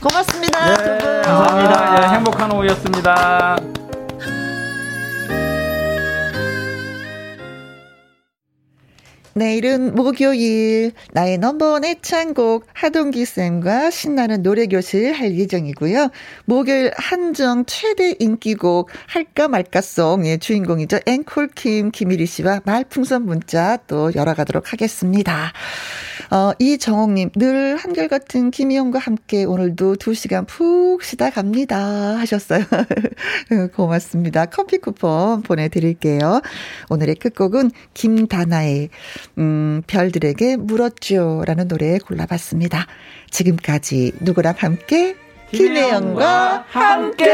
[0.00, 0.76] 고맙습니다.
[0.76, 2.00] 네, 감사합니다.
[2.00, 3.87] 네, 행복한 오후였습니다.
[9.38, 16.10] 내일은 목요일 나의 넘버원 애창곡 하동기 쌤과 신나는 노래 교실 할 예정이고요.
[16.44, 20.98] 목요일 한정 최대 인기곡 할까 말까송의 주인공이죠.
[21.06, 25.52] 앵콜 킴 김일희 씨와 말풍선 문자 또 열어가도록 하겠습니다.
[26.30, 31.78] 어, 이정옥님, 늘 한결같은 김희영과 함께 오늘도 2 시간 푹 쉬다 갑니다.
[32.18, 32.64] 하셨어요.
[33.74, 34.44] 고맙습니다.
[34.46, 36.42] 커피 쿠폰 보내드릴게요.
[36.90, 38.90] 오늘의 끝곡은 김다나의,
[39.36, 41.44] 음, 별들에게 물었죠.
[41.46, 42.86] 라는 노래 골라봤습니다.
[43.30, 45.16] 지금까지 누구랑 함께?
[45.50, 47.28] 김혜영과 함께!